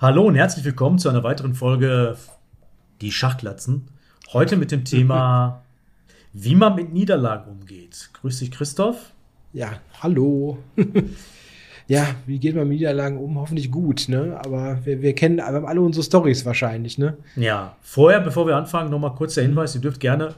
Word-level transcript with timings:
Hallo 0.00 0.28
und 0.28 0.36
herzlich 0.36 0.64
willkommen 0.64 1.00
zu 1.00 1.08
einer 1.08 1.24
weiteren 1.24 1.54
Folge 1.54 2.16
Die 3.00 3.10
Schachglatzen. 3.10 3.88
Heute 4.32 4.56
mit 4.56 4.70
dem 4.70 4.84
Thema, 4.84 5.64
wie 6.32 6.54
man 6.54 6.76
mit 6.76 6.92
Niederlagen 6.92 7.50
umgeht. 7.50 8.10
Grüß 8.12 8.38
dich, 8.38 8.52
Christoph. 8.52 9.10
Ja, 9.52 9.72
hallo. 10.00 10.58
ja, 11.88 12.06
wie 12.26 12.38
geht 12.38 12.54
man 12.54 12.68
mit 12.68 12.78
Niederlagen 12.78 13.18
um? 13.18 13.40
Hoffentlich 13.40 13.72
gut, 13.72 14.08
ne? 14.08 14.38
Aber 14.44 14.78
wir, 14.86 15.02
wir 15.02 15.16
kennen 15.16 15.38
wir 15.38 15.46
haben 15.46 15.66
alle 15.66 15.80
unsere 15.80 16.04
Stories 16.04 16.46
wahrscheinlich, 16.46 16.96
ne? 16.96 17.16
Ja, 17.34 17.74
vorher, 17.80 18.20
bevor 18.20 18.46
wir 18.46 18.54
anfangen, 18.54 18.92
nochmal 18.92 19.16
kurz 19.16 19.34
der 19.34 19.42
Hinweis: 19.42 19.74
Ihr 19.74 19.80
dürft 19.80 19.98
gerne 19.98 20.36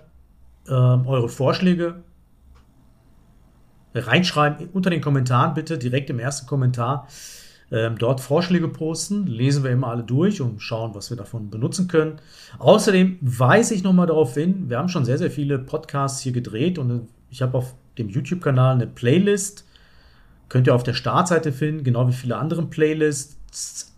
ähm, 0.71 1.07
eure 1.07 1.29
Vorschläge 1.29 1.97
reinschreiben 3.95 4.71
unter 4.73 4.89
den 4.89 5.03
Kommentaren, 5.03 5.53
bitte 5.53 5.77
direkt 5.77 6.09
im 6.09 6.19
ersten 6.19 6.47
Kommentar. 6.47 7.07
Ähm, 7.73 7.97
dort 7.99 8.21
Vorschläge 8.21 8.69
posten, 8.69 9.27
lesen 9.27 9.63
wir 9.63 9.71
immer 9.71 9.89
alle 9.89 10.03
durch 10.03 10.41
und 10.41 10.61
schauen, 10.61 10.95
was 10.95 11.11
wir 11.11 11.17
davon 11.17 11.51
benutzen 11.51 11.87
können. 11.87 12.21
Außerdem 12.59 13.19
weise 13.21 13.75
ich 13.75 13.85
nochmal 13.85 14.09
darauf 14.09 14.35
hin, 14.35 14.69
wir 14.69 14.79
haben 14.79 14.89
schon 14.89 15.05
sehr, 15.05 15.19
sehr 15.19 15.31
viele 15.31 15.59
Podcasts 15.59 16.21
hier 16.21 16.33
gedreht 16.33 16.79
und 16.79 17.09
ich 17.31 17.43
habe 17.43 17.57
auf 17.57 17.75
dem 17.97 18.09
YouTube-Kanal 18.09 18.75
eine 18.75 18.87
Playlist. 18.87 19.67
Könnt 20.49 20.67
ihr 20.67 20.75
auf 20.75 20.83
der 20.83 20.95
Startseite 20.95 21.53
finden, 21.53 21.85
genau 21.85 22.09
wie 22.09 22.13
viele 22.13 22.37
andere 22.37 22.67
Playlists. 22.67 23.91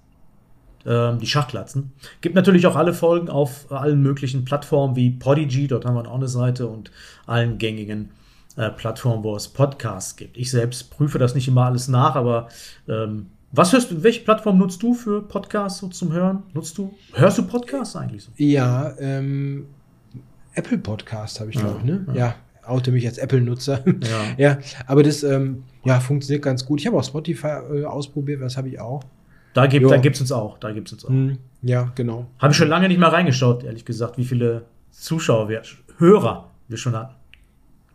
Ähm, 0.85 1.21
die 1.21 1.29
Schachklatzen. 1.29 1.93
Gibt 2.21 2.35
natürlich 2.35 2.67
auch 2.67 2.75
alle 2.75 2.93
Folgen 2.93 3.29
auf 3.29 3.71
allen 3.71 4.03
möglichen 4.03 4.45
Plattformen 4.45 4.97
wie 4.97 5.11
Podigy, 5.11 5.69
dort 5.69 5.85
haben 5.85 5.95
wir 5.95 6.11
auch 6.11 6.17
eine 6.17 6.27
Seite 6.27 6.67
und 6.67 6.91
allen 7.25 7.59
gängigen 7.59 8.11
äh, 8.57 8.69
Plattformen, 8.69 9.23
wo 9.23 9.37
es 9.37 9.47
Podcasts 9.47 10.17
gibt. 10.17 10.37
Ich 10.37 10.51
selbst 10.51 10.91
prüfe 10.91 11.21
das 11.21 11.37
nicht 11.37 11.47
immer 11.47 11.67
alles 11.67 11.87
nach, 11.87 12.17
aber 12.17 12.49
ähm, 12.89 13.27
was 13.53 13.73
hörst 13.73 13.91
du, 13.91 14.03
welche 14.03 14.23
Plattform 14.23 14.59
nutzt 14.59 14.83
du 14.83 14.95
für 14.95 15.23
Podcasts 15.23 15.79
so 15.79 15.89
zum 15.89 16.13
Hören? 16.13 16.43
Nutzt 16.55 16.77
du, 16.79 16.95
hörst 17.13 17.39
du 17.39 17.47
Podcasts 17.47 17.95
eigentlich 17.97 18.25
so? 18.25 18.33
Ja, 18.37 18.95
ähm, 18.99 19.67
Apple 20.55 20.79
Podcast 20.79 21.39
habe 21.41 21.51
ich, 21.51 21.59
glaube 21.59 21.79
ich, 21.79 21.85
ne? 21.85 22.05
Ja. 22.09 22.15
ja 22.15 22.35
oute 22.65 22.93
mich 22.93 23.07
als 23.07 23.19
Apple-Nutzer. 23.19 23.85
Ja. 23.87 24.25
ja, 24.39 24.59
aber 24.87 25.03
das 25.03 25.23
ähm, 25.23 25.65
ja, 25.85 26.01
funktioniert 26.01 26.45
ganz 26.45 26.65
gut. 26.65 26.81
Ich 26.81 26.87
habe 26.87 26.97
auch 26.97 27.05
Spotify 27.05 27.59
äh, 27.73 27.85
ausprobiert, 27.85 28.41
was 28.41 28.57
habe 28.57 28.69
ich 28.69 28.81
auch. 28.81 29.03
Da 29.55 29.67
gibt 29.67 29.85
es 29.85 30.21
uns 30.21 30.33
auch. 30.33 30.59
Da 30.59 30.73
gibt's 30.73 30.93
uns 30.93 31.05
auch. 31.05 31.11
Mm, 31.11 31.33
ja, 31.61 31.93
genau. 31.95 32.27
Habe 32.39 32.53
ich 32.53 32.57
schon 32.57 32.69
lange 32.69 32.89
nicht 32.89 32.99
mal 32.99 33.09
reingeschaut, 33.09 33.65
ehrlich 33.65 33.85
gesagt, 33.85 34.17
wie 34.17 34.25
viele 34.25 34.65
Zuschauer, 34.91 35.49
wir, 35.49 35.63
Hörer 35.99 36.51
wir 36.69 36.79
schon 36.79 36.95
hatten. 36.95 37.15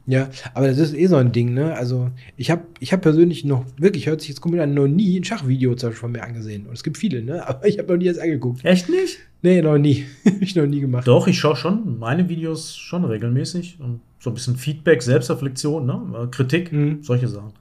Ja, 0.09 0.29
aber 0.53 0.67
das 0.67 0.77
ist 0.77 0.95
eh 0.95 1.07
so 1.07 1.17
ein 1.17 1.33
Ding, 1.33 1.53
ne? 1.53 1.75
Also 1.75 2.09
ich 2.37 2.49
habe 2.49 2.63
ich 2.79 2.93
hab 2.93 3.01
persönlich 3.01 3.43
noch, 3.43 3.65
wirklich, 3.77 4.07
hört 4.07 4.21
sich 4.21 4.29
jetzt 4.29 4.39
komisch 4.39 4.61
an, 4.61 4.73
noch 4.73 4.87
nie 4.87 5.19
ein 5.19 5.25
Schachvideo 5.25 5.75
zum 5.75 5.89
Beispiel 5.89 5.99
von 5.99 6.11
mir 6.13 6.23
angesehen. 6.23 6.65
Und 6.65 6.73
es 6.73 6.83
gibt 6.83 6.97
viele, 6.97 7.21
ne? 7.21 7.45
Aber 7.45 7.67
ich 7.67 7.77
habe 7.77 7.91
noch 7.91 7.97
nie 7.97 8.05
jetzt 8.05 8.21
angeguckt. 8.21 8.63
Echt 8.63 8.87
nicht? 8.87 9.19
Nee, 9.41 9.61
noch 9.61 9.77
nie. 9.77 10.05
ich 10.39 10.55
noch 10.55 10.65
nie 10.65 10.79
gemacht. 10.79 11.05
Doch, 11.07 11.27
ich 11.27 11.37
schaue 11.37 11.57
schon 11.57 11.99
meine 11.99 12.29
Videos 12.29 12.77
schon 12.77 13.03
regelmäßig. 13.03 13.79
Und 13.81 13.99
so 14.19 14.29
ein 14.29 14.33
bisschen 14.33 14.55
Feedback, 14.55 15.03
Selbstreflexion, 15.03 15.85
ne? 15.85 16.29
Kritik, 16.31 16.71
mhm. 16.71 17.03
solche 17.03 17.27
Sachen. 17.27 17.51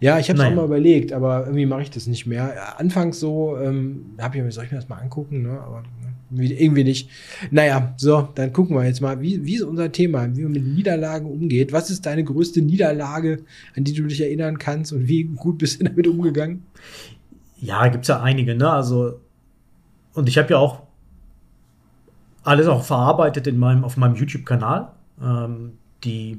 Ja, 0.00 0.18
ich 0.18 0.28
habe 0.28 0.40
es 0.40 0.44
auch 0.44 0.54
mal 0.54 0.64
überlegt, 0.64 1.12
aber 1.12 1.44
irgendwie 1.46 1.66
mache 1.66 1.82
ich 1.82 1.90
das 1.90 2.06
nicht 2.06 2.26
mehr. 2.26 2.78
Anfangs 2.78 3.18
so, 3.18 3.56
ähm, 3.58 4.14
habe 4.18 4.36
ich 4.36 4.42
mir, 4.44 4.52
soll 4.52 4.64
ich 4.64 4.70
mir 4.70 4.78
das 4.78 4.88
mal 4.88 4.96
angucken, 4.96 5.42
ne? 5.42 5.60
Aber 5.60 5.82
ne, 5.82 5.97
irgendwie 6.30 6.84
nicht. 6.84 7.10
Naja, 7.50 7.94
so, 7.96 8.28
dann 8.34 8.52
gucken 8.52 8.76
wir 8.76 8.84
jetzt 8.84 9.00
mal, 9.00 9.20
wie, 9.20 9.44
wie 9.44 9.56
ist 9.56 9.62
unser 9.62 9.90
Thema, 9.90 10.36
wie 10.36 10.42
man 10.42 10.52
mit 10.52 10.66
Niederlagen 10.66 11.26
umgeht. 11.26 11.72
Was 11.72 11.90
ist 11.90 12.06
deine 12.06 12.24
größte 12.24 12.62
Niederlage, 12.62 13.44
an 13.76 13.84
die 13.84 13.94
du 13.94 14.06
dich 14.06 14.20
erinnern 14.20 14.58
kannst 14.58 14.92
und 14.92 15.08
wie 15.08 15.24
gut 15.24 15.58
bist 15.58 15.80
du 15.80 15.84
damit 15.84 16.06
umgegangen? 16.06 16.64
Ja, 17.60 17.88
gibt 17.88 18.04
es 18.04 18.08
ja 18.08 18.22
einige, 18.22 18.54
ne? 18.54 18.70
Also, 18.70 19.20
und 20.14 20.28
ich 20.28 20.38
habe 20.38 20.50
ja 20.50 20.58
auch 20.58 20.82
alles 22.42 22.66
auch 22.66 22.84
verarbeitet 22.84 23.46
in 23.46 23.58
meinem, 23.58 23.84
auf 23.84 23.96
meinem 23.96 24.14
YouTube-Kanal. 24.14 24.92
Ähm, 25.20 25.72
die 26.04 26.38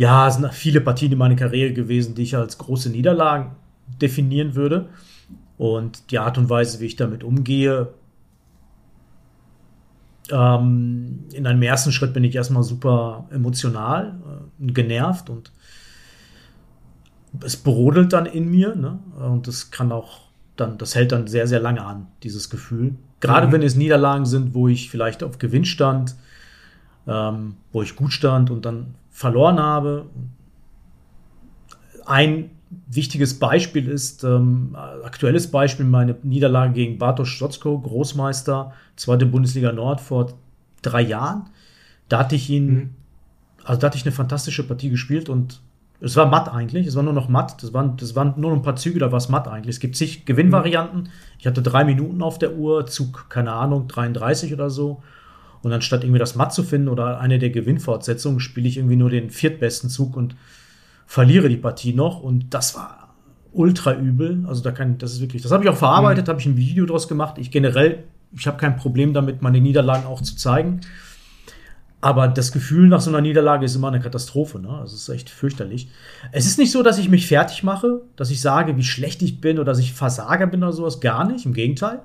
ja, 0.00 0.28
es 0.28 0.36
sind 0.36 0.52
viele 0.54 0.80
Partien 0.80 1.12
in 1.12 1.18
meiner 1.18 1.36
Karriere 1.36 1.74
gewesen, 1.74 2.14
die 2.14 2.22
ich 2.22 2.34
als 2.34 2.56
große 2.56 2.88
Niederlagen 2.88 3.50
definieren 4.00 4.54
würde. 4.54 4.88
Und 5.58 6.10
die 6.10 6.18
Art 6.18 6.38
und 6.38 6.48
Weise, 6.48 6.80
wie 6.80 6.86
ich 6.86 6.96
damit 6.96 7.22
umgehe, 7.22 7.88
ähm, 10.30 11.24
in 11.32 11.46
einem 11.46 11.62
ersten 11.62 11.92
Schritt 11.92 12.12
bin 12.12 12.24
ich 12.24 12.34
erstmal 12.34 12.62
super 12.62 13.28
emotional 13.30 14.14
äh, 14.60 14.72
genervt 14.72 15.30
und 15.30 15.52
es 17.44 17.56
brodelt 17.56 18.12
dann 18.12 18.26
in 18.26 18.50
mir. 18.50 18.74
Ne? 18.74 18.98
Und 19.18 19.46
das 19.46 19.70
kann 19.70 19.92
auch 19.92 20.30
dann, 20.56 20.78
das 20.78 20.94
hält 20.94 21.12
dann 21.12 21.26
sehr, 21.26 21.46
sehr 21.46 21.60
lange 21.60 21.84
an, 21.84 22.08
dieses 22.22 22.50
Gefühl. 22.50 22.96
Gerade 23.20 23.46
mhm. 23.46 23.52
wenn 23.52 23.62
es 23.62 23.76
Niederlagen 23.76 24.26
sind, 24.26 24.54
wo 24.54 24.68
ich 24.68 24.90
vielleicht 24.90 25.22
auf 25.22 25.38
Gewinn 25.38 25.64
stand, 25.64 26.16
ähm, 27.06 27.56
wo 27.72 27.82
ich 27.82 27.96
gut 27.96 28.12
stand 28.12 28.50
und 28.50 28.64
dann 28.64 28.94
verloren 29.10 29.58
habe. 29.58 30.06
Ein 32.06 32.50
wichtiges 32.70 33.38
Beispiel 33.38 33.88
ist, 33.88 34.22
ähm, 34.22 34.76
aktuelles 35.04 35.50
Beispiel, 35.50 35.86
meine 35.86 36.16
Niederlage 36.22 36.72
gegen 36.72 36.98
Bartosz 36.98 37.28
Stotzko, 37.28 37.78
Großmeister, 37.78 38.72
zweite 38.96 39.26
Bundesliga 39.26 39.72
Nord 39.72 40.00
vor 40.00 40.32
drei 40.82 41.02
Jahren. 41.02 41.50
Da 42.08 42.20
hatte 42.20 42.36
ich 42.36 42.48
ihn, 42.48 42.66
mhm. 42.66 42.90
also 43.64 43.80
da 43.80 43.88
hatte 43.88 43.96
ich 43.96 44.04
eine 44.04 44.12
fantastische 44.12 44.66
Partie 44.66 44.90
gespielt 44.90 45.28
und 45.28 45.60
es 46.00 46.16
war 46.16 46.26
matt 46.26 46.48
eigentlich, 46.48 46.86
es 46.86 46.96
war 46.96 47.02
nur 47.02 47.12
noch 47.12 47.28
matt, 47.28 47.62
das 47.62 47.74
waren, 47.74 47.96
das 47.96 48.16
waren 48.16 48.34
nur 48.36 48.52
ein 48.52 48.62
paar 48.62 48.76
Züge, 48.76 48.98
da 48.98 49.12
war 49.12 49.18
es 49.18 49.28
matt 49.28 49.48
eigentlich. 49.48 49.74
Es 49.74 49.80
gibt 49.80 49.96
zig 49.96 50.24
Gewinnvarianten. 50.24 51.10
Ich 51.38 51.46
hatte 51.46 51.60
drei 51.60 51.84
Minuten 51.84 52.22
auf 52.22 52.38
der 52.38 52.54
Uhr, 52.54 52.86
Zug, 52.86 53.26
keine 53.28 53.52
Ahnung, 53.52 53.86
33 53.86 54.54
oder 54.54 54.70
so. 54.70 55.02
Und 55.62 55.72
anstatt 55.72 56.04
irgendwie 56.04 56.18
das 56.18 56.36
Matt 56.36 56.54
zu 56.54 56.62
finden 56.62 56.88
oder 56.88 57.20
eine 57.20 57.38
der 57.38 57.50
Gewinnfortsetzungen, 57.50 58.40
spiele 58.40 58.66
ich 58.66 58.78
irgendwie 58.78 58.96
nur 58.96 59.10
den 59.10 59.28
viertbesten 59.28 59.90
Zug 59.90 60.16
und 60.16 60.36
verliere 61.10 61.48
die 61.48 61.56
Partie 61.56 61.92
noch. 61.92 62.22
Und 62.22 62.54
das 62.54 62.76
war 62.76 63.12
ultra 63.52 63.94
übel. 63.94 64.44
Also 64.46 64.62
da 64.62 64.70
kann, 64.70 64.96
das 64.98 65.12
ist 65.12 65.20
wirklich, 65.20 65.42
das 65.42 65.50
habe 65.50 65.64
ich 65.64 65.68
auch 65.68 65.76
verarbeitet, 65.76 66.28
mhm. 66.28 66.30
habe 66.30 66.40
ich 66.40 66.46
ein 66.46 66.56
Video 66.56 66.86
draus 66.86 67.08
gemacht. 67.08 67.36
Ich 67.38 67.50
generell, 67.50 68.04
ich 68.32 68.46
habe 68.46 68.58
kein 68.58 68.76
Problem 68.76 69.12
damit, 69.12 69.42
meine 69.42 69.60
Niederlagen 69.60 70.06
auch 70.06 70.20
zu 70.20 70.36
zeigen. 70.36 70.82
Aber 72.00 72.28
das 72.28 72.52
Gefühl 72.52 72.86
nach 72.86 73.00
so 73.00 73.10
einer 73.10 73.20
Niederlage 73.20 73.66
ist 73.66 73.74
immer 73.74 73.88
eine 73.88 73.98
Katastrophe. 73.98 74.60
Ne? 74.60 74.68
Also 74.68 74.94
es 74.94 75.02
ist 75.02 75.08
echt 75.08 75.30
fürchterlich. 75.30 75.88
Es 76.30 76.46
ist 76.46 76.60
nicht 76.60 76.70
so, 76.70 76.84
dass 76.84 76.96
ich 76.96 77.08
mich 77.08 77.26
fertig 77.26 77.64
mache, 77.64 78.02
dass 78.14 78.30
ich 78.30 78.40
sage, 78.40 78.76
wie 78.76 78.84
schlecht 78.84 79.20
ich 79.22 79.40
bin 79.40 79.58
oder 79.58 79.72
dass 79.72 79.80
ich 79.80 79.92
Versager 79.92 80.46
bin 80.46 80.62
oder 80.62 80.72
sowas. 80.72 81.00
Gar 81.00 81.26
nicht. 81.26 81.44
Im 81.44 81.54
Gegenteil. 81.54 82.02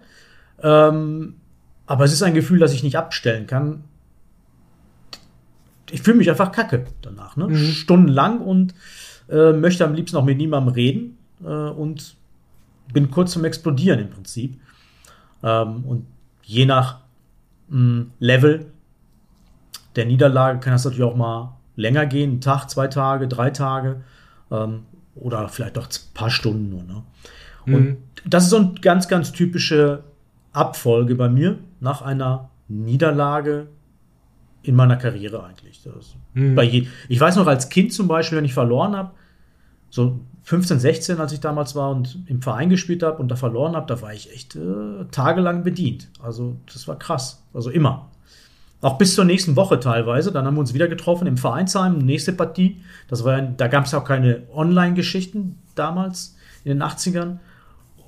Ähm, 0.63 1.35
aber 1.85 2.05
es 2.05 2.11
ist 2.11 2.23
ein 2.23 2.33
Gefühl, 2.33 2.57
das 2.57 2.73
ich 2.73 2.81
nicht 2.81 2.97
abstellen 2.97 3.45
kann. 3.45 3.83
Ich 5.91 6.01
fühle 6.01 6.17
mich 6.17 6.29
einfach 6.29 6.51
kacke 6.51 6.85
danach, 7.01 7.35
ne? 7.35 7.47
Mhm. 7.47 7.55
Stundenlang 7.55 8.39
und 8.41 8.73
äh, 9.29 9.53
möchte 9.53 9.85
am 9.85 9.93
liebsten 9.93 10.17
auch 10.17 10.23
mit 10.23 10.37
niemandem 10.37 10.73
reden 10.73 11.17
äh, 11.43 11.47
und 11.47 12.15
bin 12.93 13.11
kurz 13.11 13.31
zum 13.31 13.45
Explodieren 13.45 13.99
im 13.99 14.09
Prinzip. 14.09 14.59
Ähm, 15.43 15.83
und 15.85 16.05
je 16.43 16.65
nach 16.65 16.99
mh, 17.69 17.77
hm, 17.77 18.11
Level 18.19 18.65
der 19.95 20.05
Niederlage 20.05 20.59
kann 20.59 20.73
das 20.73 20.85
natürlich 20.85 21.03
auch 21.03 21.15
mal 21.15 21.55
länger 21.75 22.05
gehen, 22.05 22.33
ein 22.33 22.41
Tag, 22.41 22.69
zwei 22.69 22.87
Tage, 22.87 23.27
drei 23.27 23.49
Tage 23.49 24.01
ähm, 24.51 24.83
oder 25.15 25.47
vielleicht 25.49 25.77
auch 25.77 25.85
ein 25.85 26.13
paar 26.13 26.29
Stunden 26.29 26.69
nur. 26.69 26.83
Ne? 26.83 27.03
Und 27.65 27.85
mhm. 27.85 27.97
das 28.25 28.45
ist 28.45 28.49
so 28.51 28.57
eine 28.57 28.73
ganz, 28.81 29.07
ganz 29.07 29.31
typische 29.31 30.03
Abfolge 30.51 31.15
bei 31.15 31.29
mir 31.29 31.57
nach 31.79 32.01
einer 32.01 32.49
Niederlage 32.67 33.67
in 34.67 34.75
meiner 34.75 34.97
Karriere 34.97 35.43
eigentlich. 35.43 35.81
Mhm. 36.33 36.59
Je, 36.61 36.87
ich 37.07 37.19
weiß 37.19 37.35
noch, 37.35 37.47
als 37.47 37.69
Kind 37.69 37.93
zum 37.93 38.07
Beispiel, 38.07 38.37
wenn 38.37 38.45
ich 38.45 38.53
verloren 38.53 38.95
habe, 38.95 39.11
so 39.89 40.19
15, 40.43 40.79
16, 40.79 41.19
als 41.19 41.31
ich 41.31 41.39
damals 41.39 41.75
war 41.75 41.89
und 41.89 42.19
im 42.27 42.41
Verein 42.41 42.69
gespielt 42.69 43.01
habe 43.01 43.17
und 43.17 43.29
da 43.29 43.35
verloren 43.35 43.75
habe, 43.75 43.87
da 43.87 44.01
war 44.01 44.13
ich 44.13 44.31
echt 44.31 44.55
äh, 44.55 45.05
tagelang 45.11 45.63
bedient. 45.63 46.09
Also 46.21 46.57
das 46.71 46.87
war 46.87 46.99
krass. 46.99 47.43
Also 47.53 47.69
immer. 47.69 48.09
Auch 48.81 48.97
bis 48.97 49.15
zur 49.15 49.25
nächsten 49.25 49.55
Woche 49.55 49.79
teilweise. 49.79 50.31
Dann 50.31 50.45
haben 50.45 50.55
wir 50.55 50.59
uns 50.59 50.73
wieder 50.73 50.87
getroffen 50.87 51.27
im 51.27 51.37
Vereinsheim, 51.37 51.97
nächste 51.97 52.33
Partie. 52.33 52.81
Das 53.07 53.23
war, 53.23 53.41
da 53.41 53.67
gab 53.67 53.85
es 53.85 53.93
auch 53.93 54.03
keine 54.03 54.43
Online-Geschichten 54.53 55.57
damals 55.73 56.35
in 56.63 56.77
den 56.77 56.83
80ern. 56.83 57.37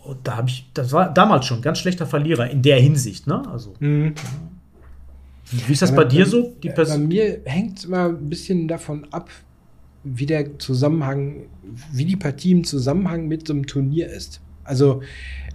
Und 0.04 0.28
da 0.28 0.38
habe 0.38 0.50
ich, 0.50 0.70
das 0.74 0.92
war 0.92 1.12
damals 1.12 1.46
schon 1.46 1.60
ein 1.60 1.64
ganz 1.64 1.80
schlechter 1.80 2.06
Verlierer 2.06 2.50
in 2.50 2.62
der 2.62 2.80
Hinsicht, 2.80 3.28
ne? 3.28 3.42
Also. 3.52 3.74
Mhm. 3.80 4.14
Wie 5.52 5.74
ist 5.74 5.82
das 5.82 5.92
bei, 5.92 6.04
bei 6.04 6.06
dir 6.06 6.26
so? 6.26 6.54
Die 6.62 6.70
bei 6.70 6.98
mir 6.98 7.42
hängt 7.46 7.80
es 7.80 7.86
immer 7.86 8.10
ein 8.10 8.30
bisschen 8.30 8.68
davon 8.68 9.06
ab, 9.12 9.30
wie 10.04 10.26
der 10.26 10.60
Zusammenhang, 10.60 11.48
wie 11.92 12.06
die 12.06 12.16
Partie 12.16 12.52
im 12.52 12.64
Zusammenhang 12.64 13.28
mit 13.28 13.48
so 13.48 13.54
einem 13.54 13.66
Turnier 13.66 14.08
ist. 14.08 14.42
Also 14.64 15.02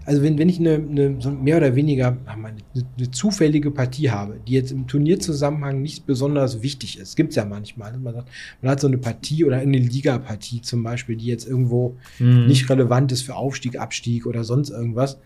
also 0.04 0.22
wenn, 0.22 0.38
wenn 0.38 0.48
ich 0.48 0.58
eine, 0.58 0.74
eine 0.74 1.20
so 1.20 1.30
mehr 1.30 1.58
oder 1.58 1.76
weniger 1.76 2.16
eine, 2.26 2.48
eine, 2.48 3.10
zufällige 3.10 3.70
Partie 3.70 4.10
habe, 4.10 4.40
die 4.46 4.52
jetzt 4.52 4.72
im 4.72 4.86
Turnierzusammenhang 4.86 5.80
nicht 5.80 6.06
besonders 6.06 6.62
wichtig 6.62 6.98
ist, 6.98 7.16
gibt 7.16 7.30
es 7.30 7.36
ja 7.36 7.44
manchmal. 7.44 7.96
Man, 7.98 8.14
sagt, 8.14 8.28
man 8.60 8.72
hat 8.72 8.80
so 8.80 8.88
eine 8.88 8.98
Partie 8.98 9.44
oder 9.44 9.58
eine 9.58 9.78
Ligapartie 9.78 10.60
zum 10.62 10.82
Beispiel, 10.82 11.16
die 11.16 11.26
jetzt 11.26 11.46
irgendwo 11.46 11.96
mhm. 12.18 12.46
nicht 12.46 12.68
relevant 12.68 13.12
ist 13.12 13.22
für 13.22 13.36
Aufstieg, 13.36 13.78
Abstieg 13.78 14.26
oder 14.26 14.44
sonst 14.44 14.70
irgendwas. 14.70 15.18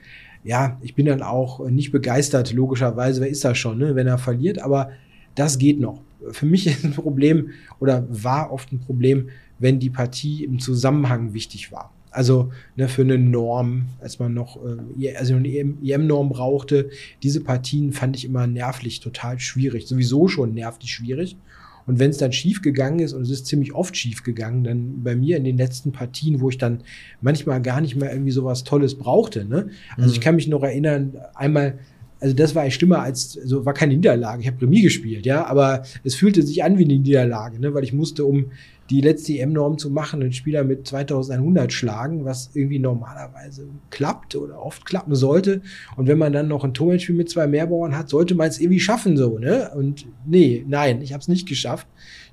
Ja, 0.47 0.79
ich 0.81 0.95
bin 0.95 1.07
dann 1.07 1.23
auch 1.23 1.69
nicht 1.69 1.91
begeistert, 1.91 2.53
logischerweise, 2.53 3.21
wer 3.21 3.29
ist 3.29 3.45
das 3.45 3.59
schon, 3.59 3.79
ne, 3.79 3.97
wenn 3.97 4.07
er 4.07 4.17
verliert, 4.17 4.61
aber 4.61 4.91
das 5.35 5.59
geht 5.59 5.81
noch. 5.81 6.01
Für 6.31 6.47
mich 6.47 6.67
ist 6.67 6.85
ein 6.85 6.93
Problem 6.93 7.51
oder 7.81 8.07
war 8.09 8.53
oft 8.53 8.73
ein 8.73 8.79
Problem, 8.79 9.29
wenn 9.59 9.81
die 9.81 9.91
Partie 9.91 10.45
im 10.45 10.61
Zusammenhang 10.61 11.35
wichtig 11.35 11.73
war. 11.73 11.93
Also 12.13 12.51
ne, 12.77 12.89
für 12.89 13.03
eine 13.03 13.19
Norm, 13.19 13.87
als 14.01 14.21
man 14.21 14.35
noch 14.35 14.59
äh, 14.99 15.17
also 15.17 15.35
eine 15.35 15.49
EM-Norm 15.49 16.29
brauchte, 16.29 16.91
diese 17.23 17.43
Partien 17.43 17.93
fand 17.93 18.17
ich 18.17 18.25
immer 18.25 18.47
nervlich 18.47 19.01
total 19.01 19.41
schwierig. 19.41 19.89
Sowieso 19.89 20.29
schon 20.29 20.55
nervlich 20.55 20.93
schwierig. 20.93 21.37
Und 21.87 21.99
wenn 21.99 22.11
es 22.11 22.19
dann 22.19 22.33
schief 22.33 22.63
gegangen 22.63 22.99
ist, 22.99 23.13
und 23.13 23.23
es 23.23 23.31
ist 23.31 23.47
ziemlich 23.47 23.75
oft 23.75 23.97
schief 23.97 24.23
gegangen, 24.23 24.65
dann 24.65 25.03
bei 25.03 25.15
mir 25.15 25.37
in 25.37 25.45
den 25.45 25.57
letzten 25.57 25.93
Partien, 25.93 26.41
wo 26.41 26.51
ich 26.51 26.59
dann 26.59 26.83
manchmal 27.21 27.63
gar 27.63 27.81
nicht 27.81 27.97
mehr 27.97 28.13
irgendwie 28.13 28.33
sowas 28.33 28.65
Tolles 28.65 28.97
brauchte. 28.97 29.45
Ne? 29.45 29.69
Also 29.97 30.09
mhm. 30.09 30.15
ich 30.15 30.21
kann 30.21 30.37
mich 30.37 30.49
noch 30.49 30.63
erinnern, 30.63 31.15
einmal 31.35 31.79
also 32.19 32.35
das 32.35 32.55
war 32.55 32.69
schlimmer 32.71 33.03
als, 33.03 33.39
also 33.39 33.67
war 33.67 33.75
keine 33.75 33.95
Niederlage. 33.95 34.41
Ich 34.41 34.49
habe 34.49 34.63
Remis 34.63 34.83
gespielt, 34.85 35.27
ja, 35.27 35.47
aber 35.47 35.83
es 36.03 36.15
fühlte 36.15 36.43
sich 36.43 36.65
an 36.65 36.79
wie 36.79 36.85
eine 36.85 36.95
Niederlage, 36.95 37.61
ne, 37.61 37.75
weil 37.75 37.85
ich 37.85 37.93
musste, 37.93 38.25
um 38.25 38.47
die 38.91 39.01
letzte 39.01 39.33
EM-Norm 39.35 39.79
zu 39.79 39.91
machen, 39.91 40.23
einen 40.23 40.33
Spieler 40.33 40.65
mit 40.65 40.87
2100 40.87 41.73
schlagen, 41.73 42.25
was 42.25 42.51
irgendwie 42.55 42.79
normalerweise 42.79 43.69
klappt 43.91 44.37
oder 44.37 44.63
oft 44.65 44.87
klappen 44.87 45.15
sollte. 45.15 45.63
Und 45.97 46.07
wenn 46.07 46.19
man 46.19 46.33
dann 46.33 46.49
noch 46.49 46.65
ein 46.65 46.75
Torwartspiel 46.75 47.15
mit 47.15 47.29
zwei 47.29 47.47
Mehrbauern 47.47 47.97
hat, 47.97 48.09
sollte 48.09 48.35
man 48.35 48.49
es 48.49 48.61
irgendwie 48.61 48.81
schaffen, 48.81 49.17
so, 49.17 49.39
ne? 49.39 49.71
Und 49.75 50.07
nee, 50.25 50.65
nein, 50.69 51.03
ich 51.03 51.13
habe 51.13 51.21
es 51.21 51.29
nicht 51.29 51.49
geschafft 51.49 51.87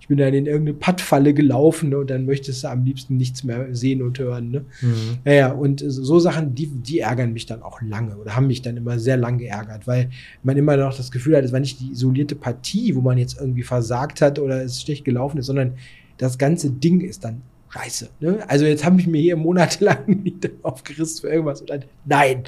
ich 0.03 0.09
bin 0.09 0.17
dann 0.17 0.33
in 0.33 0.47
irgendeine 0.47 0.77
Pattfalle 0.77 1.33
gelaufen 1.33 1.91
ne, 1.91 1.97
und 2.00 2.09
dann 2.09 2.25
möchtest 2.25 2.65
du 2.65 2.67
am 2.67 2.83
liebsten 2.83 3.15
nichts 3.15 3.45
mehr 3.45 3.73
sehen 3.73 4.01
und 4.01 4.19
hören. 4.19 4.51
Ne? 4.51 4.65
Mhm. 4.81 5.19
Naja, 5.23 5.53
und 5.53 5.81
so 5.81 6.19
Sachen, 6.19 6.53
die, 6.53 6.67
die 6.67 6.99
ärgern 6.99 7.31
mich 7.31 7.45
dann 7.45 7.61
auch 7.61 7.81
lange 7.81 8.17
oder 8.17 8.35
haben 8.35 8.47
mich 8.47 8.61
dann 8.61 8.75
immer 8.75 8.99
sehr 8.99 9.15
lang 9.15 9.38
geärgert, 9.38 9.88
weil 9.88 10.09
man 10.44 10.57
immer 10.57 10.75
noch 10.75 10.97
das 10.97 11.09
Gefühl 11.09 11.38
hat, 11.38 11.45
es 11.45 11.53
war 11.53 11.61
nicht 11.61 11.79
die 11.79 11.91
isolierte 11.91 12.35
Partie, 12.35 12.95
wo 12.95 12.99
man 12.99 13.17
jetzt 13.17 13.39
irgendwie 13.39 13.63
versagt 13.63 14.19
hat 14.19 14.39
oder 14.39 14.61
es 14.61 14.81
schlecht 14.81 15.06
gelaufen 15.06 15.38
ist, 15.38 15.45
sondern 15.45 15.75
das 16.23 16.37
ganze 16.37 16.71
Ding 16.71 17.01
ist 17.01 17.25
dann 17.25 17.41
scheiße. 17.69 18.09
Ne? 18.19 18.39
Also 18.47 18.65
jetzt 18.65 18.85
habe 18.85 18.99
ich 18.99 19.07
mir 19.07 19.21
hier 19.21 19.35
monatelang 19.35 20.05
nicht 20.23 20.49
aufgerissen 20.61 21.21
für 21.21 21.29
irgendwas 21.29 21.61
und 21.61 21.69
dann 21.69 21.83
nein. 22.05 22.43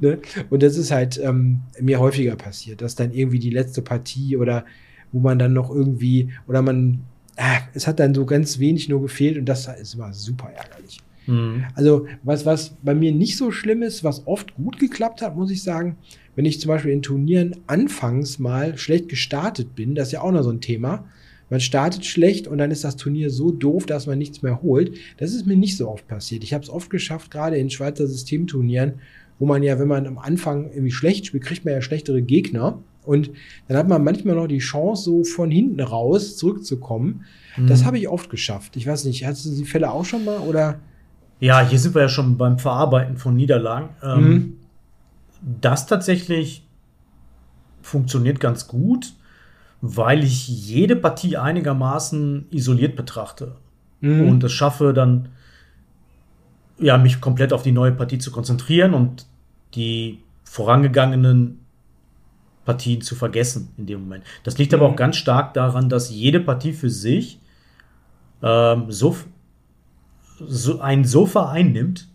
Ne? 0.00 0.18
Und 0.50 0.62
das 0.62 0.76
ist 0.76 0.90
halt 0.90 1.20
ähm, 1.22 1.60
mir 1.80 2.00
häufiger 2.00 2.36
passiert, 2.36 2.80
dass 2.80 2.94
dann 2.94 3.12
irgendwie 3.12 3.38
die 3.38 3.50
letzte 3.50 3.82
Partie 3.82 4.36
oder 4.36 4.64
wo 5.12 5.20
man 5.20 5.38
dann 5.38 5.52
noch 5.52 5.70
irgendwie, 5.70 6.30
oder 6.46 6.62
man, 6.62 7.00
äh, 7.36 7.58
es 7.74 7.86
hat 7.86 7.98
dann 7.98 8.14
so 8.14 8.24
ganz 8.24 8.58
wenig 8.58 8.88
nur 8.88 9.02
gefehlt 9.02 9.36
und 9.36 9.46
das 9.46 9.66
ist 9.66 9.94
immer 9.94 10.12
super 10.12 10.50
ärgerlich. 10.54 10.98
Mhm. 11.26 11.64
Also, 11.74 12.06
was, 12.22 12.46
was 12.46 12.74
bei 12.82 12.94
mir 12.94 13.12
nicht 13.12 13.36
so 13.36 13.50
schlimm 13.50 13.82
ist, 13.82 14.04
was 14.04 14.26
oft 14.26 14.54
gut 14.54 14.78
geklappt 14.78 15.22
hat, 15.22 15.36
muss 15.36 15.50
ich 15.50 15.62
sagen, 15.62 15.96
wenn 16.34 16.44
ich 16.44 16.60
zum 16.60 16.68
Beispiel 16.68 16.92
in 16.92 17.02
Turnieren 17.02 17.56
anfangs 17.66 18.38
mal 18.38 18.78
schlecht 18.78 19.08
gestartet 19.08 19.74
bin, 19.74 19.94
das 19.94 20.08
ist 20.08 20.12
ja 20.12 20.22
auch 20.22 20.32
noch 20.32 20.42
so 20.42 20.50
ein 20.50 20.60
Thema. 20.60 21.04
Man 21.50 21.60
startet 21.60 22.04
schlecht 22.04 22.46
und 22.46 22.58
dann 22.58 22.70
ist 22.70 22.84
das 22.84 22.96
Turnier 22.96 23.30
so 23.30 23.50
doof, 23.50 23.86
dass 23.86 24.06
man 24.06 24.18
nichts 24.18 24.42
mehr 24.42 24.62
holt. 24.62 24.96
Das 25.16 25.32
ist 25.32 25.46
mir 25.46 25.56
nicht 25.56 25.76
so 25.76 25.88
oft 25.88 26.06
passiert. 26.06 26.44
Ich 26.44 26.52
habe 26.52 26.62
es 26.62 26.70
oft 26.70 26.90
geschafft, 26.90 27.30
gerade 27.30 27.56
in 27.56 27.70
Schweizer 27.70 28.06
Systemturnieren, 28.06 28.94
wo 29.38 29.46
man 29.46 29.62
ja, 29.62 29.78
wenn 29.78 29.88
man 29.88 30.06
am 30.06 30.18
Anfang 30.18 30.70
irgendwie 30.70 30.90
schlecht 30.90 31.26
spielt, 31.26 31.44
kriegt 31.44 31.64
man 31.64 31.74
ja 31.74 31.80
schlechtere 31.80 32.22
Gegner. 32.22 32.78
Und 33.04 33.30
dann 33.68 33.78
hat 33.78 33.88
man 33.88 34.04
manchmal 34.04 34.34
noch 34.34 34.48
die 34.48 34.58
Chance, 34.58 35.04
so 35.04 35.24
von 35.24 35.50
hinten 35.50 35.80
raus 35.80 36.36
zurückzukommen. 36.36 37.24
Mhm. 37.56 37.66
Das 37.66 37.84
habe 37.84 37.98
ich 37.98 38.08
oft 38.08 38.28
geschafft. 38.28 38.76
Ich 38.76 38.86
weiß 38.86 39.06
nicht, 39.06 39.24
hattest 39.24 39.46
du 39.46 39.50
die 39.50 39.64
Fälle 39.64 39.90
auch 39.90 40.04
schon 40.04 40.24
mal 40.24 40.40
oder? 40.40 40.80
Ja, 41.40 41.66
hier 41.66 41.78
sind 41.78 41.94
wir 41.94 42.02
ja 42.02 42.08
schon 42.08 42.36
beim 42.36 42.58
Verarbeiten 42.58 43.16
von 43.16 43.34
Niederlagen. 43.34 43.90
Ähm, 44.02 44.28
mhm. 44.28 44.56
Das 45.60 45.86
tatsächlich 45.86 46.66
funktioniert 47.80 48.40
ganz 48.40 48.66
gut, 48.66 49.14
weil 49.80 50.24
ich 50.24 50.48
jede 50.48 50.96
Partie 50.96 51.36
einigermaßen 51.36 52.46
isoliert 52.50 52.96
betrachte 52.96 53.56
mhm. 54.00 54.28
und 54.28 54.44
es 54.44 54.52
schaffe 54.52 54.92
dann 54.92 55.28
ja 56.78 56.98
mich 56.98 57.20
komplett 57.20 57.52
auf 57.52 57.62
die 57.62 57.72
neue 57.72 57.92
Partie 57.92 58.18
zu 58.18 58.30
konzentrieren 58.30 58.94
und 58.94 59.26
die 59.74 60.20
vorangegangenen 60.44 61.60
Partien 62.64 63.00
zu 63.00 63.14
vergessen 63.14 63.72
in 63.76 63.86
dem 63.86 64.00
Moment. 64.00 64.24
Das 64.44 64.58
liegt 64.58 64.72
mhm. 64.72 64.78
aber 64.78 64.88
auch 64.88 64.96
ganz 64.96 65.16
stark 65.16 65.54
daran, 65.54 65.88
dass 65.88 66.10
jede 66.10 66.40
Partie 66.40 66.72
für 66.72 66.90
sich 66.90 67.40
ähm, 68.42 68.90
so, 68.90 69.16
so 70.38 70.80
einen 70.80 71.04
so 71.04 71.26
vereinnimmt, 71.26 72.08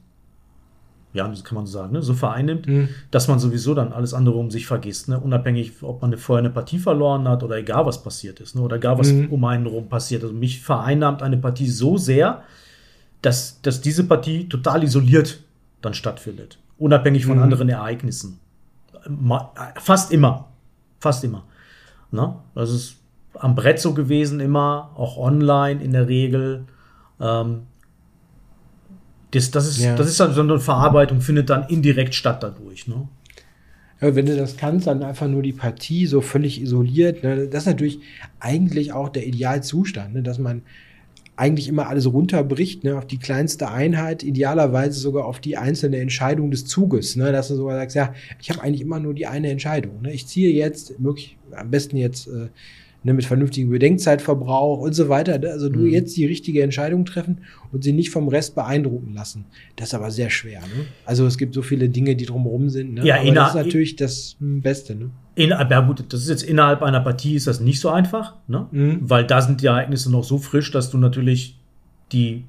ja, 1.14 1.32
kann 1.44 1.56
man 1.56 1.66
so 1.66 1.74
sagen, 1.74 1.94
ne? 1.94 2.02
so 2.02 2.14
vereinnimmt, 2.14 2.68
mhm. 2.68 2.90
dass 3.12 3.28
man 3.28 3.40
sowieso 3.40 3.74
dann 3.74 3.94
alles 3.94 4.14
andere 4.14 4.36
um 4.36 4.50
sich 4.50 4.66
vergisst, 4.66 5.10
ne? 5.10 5.20
unabhängig, 5.20 5.74
ob 5.82 6.02
man 6.02 6.18
vorher 6.18 6.44
eine 6.44 6.50
Partie 6.50 6.80
verloren 6.80 7.28
hat 7.28 7.44
oder 7.44 7.58
egal 7.58 7.86
was 7.86 8.02
passiert 8.02 8.40
ist, 8.40 8.56
ne? 8.56 8.62
oder 8.62 8.78
egal 8.78 8.98
was 8.98 9.12
mhm. 9.12 9.30
um 9.30 9.46
einen 9.46 9.68
rum 9.68 9.90
passiert. 9.90 10.24
Also 10.24 10.34
mich 10.34 10.62
vereinnahmt 10.62 11.22
eine 11.22 11.38
Partie 11.38 11.70
so 11.70 11.98
sehr, 11.98 12.42
dass, 13.22 13.62
dass 13.62 13.82
diese 13.82 14.06
Partie 14.06 14.50
total 14.50 14.84
isoliert 14.84 15.40
dann 15.82 15.94
stattfindet, 15.94 16.58
unabhängig 16.78 17.26
von 17.26 17.38
mhm. 17.38 17.44
anderen 17.44 17.70
Ereignissen 17.70 18.40
fast 19.80 20.12
immer. 20.12 20.48
Fast 21.00 21.24
immer. 21.24 21.44
Ne? 22.12 22.36
Das 22.56 22.70
ist 22.72 22.98
am 23.34 23.56
Brett 23.56 23.80
so 23.80 23.94
gewesen 23.94 24.40
immer, 24.40 24.92
auch 24.96 25.18
online 25.18 25.84
in 25.84 25.92
der 25.92 26.08
Regel. 26.08 26.66
Ähm, 27.20 27.64
das, 29.34 29.50
das, 29.52 29.68
ist, 29.68 29.80
ja. 29.80 29.96
das 29.96 30.08
ist 30.08 30.20
dann 30.20 30.34
so 30.34 30.42
eine 30.42 30.60
Verarbeitung, 30.60 31.22
findet 31.22 31.50
dann 31.50 31.68
indirekt 31.68 32.14
statt 32.14 32.44
dadurch. 32.44 32.88
Ne? 32.88 33.08
Ja, 34.00 34.16
wenn 34.16 34.26
du 34.26 34.36
das 34.38 34.58
kannst, 34.58 34.86
dann 34.86 35.02
einfach 35.02 35.28
nur 35.28 35.42
die 35.42 35.54
Partie 35.54 36.06
so 36.06 36.22
völlig 36.22 36.62
isoliert. 36.62 37.24
Ne? 37.24 37.48
Das 37.48 37.64
ist 37.64 37.68
natürlich 37.68 38.00
eigentlich 38.40 38.94
auch 38.94 39.10
der 39.10 39.26
Idealzustand, 39.26 40.14
ne? 40.14 40.22
dass 40.22 40.38
man 40.38 40.62
eigentlich 41.36 41.68
immer 41.68 41.88
alles 41.88 42.06
runterbricht, 42.06 42.84
ne, 42.84 42.96
auf 42.96 43.08
die 43.08 43.18
kleinste 43.18 43.72
Einheit, 43.72 44.22
idealerweise 44.22 45.00
sogar 45.00 45.26
auf 45.26 45.40
die 45.40 45.58
einzelne 45.58 45.98
Entscheidung 45.98 46.52
des 46.52 46.66
Zuges, 46.66 47.16
ne, 47.16 47.32
dass 47.32 47.48
du 47.48 47.56
sogar 47.56 47.76
sagst, 47.78 47.96
ja, 47.96 48.14
ich 48.40 48.52
habe 48.52 48.62
eigentlich 48.62 48.82
immer 48.82 49.00
nur 49.00 49.16
die 49.16 49.26
eine 49.26 49.50
Entscheidung. 49.50 50.04
Ne, 50.04 50.14
ich 50.14 50.28
ziehe 50.28 50.54
jetzt, 50.54 51.00
möglich, 51.00 51.38
am 51.56 51.72
besten 51.72 51.98
jetzt 51.98 52.28
äh, 52.28 52.50
ne, 53.04 53.14
mit 53.14 53.26
vernünftigem 53.26 53.70
Bedenkzeitverbrauch 53.70 54.80
und 54.80 54.94
so 54.94 55.10
weiter. 55.10 55.38
Ne? 55.38 55.50
Also 55.50 55.70
du 55.70 55.80
mhm. 55.80 55.88
jetzt 55.88 56.16
die 56.16 56.26
richtige 56.26 56.64
Entscheidung 56.64 57.06
treffen 57.06 57.40
und 57.72 57.84
sie 57.84 57.92
nicht 57.92 58.10
vom 58.10 58.28
Rest 58.28 58.56
beeindrucken 58.56 59.14
lassen. 59.14 59.46
Das 59.76 59.90
ist 59.90 59.94
aber 59.94 60.12
sehr 60.12 60.30
schwer. 60.30 60.62
Ne? 60.62 60.86
Also 61.06 61.26
es 61.26 61.38
gibt 61.38 61.54
so 61.54 61.62
viele 61.62 61.90
Dinge, 61.90 62.16
die 62.16 62.26
drumherum 62.26 62.70
sind. 62.70 62.94
Ne? 62.94 63.06
Ja, 63.06 63.20
aber 63.20 63.32
das 63.32 63.50
ist 63.50 63.56
natürlich 63.56 63.96
das 63.96 64.36
Beste. 64.40 64.96
Ne? 64.96 65.10
Innerhalb, 65.36 65.72
ja 65.72 65.82
gut, 65.82 66.04
das 66.10 66.22
ist 66.22 66.30
jetzt 66.30 66.44
innerhalb 66.44 66.82
einer 66.82 67.02
Partie 67.02 67.36
ist 67.36 67.48
das 67.48 67.60
nicht 67.60 67.80
so 67.80 67.90
einfach, 67.90 68.36
ne? 68.48 68.68
Mhm. 68.72 69.00
weil 69.02 69.26
da 69.26 69.42
sind 69.42 69.62
die 69.62 69.66
Ereignisse 69.66 70.12
noch 70.12 70.24
so 70.24 70.38
frisch, 70.38 70.72
dass 70.72 70.92
du 70.92 70.98
natürlich 70.98 71.58
die 72.12 72.44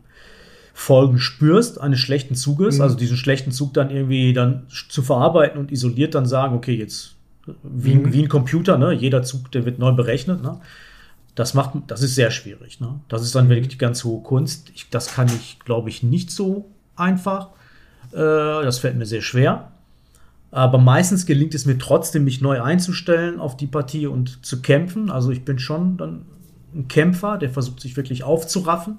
Folgen 0.74 1.18
spürst 1.18 1.80
eines 1.80 2.00
schlechten 2.00 2.34
Zuges, 2.34 2.76
mhm. 2.76 2.82
also 2.82 2.96
diesen 2.96 3.16
schlechten 3.16 3.52
Zug 3.52 3.72
dann 3.72 3.90
irgendwie 3.90 4.32
dann 4.32 4.64
zu 4.68 5.02
verarbeiten 5.02 5.58
und 5.58 5.72
isoliert 5.72 6.14
dann 6.14 6.26
sagen, 6.26 6.54
okay, 6.54 6.74
jetzt 6.74 7.13
wie, 7.62 7.94
mhm. 7.94 8.12
wie 8.12 8.22
ein 8.22 8.28
Computer, 8.28 8.78
ne? 8.78 8.92
Jeder 8.92 9.22
Zug, 9.22 9.50
der 9.52 9.64
wird 9.64 9.78
neu 9.78 9.92
berechnet, 9.92 10.42
ne? 10.42 10.60
Das 11.34 11.54
macht, 11.54 11.72
das 11.88 12.02
ist 12.02 12.14
sehr 12.14 12.30
schwierig, 12.30 12.80
ne? 12.80 13.00
Das 13.08 13.22
ist 13.22 13.34
dann 13.34 13.48
wirklich 13.48 13.68
die 13.68 13.78
ganz 13.78 14.04
hohe 14.04 14.22
Kunst. 14.22 14.70
Ich, 14.74 14.88
das 14.90 15.14
kann 15.14 15.26
ich, 15.26 15.58
glaube 15.60 15.88
ich, 15.88 16.02
nicht 16.02 16.30
so 16.30 16.70
einfach. 16.96 17.48
Äh, 18.12 18.16
das 18.16 18.78
fällt 18.78 18.96
mir 18.96 19.06
sehr 19.06 19.22
schwer. 19.22 19.72
Aber 20.50 20.78
meistens 20.78 21.26
gelingt 21.26 21.54
es 21.54 21.66
mir 21.66 21.78
trotzdem, 21.78 22.24
mich 22.24 22.40
neu 22.40 22.62
einzustellen 22.62 23.40
auf 23.40 23.56
die 23.56 23.66
Partie 23.66 24.06
und 24.06 24.46
zu 24.46 24.62
kämpfen. 24.62 25.10
Also 25.10 25.32
ich 25.32 25.44
bin 25.44 25.58
schon 25.58 25.96
dann 25.96 26.26
ein 26.72 26.86
Kämpfer, 26.86 27.38
der 27.38 27.50
versucht, 27.50 27.80
sich 27.80 27.96
wirklich 27.96 28.22
aufzuraffen 28.22 28.98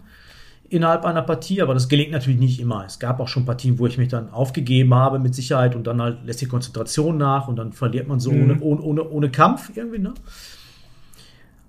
innerhalb 0.69 1.05
einer 1.05 1.21
Partie, 1.21 1.61
aber 1.61 1.73
das 1.73 1.89
gelingt 1.89 2.11
natürlich 2.11 2.39
nicht 2.39 2.59
immer. 2.59 2.85
Es 2.85 2.99
gab 2.99 3.19
auch 3.19 3.27
schon 3.27 3.45
Partien, 3.45 3.79
wo 3.79 3.87
ich 3.87 3.97
mich 3.97 4.09
dann 4.09 4.29
aufgegeben 4.31 4.93
habe 4.93 5.19
mit 5.19 5.35
Sicherheit 5.35 5.75
und 5.75 5.85
dann 5.85 6.01
halt 6.01 6.25
lässt 6.25 6.41
die 6.41 6.47
Konzentration 6.47 7.17
nach 7.17 7.47
und 7.47 7.55
dann 7.57 7.71
verliert 7.71 8.07
man 8.07 8.19
so 8.19 8.31
mhm. 8.31 8.61
ohne, 8.61 8.81
ohne, 8.81 9.09
ohne 9.09 9.29
Kampf 9.29 9.71
irgendwie, 9.75 9.99
ne? 9.99 10.13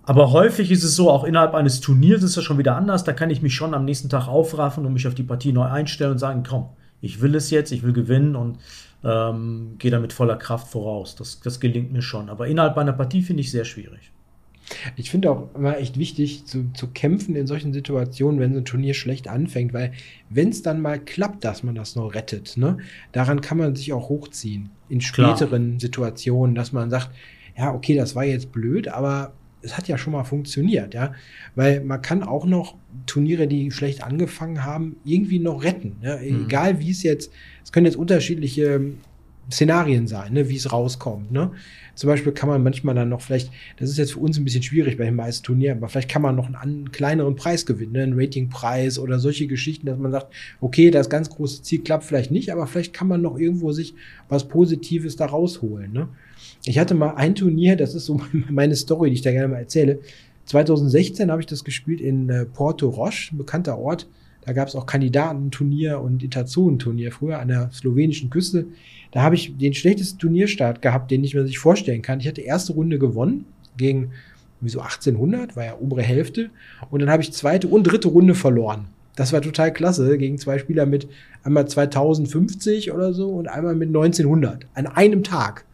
Aber 0.09 0.31
häufig 0.31 0.71
ist 0.71 0.85
es 0.85 0.95
so, 0.95 1.11
auch 1.11 1.25
innerhalb 1.25 1.55
eines 1.55 1.81
Turniers 1.81 2.23
ist 2.23 2.37
das 2.37 2.45
schon 2.45 2.59
wieder 2.59 2.77
anders. 2.77 3.03
Da 3.03 3.13
kann 3.13 3.29
ich 3.29 3.43
mich 3.43 3.57
schon 3.57 3.75
am 3.75 3.85
nächsten 3.85 4.09
Tag 4.09 4.29
aufraffen 4.29 4.87
und 4.87 4.93
mich 4.93 5.09
auf 5.09 5.17
die 5.17 5.25
Partie 5.25 5.53
neu 5.53 5.65
einstellen 5.65 6.13
und 6.13 6.19
sagen, 6.19 6.45
komm, 6.49 6.69
ich 7.01 7.21
will 7.21 7.35
es 7.35 7.51
jetzt, 7.51 7.73
ich 7.73 7.83
will 7.83 7.93
gewinnen 7.93 8.37
und 8.37 8.59
ähm, 9.03 9.75
gehe 9.79 9.91
damit 9.91 10.13
voller 10.13 10.37
Kraft 10.37 10.69
voraus. 10.69 11.17
Das, 11.17 11.41
das 11.41 11.59
gelingt 11.59 11.93
mir 11.93 12.03
schon. 12.03 12.31
Aber 12.31 12.47
innerhalb 12.47 12.79
einer 12.79 12.93
Partie 12.93 13.23
finde 13.23 13.41
ich 13.41 13.51
sehr 13.51 13.65
schwierig. 13.65 14.13
Ich 14.97 15.11
finde 15.11 15.31
auch 15.31 15.55
immer 15.55 15.79
echt 15.79 15.99
wichtig 15.99 16.45
zu, 16.45 16.71
zu 16.73 16.89
kämpfen 16.89 17.37
in 17.37 17.47
solchen 17.47 17.73
Situationen, 17.73 18.41
wenn 18.41 18.53
so 18.53 18.61
ein 18.61 18.65
Turnier 18.65 18.95
schlecht 18.95 19.29
anfängt, 19.29 19.73
weil 19.73 19.93
wenn 20.29 20.49
es 20.49 20.63
dann 20.63 20.81
mal 20.81 20.99
klappt, 20.99 21.45
dass 21.45 21.63
man 21.63 21.75
das 21.75 21.97
noch 21.97 22.15
rettet, 22.15 22.57
ne, 22.57 22.79
daran 23.13 23.41
kann 23.41 23.59
man 23.59 23.77
sich 23.77 23.93
auch 23.93 24.09
hochziehen 24.09 24.71
in 24.89 25.01
späteren 25.01 25.69
Klar. 25.71 25.81
Situationen, 25.81 26.55
dass 26.55 26.73
man 26.73 26.91
sagt, 26.91 27.11
ja, 27.57 27.73
okay, 27.73 27.97
das 27.97 28.15
war 28.15 28.25
jetzt 28.25 28.53
blöd, 28.53 28.89
aber 28.89 29.33
es 29.63 29.77
hat 29.77 29.89
ja 29.89 29.99
schon 29.99 30.13
mal 30.13 30.25
funktioniert, 30.25 30.95
ja, 30.95 31.13
weil 31.55 31.81
man 31.83 32.03
kann 32.03 32.23
auch 32.23 32.47
noch 32.47 32.77
Turniere, 33.07 33.47
die 33.49 33.71
schlecht 33.71 34.03
angefangen 34.03 34.65
haben, 34.65 34.97
irgendwie 35.05 35.39
noch 35.39 35.65
retten, 35.65 35.97
ne? 36.03 36.21
mhm. 36.23 36.47
egal 36.47 36.79
wie 36.79 36.91
es 36.91 37.03
jetzt, 37.03 37.33
es 37.65 37.73
können 37.73 37.87
jetzt 37.87 37.97
unterschiedliche 37.97 38.93
Szenarien 39.51 40.07
sein, 40.07 40.33
ne, 40.33 40.49
wie 40.49 40.57
es 40.57 40.73
rauskommt. 40.73 41.31
Ne? 41.31 41.53
Zum 41.95 42.09
Beispiel 42.09 42.33
kann 42.33 42.49
man 42.49 42.63
manchmal 42.63 42.95
dann 42.95 43.09
noch 43.09 43.21
vielleicht, 43.21 43.51
das 43.79 43.91
ist 43.91 43.99
jetzt 43.99 44.13
für 44.13 44.19
uns 44.21 44.37
ein 44.37 44.45
bisschen 44.45 44.63
schwierig 44.63 44.99
bei 44.99 45.05
den 45.05 45.15
meisten 45.15 45.45
Turnieren, 45.45 45.79
aber 45.79 45.89
vielleicht 45.89 46.11
kann 46.11 46.23
man 46.23 46.35
noch 46.35 46.47
einen, 46.47 46.57
einen 46.57 46.93
kleineren 46.93 47.37
Preis 47.37 47.65
gewinnen, 47.65 47.93
ne? 47.93 48.03
einen 48.03 48.19
Ratingpreis 48.19 48.99
oder 48.99 49.19
solche 49.19 49.47
Geschichten, 49.47 49.87
dass 49.87 49.99
man 49.99 50.13
sagt, 50.13 50.33
okay, 50.61 50.91
das 50.91 51.09
ganz 51.09 51.31
große 51.31 51.63
Ziel 51.63 51.83
klappt 51.83 52.05
vielleicht 52.05 52.31
nicht, 52.31 52.51
aber 52.51 52.67
vielleicht 52.67 52.93
kann 52.93 53.09
man 53.09 53.23
noch 53.23 53.39
irgendwo 53.39 53.73
sich 53.73 53.95
was 54.29 54.49
Positives 54.49 55.17
da 55.17 55.27
rausholen. 55.27 55.93
Ne? 55.93 56.09
Ich 56.65 56.79
hatte 56.79 56.95
mal 56.95 57.15
ein 57.15 57.35
Turnier, 57.35 57.77
das 57.77 57.95
ist 57.95 58.07
so 58.07 58.21
meine 58.51 58.75
Story, 58.75 59.11
die 59.11 59.15
ich 59.15 59.23
da 59.23 59.31
gerne 59.33 59.49
mal 59.49 59.59
erzähle. 59.59 60.01
2016 60.47 61.31
habe 61.31 61.41
ich 61.41 61.47
das 61.47 61.65
gespielt 61.65 62.01
in 62.01 62.29
äh, 62.29 62.47
Porto 62.47 62.89
Roche, 62.89 63.35
ein 63.35 63.39
bekannter 63.39 63.79
Ort. 63.79 64.09
Da 64.47 64.53
gab 64.53 64.69
es 64.69 64.77
auch 64.77 64.87
Kandidatenturnier 64.87 66.01
und 66.01 66.23
Interzonenturnier 66.23 67.11
früher 67.11 67.41
an 67.41 67.49
der 67.49 67.71
slowenischen 67.73 68.31
Küste. 68.31 68.67
Da 69.11 69.23
habe 69.23 69.35
ich 69.35 69.59
den 69.59 69.75
schlechtesten 69.75 70.19
Turnierstart 70.21 70.81
gehabt, 70.81 71.11
den 71.11 71.25
ich 71.25 71.35
mir 71.35 71.45
sich 71.45 71.59
vorstellen 71.59 72.01
kann. 72.01 72.21
Ich 72.21 72.29
hatte 72.29 72.41
erste 72.41 72.73
Runde 72.73 72.99
gewonnen 72.99 73.45
gegen 73.77 74.13
wieso 74.61 74.81
1800, 74.81 75.57
war 75.57 75.65
ja 75.65 75.77
obere 75.79 76.03
Hälfte. 76.03 76.51
Und 76.91 77.01
dann 77.01 77.11
habe 77.11 77.23
ich 77.23 77.33
zweite 77.33 77.67
und 77.69 77.85
dritte 77.85 78.09
Runde 78.09 78.35
verloren. 78.35 78.87
Das 79.17 79.33
war 79.33 79.41
total 79.41 79.73
klasse 79.73 80.17
gegen 80.19 80.39
zwei 80.39 80.59
Spieler 80.59 80.87
mit 80.87 81.09
einmal 81.43 81.67
2050 81.67 82.93
oder 82.93 83.13
so 83.13 83.31
und 83.31 83.49
einmal 83.49 83.75
mit 83.75 83.89
1900 83.89 84.67
an 84.75 84.87
einem 84.87 85.25
Tag. 85.25 85.65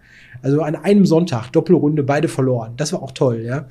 Also 0.40 0.62
an 0.62 0.76
einem 0.76 1.04
Sonntag, 1.04 1.50
Doppelrunde, 1.50 2.02
beide 2.02 2.28
verloren. 2.28 2.72
Das 2.76 2.92
war 2.92 3.02
auch 3.02 3.12
toll, 3.12 3.42
ja. 3.44 3.66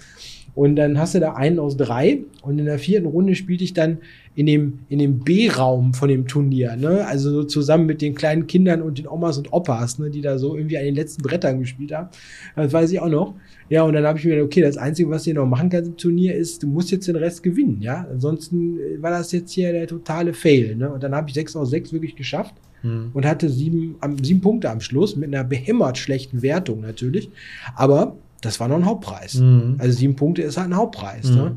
Und 0.53 0.75
dann 0.75 0.99
hast 0.99 1.15
du 1.15 1.19
da 1.19 1.33
einen 1.33 1.59
aus 1.59 1.77
drei 1.77 2.19
und 2.41 2.59
in 2.59 2.65
der 2.65 2.79
vierten 2.79 3.07
Runde 3.07 3.35
spielte 3.35 3.63
ich 3.63 3.73
dann 3.73 3.99
in 4.35 4.45
dem, 4.45 4.79
in 4.89 4.99
dem 4.99 5.19
B-Raum 5.19 5.93
von 5.93 6.09
dem 6.09 6.27
Turnier, 6.27 6.75
ne? 6.75 7.05
Also 7.05 7.31
so 7.31 7.43
zusammen 7.43 7.85
mit 7.85 8.01
den 8.01 8.15
kleinen 8.15 8.47
Kindern 8.47 8.81
und 8.81 8.97
den 8.97 9.07
Omas 9.07 9.37
und 9.37 9.51
Opas, 9.53 9.99
ne? 9.99 10.09
Die 10.09 10.21
da 10.21 10.37
so 10.37 10.55
irgendwie 10.55 10.77
an 10.77 10.85
den 10.85 10.95
letzten 10.95 11.21
Brettern 11.21 11.59
gespielt 11.59 11.93
haben. 11.93 12.09
Das 12.55 12.73
weiß 12.73 12.91
ich 12.91 12.99
auch 12.99 13.09
noch. 13.09 13.35
Ja, 13.69 13.83
und 13.83 13.93
dann 13.93 14.05
habe 14.05 14.19
ich 14.19 14.25
mir 14.25 14.31
gedacht, 14.31 14.47
okay, 14.47 14.61
das 14.61 14.77
Einzige, 14.77 15.09
was 15.09 15.23
du 15.23 15.33
noch 15.33 15.45
machen 15.45 15.69
kannst 15.69 15.89
im 15.89 15.97
Turnier, 15.97 16.35
ist, 16.35 16.63
du 16.63 16.67
musst 16.67 16.91
jetzt 16.91 17.07
den 17.07 17.15
Rest 17.15 17.43
gewinnen, 17.43 17.77
ja. 17.81 18.05
Ansonsten 18.11 18.77
äh, 18.77 19.01
war 19.01 19.11
das 19.11 19.31
jetzt 19.31 19.51
hier 19.51 19.71
der 19.71 19.87
totale 19.87 20.33
Fail, 20.33 20.75
ne? 20.75 20.91
Und 20.91 21.03
dann 21.03 21.15
habe 21.15 21.29
ich 21.29 21.33
sechs 21.33 21.55
aus 21.55 21.69
sechs 21.69 21.93
wirklich 21.93 22.15
geschafft 22.15 22.55
hm. 22.81 23.11
und 23.13 23.25
hatte 23.25 23.49
sieben, 23.49 23.95
sieben 24.21 24.41
Punkte 24.41 24.69
am 24.69 24.81
Schluss 24.81 25.15
mit 25.15 25.33
einer 25.33 25.43
behämmert 25.43 25.97
schlechten 25.97 26.41
Wertung 26.41 26.81
natürlich. 26.81 27.29
Aber 27.75 28.17
das 28.41 28.59
war 28.59 28.67
noch 28.67 28.75
ein 28.75 28.85
Hauptpreis. 28.85 29.35
Mhm. 29.35 29.75
Also 29.77 29.97
sieben 29.97 30.15
Punkte 30.15 30.41
ist 30.41 30.57
halt 30.57 30.69
ein 30.69 30.75
Hauptpreis. 30.75 31.29
Mhm. 31.29 31.35
Ne? 31.35 31.55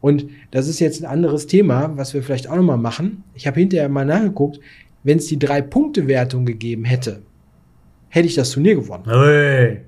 Und 0.00 0.26
das 0.50 0.68
ist 0.68 0.78
jetzt 0.78 1.02
ein 1.02 1.06
anderes 1.06 1.46
Thema, 1.46 1.96
was 1.96 2.14
wir 2.14 2.22
vielleicht 2.22 2.48
auch 2.48 2.56
nochmal 2.56 2.78
machen. 2.78 3.24
Ich 3.34 3.46
habe 3.46 3.58
hinterher 3.58 3.88
mal 3.88 4.04
nachgeguckt, 4.04 4.60
wenn 5.02 5.18
es 5.18 5.26
die 5.26 5.38
Drei-Punkte-Wertung 5.38 6.44
gegeben 6.44 6.84
hätte, 6.84 7.22
hätte 8.08 8.28
ich 8.28 8.34
das 8.34 8.50
Turnier 8.50 8.76
gewonnen. 8.76 9.04
Hey. 9.06 9.82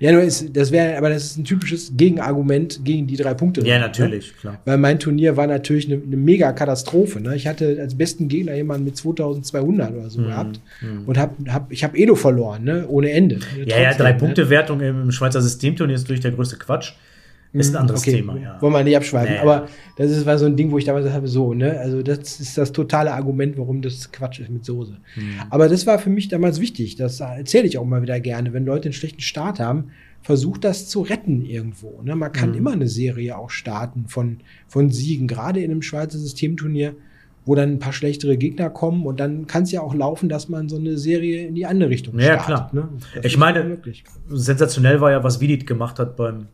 Ja, 0.00 0.12
nur 0.12 0.22
ist, 0.22 0.56
das 0.56 0.72
wäre, 0.72 0.96
aber 0.96 1.10
das 1.10 1.24
ist 1.24 1.38
ein 1.38 1.44
typisches 1.44 1.92
Gegenargument 1.96 2.80
gegen 2.84 3.06
die 3.06 3.16
drei 3.16 3.34
Punkte. 3.34 3.60
Ja, 3.66 3.76
ne? 3.76 3.86
natürlich, 3.86 4.32
ne? 4.32 4.40
klar. 4.40 4.58
Weil 4.64 4.78
mein 4.78 4.98
Turnier 4.98 5.36
war 5.36 5.46
natürlich 5.46 5.86
eine, 5.86 6.02
eine 6.02 6.16
mega 6.16 6.52
Katastrophe. 6.52 7.20
Ne? 7.20 7.36
Ich 7.36 7.46
hatte 7.46 7.78
als 7.80 7.96
besten 7.96 8.28
Gegner 8.28 8.54
jemanden 8.54 8.84
mit 8.84 8.96
2200 8.96 9.92
oder 9.92 10.10
so 10.10 10.20
mhm. 10.20 10.24
gehabt 10.26 10.60
mhm. 10.80 11.04
und 11.06 11.18
hab, 11.18 11.36
hab, 11.48 11.72
ich 11.72 11.84
habe 11.84 11.96
Edo 11.96 12.14
verloren, 12.14 12.64
ne? 12.64 12.86
ohne 12.88 13.10
Ende. 13.10 13.38
Ja, 13.64 13.80
ja, 13.80 13.94
drei 13.94 14.12
ne? 14.12 14.18
Punkte 14.18 14.50
Wertung 14.50 14.80
im 14.80 15.12
Schweizer 15.12 15.42
Systemturnier 15.42 15.96
ist 15.96 16.02
natürlich 16.02 16.22
der 16.22 16.32
größte 16.32 16.56
Quatsch. 16.56 16.92
Ist 17.54 17.74
ein 17.74 17.82
anderes 17.82 18.00
okay, 18.00 18.16
Thema, 18.16 18.38
ja. 18.38 18.60
Wollen 18.62 18.72
wir 18.72 18.82
nicht 18.82 18.96
abschweifen. 18.96 19.34
Nee. 19.34 19.40
Aber 19.40 19.66
das 19.96 20.10
ist, 20.10 20.24
war 20.24 20.38
so 20.38 20.46
ein 20.46 20.56
Ding, 20.56 20.70
wo 20.70 20.78
ich 20.78 20.86
damals 20.86 21.10
habe, 21.10 21.28
so, 21.28 21.52
ne? 21.52 21.78
Also, 21.78 22.02
das 22.02 22.40
ist 22.40 22.56
das 22.56 22.72
totale 22.72 23.12
Argument, 23.12 23.58
warum 23.58 23.82
das 23.82 24.10
Quatsch 24.10 24.40
ist 24.40 24.48
mit 24.48 24.64
Soße. 24.64 24.96
Mhm. 25.16 25.34
Aber 25.50 25.68
das 25.68 25.86
war 25.86 25.98
für 25.98 26.08
mich 26.08 26.28
damals 26.28 26.60
wichtig. 26.60 26.96
Das 26.96 27.20
erzähle 27.20 27.66
ich 27.66 27.76
auch 27.76 27.84
mal 27.84 28.00
wieder 28.00 28.20
gerne. 28.20 28.54
Wenn 28.54 28.64
Leute 28.64 28.84
einen 28.86 28.94
schlechten 28.94 29.20
Start 29.20 29.60
haben, 29.60 29.90
versucht 30.22 30.64
das 30.64 30.88
zu 30.88 31.02
retten 31.02 31.44
irgendwo. 31.44 32.00
Ne? 32.02 32.16
Man 32.16 32.32
kann 32.32 32.50
mhm. 32.50 32.56
immer 32.56 32.72
eine 32.72 32.88
Serie 32.88 33.36
auch 33.36 33.50
starten 33.50 34.06
von, 34.06 34.38
von 34.66 34.90
Siegen, 34.90 35.26
gerade 35.26 35.60
in 35.60 35.70
einem 35.70 35.82
Schweizer 35.82 36.18
Systemturnier, 36.18 36.94
wo 37.44 37.54
dann 37.54 37.72
ein 37.72 37.78
paar 37.80 37.92
schlechtere 37.92 38.38
Gegner 38.38 38.70
kommen 38.70 39.04
und 39.04 39.20
dann 39.20 39.46
kann 39.46 39.64
es 39.64 39.72
ja 39.72 39.80
auch 39.82 39.94
laufen, 39.94 40.28
dass 40.28 40.48
man 40.48 40.68
so 40.68 40.76
eine 40.76 40.96
Serie 40.96 41.46
in 41.48 41.54
die 41.54 41.66
andere 41.66 41.90
Richtung 41.90 42.18
ja, 42.18 42.40
startet. 42.40 42.48
Ja, 42.48 42.54
klar. 42.68 42.70
Ne? 42.72 42.88
Ich 43.24 43.36
meine, 43.36 43.78
sensationell 44.28 45.00
war 45.00 45.10
ja, 45.10 45.24
was 45.24 45.40
Vidit 45.40 45.66
gemacht 45.66 45.98
hat 45.98 46.16
beim 46.16 46.46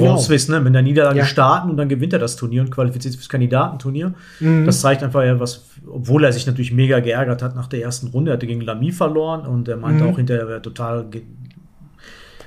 genau. 0.00 0.16
Swiss, 0.18 0.48
ne? 0.48 0.60
mit 0.60 0.74
der 0.74 0.82
Niederlage 0.82 1.18
ja. 1.18 1.24
starten 1.24 1.70
und 1.70 1.76
dann 1.76 1.88
gewinnt 1.88 2.12
er 2.12 2.18
das 2.18 2.36
Turnier 2.36 2.62
und 2.62 2.70
qualifiziert 2.70 3.12
sich 3.12 3.20
fürs 3.20 3.28
Kandidatenturnier. 3.28 4.14
Mhm. 4.40 4.66
Das 4.66 4.80
zeigt 4.80 5.02
einfach 5.02 5.24
ja 5.24 5.38
was, 5.40 5.64
obwohl 5.86 6.24
er 6.24 6.32
sich 6.32 6.46
natürlich 6.46 6.72
mega 6.72 7.00
geärgert 7.00 7.42
hat 7.42 7.54
nach 7.54 7.66
der 7.66 7.82
ersten 7.82 8.08
Runde. 8.08 8.30
Er 8.30 8.34
hatte 8.34 8.46
gegen 8.46 8.60
Lamy 8.60 8.92
verloren 8.92 9.46
und 9.46 9.68
er 9.68 9.76
meinte 9.76 10.04
mhm. 10.04 10.10
auch 10.10 10.16
hinterher, 10.16 10.42
er 10.42 10.48
wäre 10.48 10.62
total 10.62 11.06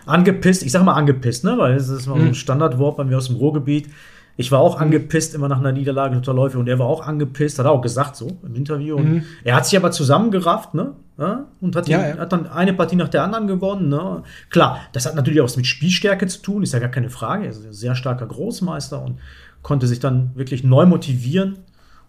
angepisst. 0.06 0.64
Ich 0.64 0.72
sage 0.72 0.86
mal 0.86 0.94
angepisst, 0.94 1.44
ne? 1.44 1.58
weil 1.58 1.76
es 1.76 1.90
ist 1.90 2.08
mal 2.08 2.16
so 2.16 2.22
ein 2.22 2.28
mhm. 2.30 2.34
Standardwort 2.34 2.98
bei 2.98 3.04
mir 3.04 3.18
aus 3.18 3.28
dem 3.28 3.36
Ruhrgebiet. 3.36 3.90
Ich 4.38 4.52
war 4.52 4.60
auch 4.60 4.80
angepisst 4.80 5.34
immer 5.34 5.48
nach 5.48 5.60
einer 5.60 5.72
Niederlage 5.72 6.16
total 6.16 6.36
Läufe 6.36 6.60
und 6.60 6.68
er 6.70 6.78
war 6.78 6.86
auch 6.86 7.06
angepisst, 7.06 7.58
hat 7.58 7.66
er 7.66 7.72
auch 7.72 7.82
gesagt 7.82 8.16
so 8.16 8.38
im 8.44 8.56
Interview. 8.56 8.96
Und 8.96 9.12
mhm. 9.12 9.24
er 9.44 9.56
hat 9.56 9.66
sich 9.66 9.78
aber 9.78 9.92
zusammengerafft, 9.92 10.76
ne? 10.76 10.94
Ja, 11.18 11.46
und 11.62 11.76
hat, 11.76 11.88
ja, 11.88 12.10
ja. 12.10 12.18
hat, 12.18 12.32
dann 12.32 12.46
eine 12.48 12.74
Partie 12.74 12.96
nach 12.96 13.08
der 13.08 13.24
anderen 13.24 13.48
gewonnen. 13.48 13.90
Ne? 13.90 14.22
Klar, 14.52 14.82
das 14.92 15.08
hat 15.08 15.16
natürlich 15.16 15.42
auch 15.42 15.46
was 15.46 15.58
mit 15.58 15.66
Spielstärke 15.66 16.28
zu 16.28 16.44
tun, 16.44 16.62
ist 16.62 16.74
ja 16.74 16.80
gar 16.80 16.90
keine 16.90 17.10
Frage. 17.10 17.46
Er 17.46 17.50
ist 17.50 17.66
ein 17.66 17.74
sehr 17.74 17.96
starker 17.96 18.28
Großmeister 18.28 19.02
und 19.02 19.18
konnte 19.64 19.88
sich 19.88 20.00
dann 20.00 20.32
wirklich 20.36 20.64
neu 20.64 20.86
motivieren 20.86 21.58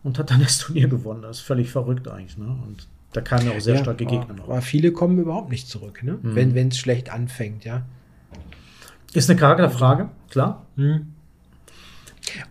und 0.03 0.19
hat 0.19 0.31
dann 0.31 0.41
das 0.43 0.59
Turnier 0.59 0.89
gewonnen. 0.89 1.23
Das 1.23 1.39
ist 1.39 1.43
völlig 1.43 1.71
verrückt 1.71 2.07
eigentlich. 2.07 2.37
Ne? 2.37 2.45
Und 2.45 2.87
da 3.15 3.23
kamen 3.23 3.47
ja 3.47 3.53
auch 3.53 3.61
sehr 3.61 3.79
starke 3.79 4.05
Gegner 4.05 4.35
noch. 4.35 4.51
Aber 4.51 4.61
viele 4.61 4.93
kommen 4.93 5.19
überhaupt 5.19 5.49
nicht 5.49 5.67
zurück, 5.69 6.03
ne? 6.03 6.19
Mhm. 6.21 6.55
wenn 6.55 6.69
es 6.69 6.77
schlecht 6.77 7.11
anfängt, 7.11 7.65
ja. 7.65 7.87
Ist 9.15 9.31
eine 9.31 9.39
Charakterfrage, 9.39 10.11
klar. 10.29 10.67
Mhm. 10.77 11.15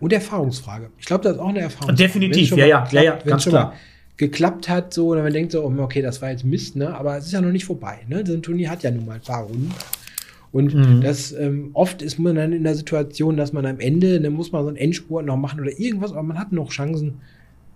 Und 0.00 0.12
Erfahrungsfrage. 0.12 0.90
Ich 0.98 1.06
glaube, 1.06 1.24
das 1.24 1.34
ist 1.34 1.38
auch 1.38 1.48
eine 1.48 1.60
Erfahrungsfrage. 1.60 1.96
Definitiv, 1.96 2.56
ja, 2.56 2.66
ja, 2.66 2.88
ja, 2.90 3.02
ja, 3.02 3.18
ganz 3.24 3.44
klar. 3.44 3.74
geklappt 4.16 4.68
hat, 4.68 4.94
so, 4.94 5.10
und 5.12 5.22
man 5.22 5.32
denkt 5.32 5.52
so, 5.52 5.64
okay, 5.64 6.02
das 6.02 6.20
war 6.22 6.30
jetzt 6.30 6.44
Mist, 6.44 6.76
ne? 6.76 6.94
Aber 6.94 7.16
es 7.18 7.26
ist 7.26 7.32
ja 7.32 7.40
noch 7.40 7.52
nicht 7.52 7.64
vorbei, 7.64 7.98
ne? 8.08 8.24
So 8.26 8.32
ein 8.32 8.42
Turnier 8.42 8.70
hat 8.70 8.82
ja 8.82 8.90
nun 8.90 9.06
mal 9.06 9.14
ein 9.14 9.20
paar 9.20 9.44
Runden. 9.44 9.72
Und 10.50 10.74
mhm. 10.74 11.00
das 11.02 11.32
ähm, 11.32 11.70
oft 11.74 12.00
ist 12.00 12.18
man 12.18 12.36
dann 12.36 12.52
in 12.52 12.64
der 12.64 12.74
Situation, 12.74 13.36
dass 13.36 13.52
man 13.52 13.66
am 13.66 13.80
Ende, 13.80 14.20
dann 14.20 14.32
muss 14.32 14.50
man 14.52 14.62
so 14.62 14.68
einen 14.68 14.78
Endspurt 14.78 15.26
noch 15.26 15.36
machen 15.36 15.60
oder 15.60 15.78
irgendwas, 15.78 16.12
aber 16.12 16.22
man 16.22 16.38
hat 16.38 16.52
noch 16.52 16.70
Chancen, 16.70 17.20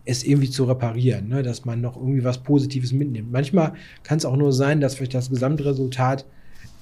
es 0.04 0.24
irgendwie 0.24 0.50
zu 0.50 0.64
reparieren, 0.64 1.28
ne? 1.28 1.42
dass 1.42 1.64
man 1.64 1.80
noch 1.80 1.96
irgendwie 1.96 2.24
was 2.24 2.38
Positives 2.38 2.92
mitnimmt. 2.92 3.30
Manchmal 3.30 3.74
kann 4.02 4.18
es 4.18 4.24
auch 4.24 4.36
nur 4.36 4.52
sein, 4.52 4.80
dass 4.80 4.96
vielleicht 4.96 5.14
das 5.14 5.30
Gesamtresultat 5.30 6.24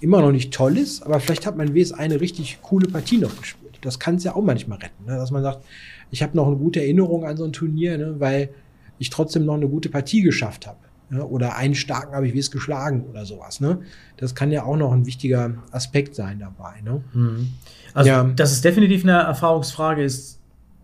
immer 0.00 0.22
noch 0.22 0.32
nicht 0.32 0.54
toll 0.54 0.78
ist, 0.78 1.02
aber 1.02 1.20
vielleicht 1.20 1.46
hat 1.46 1.56
man 1.56 1.74
wenigstens 1.74 1.98
eine 1.98 2.20
richtig 2.20 2.58
coole 2.62 2.88
Partie 2.88 3.18
noch 3.18 3.38
gespielt. 3.38 3.69
Das 3.82 3.99
kann 3.99 4.16
es 4.16 4.25
ja 4.25 4.34
auch 4.34 4.42
manchmal 4.42 4.78
retten, 4.78 5.04
ne? 5.06 5.16
dass 5.16 5.30
man 5.30 5.42
sagt, 5.42 5.64
ich 6.10 6.22
habe 6.22 6.37
noch 6.37 6.46
eine 6.46 6.56
gute 6.56 6.80
Erinnerung 6.80 7.25
an 7.25 7.37
so 7.37 7.44
ein 7.44 7.52
Turnier, 7.52 7.99
ne? 7.99 8.16
weil 8.18 8.50
ich 8.99 9.10
trotzdem 9.10 9.44
noch 9.44 9.54
eine 9.54 9.68
gute 9.68 9.88
Partie 9.88 10.22
geschafft 10.22 10.66
habe. 10.66 10.78
Ne? 11.10 11.25
Oder 11.25 11.56
einen 11.56 11.75
starken 11.75 12.14
habe 12.14 12.26
ich 12.26 12.34
wie 12.34 12.38
es 12.38 12.50
geschlagen 12.50 13.04
oder 13.10 13.26
sowas. 13.26 13.60
Ne? 13.60 13.78
Das 14.16 14.34
kann 14.34 14.52
ja 14.52 14.64
auch 14.64 14.76
noch 14.76 14.92
ein 14.92 15.06
wichtiger 15.06 15.54
Aspekt 15.72 16.14
sein 16.14 16.38
dabei. 16.38 16.80
Ne? 16.82 17.02
Mhm. 17.12 17.49
Also, 17.94 18.10
ja. 18.10 18.25
dass 18.25 18.52
es 18.52 18.60
definitiv 18.60 19.02
eine 19.02 19.12
Erfahrungsfrage 19.12 20.02
ist, 20.02 20.38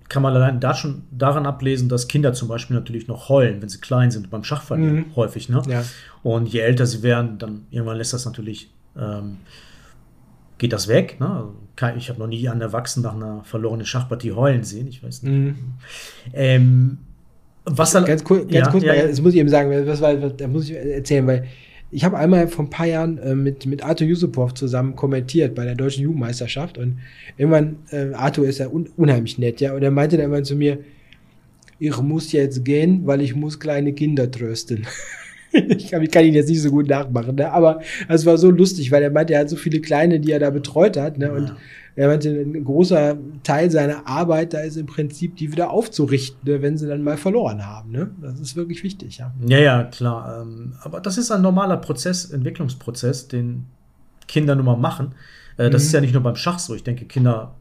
kann 0.08 0.22
man 0.22 0.34
allein 0.34 0.60
da 0.60 0.74
schon 0.74 1.02
daran 1.10 1.46
ablesen, 1.46 1.88
dass 1.88 2.08
Kinder 2.08 2.32
zum 2.32 2.48
Beispiel 2.48 2.76
natürlich 2.76 3.08
noch 3.08 3.28
heulen, 3.28 3.60
wenn 3.60 3.68
sie 3.68 3.80
klein 3.80 4.10
sind, 4.10 4.30
beim 4.30 4.44
Schachverlieren 4.44 4.96
mhm. 4.96 5.16
häufig. 5.16 5.48
Ne? 5.48 5.62
Ja. 5.68 5.84
Und 6.22 6.48
je 6.48 6.60
älter 6.60 6.86
sie 6.86 7.02
werden, 7.02 7.38
dann 7.38 7.66
irgendwann 7.70 7.96
lässt 7.96 8.12
das 8.12 8.24
natürlich, 8.24 8.70
ähm, 8.96 9.38
geht 10.58 10.72
das 10.72 10.88
weg. 10.88 11.18
Ne? 11.20 11.48
Ich 11.96 12.08
habe 12.08 12.18
noch 12.18 12.26
nie 12.26 12.48
einen 12.48 12.60
Erwachsenen 12.60 13.04
nach 13.04 13.14
einer 13.14 13.44
verlorenen 13.44 13.86
Schachpartie 13.86 14.32
heulen 14.32 14.64
sehen. 14.64 14.88
Ich 14.88 15.02
weiß 15.02 15.22
nicht. 15.22 15.32
Mhm. 15.32 15.56
Ähm, 16.32 16.98
was 17.64 17.92
dann, 17.92 18.04
ganz, 18.04 18.24
cool, 18.30 18.42
ganz 18.42 18.52
ja, 18.52 18.70
kurz, 18.70 18.84
ja, 18.84 18.94
ja. 18.94 19.08
das 19.08 19.20
muss 19.20 19.34
ich 19.34 19.40
eben 19.40 19.48
sagen, 19.48 19.70
das 19.84 20.00
war, 20.00 20.14
da 20.14 20.46
muss 20.46 20.70
ich 20.70 20.76
erzählen, 20.76 21.26
weil 21.26 21.46
ich 21.90 22.04
habe 22.04 22.16
einmal 22.16 22.48
vor 22.48 22.64
ein 22.64 22.70
paar 22.70 22.86
Jahren 22.86 23.18
äh, 23.18 23.34
mit, 23.34 23.66
mit 23.66 23.82
Arthur 23.82 24.06
Yusupov 24.06 24.54
zusammen 24.54 24.96
kommentiert 24.96 25.54
bei 25.54 25.64
der 25.64 25.74
deutschen 25.74 26.04
Jugendmeisterschaft 26.04 26.78
und 26.78 26.98
irgendwann, 27.36 27.76
äh, 27.90 28.12
Arthur 28.14 28.46
ist 28.46 28.58
ja 28.58 28.68
un 28.68 28.88
unheimlich 28.96 29.38
nett, 29.38 29.60
ja, 29.60 29.74
und 29.74 29.82
er 29.82 29.90
meinte 29.90 30.16
dann 30.16 30.24
irgendwann 30.24 30.44
zu 30.44 30.56
mir, 30.56 30.78
ich 31.78 31.96
muss 31.98 32.32
jetzt 32.32 32.64
gehen, 32.64 33.02
weil 33.04 33.20
ich 33.20 33.34
muss 33.34 33.60
kleine 33.60 33.92
Kinder 33.92 34.30
trösten. 34.30 34.86
ich, 35.68 35.90
kann, 35.90 36.02
ich 36.02 36.10
kann 36.10 36.24
ihn 36.24 36.34
jetzt 36.34 36.48
nicht 36.48 36.62
so 36.62 36.70
gut 36.70 36.88
nachmachen, 36.88 37.36
ne? 37.36 37.52
aber 37.52 37.80
es 38.08 38.26
war 38.26 38.38
so 38.38 38.50
lustig, 38.50 38.90
weil 38.92 39.02
er 39.02 39.10
meinte, 39.10 39.34
er 39.34 39.40
hat 39.40 39.50
so 39.50 39.56
viele 39.56 39.80
Kleine, 39.80 40.20
die 40.20 40.32
er 40.32 40.38
da 40.38 40.50
betreut 40.50 40.96
hat, 40.96 41.18
ne? 41.18 41.32
und 41.32 41.54
er 41.96 42.08
meinte, 42.08 42.28
ein 42.28 42.62
großer 42.62 43.16
Teil 43.42 43.70
seiner 43.70 44.06
Arbeit, 44.06 44.52
da 44.52 44.60
ist 44.60 44.76
im 44.76 44.84
Prinzip, 44.84 45.36
die 45.36 45.50
wieder 45.50 45.70
aufzurichten, 45.70 46.38
ne, 46.44 46.60
wenn 46.60 46.76
sie 46.76 46.86
dann 46.86 47.02
mal 47.02 47.16
verloren 47.16 47.66
haben. 47.66 47.90
Ne? 47.90 48.10
Das 48.20 48.38
ist 48.38 48.54
wirklich 48.54 48.84
wichtig, 48.84 49.16
ja. 49.16 49.32
Ja, 49.46 49.58
ja, 49.58 49.84
klar. 49.84 50.42
Ähm, 50.42 50.74
aber 50.82 51.00
das 51.00 51.16
ist 51.16 51.30
ein 51.30 51.40
normaler 51.40 51.78
Prozess, 51.78 52.26
Entwicklungsprozess, 52.26 53.28
den 53.28 53.64
Kinder 54.28 54.54
nun 54.54 54.66
mal 54.66 54.76
machen. 54.76 55.14
Äh, 55.56 55.70
das 55.70 55.82
mhm. 55.82 55.86
ist 55.86 55.92
ja 55.92 56.00
nicht 56.02 56.12
nur 56.12 56.22
beim 56.22 56.36
Schach 56.36 56.58
so. 56.58 56.74
Ich 56.74 56.84
denke, 56.84 57.06
Kinder 57.06 57.54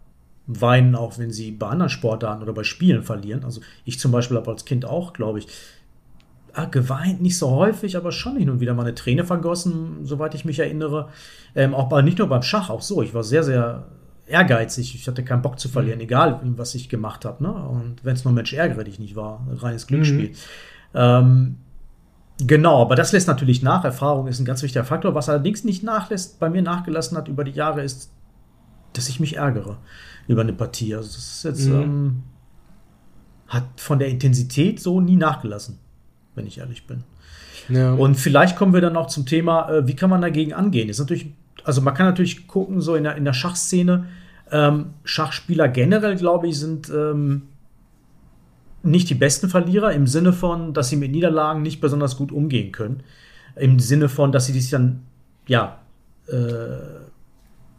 weinen 0.48 0.96
auch, 0.96 1.18
wenn 1.18 1.32
sie 1.32 1.52
bei 1.52 1.68
anderen 1.68 1.90
Sportarten 1.90 2.44
oder 2.44 2.54
bei 2.54 2.64
Spielen 2.64 3.04
verlieren. 3.04 3.46
Also 3.46 3.62
ich 3.86 4.00
zum 4.00 4.12
Beispiel 4.12 4.36
habe 4.36 4.52
als 4.52 4.66
Kind 4.66 4.86
auch, 4.86 5.14
glaube 5.14 5.40
ich, 5.40 5.48
äh, 6.56 6.68
geweint, 6.68 7.22
nicht 7.22 7.38
so 7.38 7.52
häufig, 7.52 7.98
aber 7.98 8.12
schon 8.12 8.38
hin 8.38 8.50
und 8.50 8.60
wieder 8.60 8.74
mal 8.74 8.84
eine 8.84 8.96
Träne 8.96 9.26
vergossen, 9.26 10.00
soweit 10.04 10.36
ich 10.36 10.46
mich 10.46 10.60
erinnere. 10.60 11.10
Ähm, 11.56 11.74
auch 11.74 11.90
bei, 11.90 12.02
nicht 12.02 12.20
nur 12.20 12.28
beim 12.28 12.44
Schach, 12.44 12.70
auch 12.70 12.82
so. 12.82 13.02
Ich 13.02 13.14
war 13.14 13.24
sehr, 13.24 13.44
sehr 13.44 13.86
ehrgeizig. 14.28 14.96
Ich 14.96 15.08
hatte 15.08 15.24
keinen 15.24 15.42
Bock 15.42 15.60
zu 15.60 15.70
verlieren, 15.70 16.00
mhm. 16.00 16.06
egal 16.06 16.40
was 16.56 16.76
ich 16.76 16.90
gemacht 16.90 17.26
habe. 17.26 17.44
Ne? 17.44 17.54
Und 17.54 18.04
wenn 18.04 18.16
es 18.16 18.24
nur 18.24 18.34
Mensch 18.34 18.54
ärgere 18.54 18.84
dich 18.84 19.00
nicht 19.00 19.16
war, 19.16 19.46
ein 19.50 19.58
reines 19.58 19.88
Glücksspiel. 19.88 20.30
Mhm. 20.30 20.36
Ähm, 20.94 21.56
genau, 22.40 22.82
aber 22.82 22.96
das 22.96 23.12
lässt 23.12 23.28
natürlich 23.28 23.62
nach. 23.62 23.84
Erfahrung 23.84 24.28
ist 24.28 24.40
ein 24.40 24.46
ganz 24.46 24.64
wichtiger 24.64 24.84
Faktor. 24.84 25.16
Was 25.16 25.30
allerdings 25.30 25.64
nicht 25.64 25.84
nachlässt, 25.84 26.40
bei 26.40 26.50
mir 26.50 26.62
nachgelassen 26.62 27.18
hat 27.18 27.28
über 27.28 27.44
die 27.44 27.52
Jahre, 27.52 27.84
ist, 27.84 28.12
dass 28.94 29.10
ich 29.10 29.20
mich 29.20 29.38
ärgere 29.38 29.78
über 30.28 30.42
eine 30.42 30.54
Partie. 30.54 30.96
Also 30.96 31.10
das 31.10 31.18
ist 31.18 31.44
jetzt, 31.44 31.68
mhm. 31.68 31.82
ähm, 31.82 32.24
hat 33.48 33.66
von 33.78 34.00
der 34.00 34.08
Intensität 34.08 34.80
so 34.80 35.00
nie 35.00 35.18
nachgelassen, 35.18 35.78
wenn 36.36 36.46
ich 36.46 36.60
ehrlich 36.60 36.86
bin. 36.88 37.04
Ja. 37.70 37.94
Und 37.94 38.16
vielleicht 38.16 38.56
kommen 38.56 38.74
wir 38.74 38.82
dann 38.82 38.96
auch 38.96 39.08
zum 39.08 39.26
Thema, 39.26 39.70
äh, 39.70 39.88
wie 39.88 39.96
kann 39.96 40.10
man 40.10 40.22
dagegen 40.22 40.54
angehen? 40.54 40.90
Ist 40.90 41.00
natürlich, 41.00 41.28
also 41.64 41.82
man 41.82 41.94
kann 41.94 42.06
natürlich 42.06 42.48
gucken, 42.48 42.82
so 42.82 42.96
in 42.96 43.04
der, 43.04 43.16
in 43.16 43.26
der 43.26 43.34
Schachszene, 43.34 44.06
ähm, 44.52 44.94
Schachspieler 45.04 45.68
generell, 45.68 46.16
glaube 46.16 46.48
ich, 46.48 46.60
sind 46.60 46.90
ähm, 46.90 47.44
nicht 48.84 49.10
die 49.10 49.16
besten 49.16 49.50
Verlierer 49.50 49.92
im 49.94 50.06
Sinne 50.06 50.32
von, 50.32 50.74
dass 50.74 50.90
sie 50.90 50.96
mit 50.96 51.12
Niederlagen 51.12 51.64
nicht 51.64 51.82
besonders 51.82 52.18
gut 52.18 52.32
umgehen 52.32 52.72
können. 52.72 53.02
Im 53.56 53.80
Sinne 53.80 54.10
von, 54.10 54.32
dass 54.32 54.46
sie 54.46 54.54
sich 54.54 54.70
dann, 54.70 55.02
ja, 55.48 55.80
äh, 56.28 56.36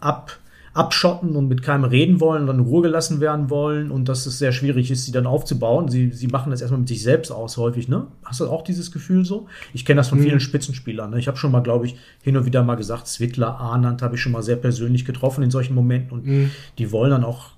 ab 0.01 0.39
abschotten 0.77 1.37
und 1.37 1.49
mit 1.49 1.63
keinem 1.63 1.85
reden 1.85 2.21
wollen 2.21 2.43
und 2.43 2.49
dann 2.49 2.59
in 2.59 2.65
Ruhe 2.65 2.83
gelassen 2.83 3.21
werden 3.21 3.49
wollen 3.49 3.91
und 3.91 4.09
dass 4.09 4.27
es 4.27 4.39
sehr 4.39 4.53
schwierig 4.53 4.91
ist, 4.91 5.07
sie 5.07 5.13
dann 5.13 5.27
aufzubauen. 5.27 5.89
Sie, 5.89 6.13
sie 6.13 6.27
machen 6.27 6.51
das 6.51 6.61
erstmal 6.61 6.81
mit 6.81 6.89
sich 6.89 7.03
selbst 7.03 7.31
aus, 7.31 7.57
häufig, 7.57 7.89
ne? 7.89 8.09
Hast 8.25 8.41
du 8.41 8.49
auch 8.49 8.63
dieses 8.63 8.93
Gefühl 8.93 9.25
so? 9.25 9.47
Ich 9.73 9.87
kenne 9.87 9.99
das 9.99 10.09
von 10.09 10.19
mhm. 10.19 10.25
vielen 10.25 10.41
Spitzenspielern. 10.41 11.11
Ne? 11.11 11.19
Ich 11.19 11.29
habe 11.29 11.39
schon 11.39 11.51
mal, 11.51 11.61
glaube 11.61 11.87
ich, 11.87 11.97
hin 12.23 12.37
und 12.37 12.45
wieder 12.45 12.63
mal 12.63 12.75
gesagt, 12.75 13.07
Zwickler, 13.07 13.59
Arnand 13.59 14.03
habe 14.03 14.17
ich 14.17 14.21
schon 14.21 14.33
mal 14.33 14.43
sehr 14.43 14.57
persönlich 14.57 15.07
getroffen 15.07 15.43
in 15.43 15.51
solchen 15.51 15.75
Momenten 15.75 16.13
und 16.13 16.27
mhm. 16.27 16.51
die 16.79 16.93
wollen 16.93 17.11
dann 17.11 17.25
auch 17.25 17.53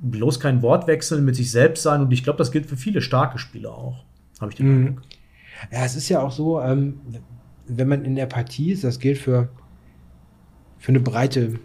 bloß 0.00 0.40
kein 0.40 0.62
Wort 0.62 0.86
wechseln, 0.86 1.24
mit 1.24 1.36
sich 1.36 1.50
selbst 1.50 1.82
sein 1.82 2.00
und 2.00 2.12
ich 2.12 2.24
glaube, 2.24 2.38
das 2.38 2.50
gilt 2.50 2.66
für 2.66 2.76
viele 2.76 3.02
starke 3.02 3.38
Spieler 3.38 3.72
auch. 3.72 4.04
Habe 4.40 4.50
ich 4.50 4.56
den 4.56 4.66
mhm. 4.66 4.86
Eindruck. 4.86 5.02
Ja, 5.70 5.84
es 5.84 5.96
ist 5.96 6.08
ja 6.08 6.20
auch 6.20 6.32
so, 6.32 6.60
ähm, 6.60 7.00
wenn 7.66 7.88
man 7.88 8.04
in 8.04 8.14
der 8.14 8.26
Partie 8.26 8.72
ist, 8.72 8.84
das 8.84 8.98
gilt 8.98 9.18
für, 9.18 9.48
für 10.78 10.88
eine 10.92 11.00
breite 11.00 11.58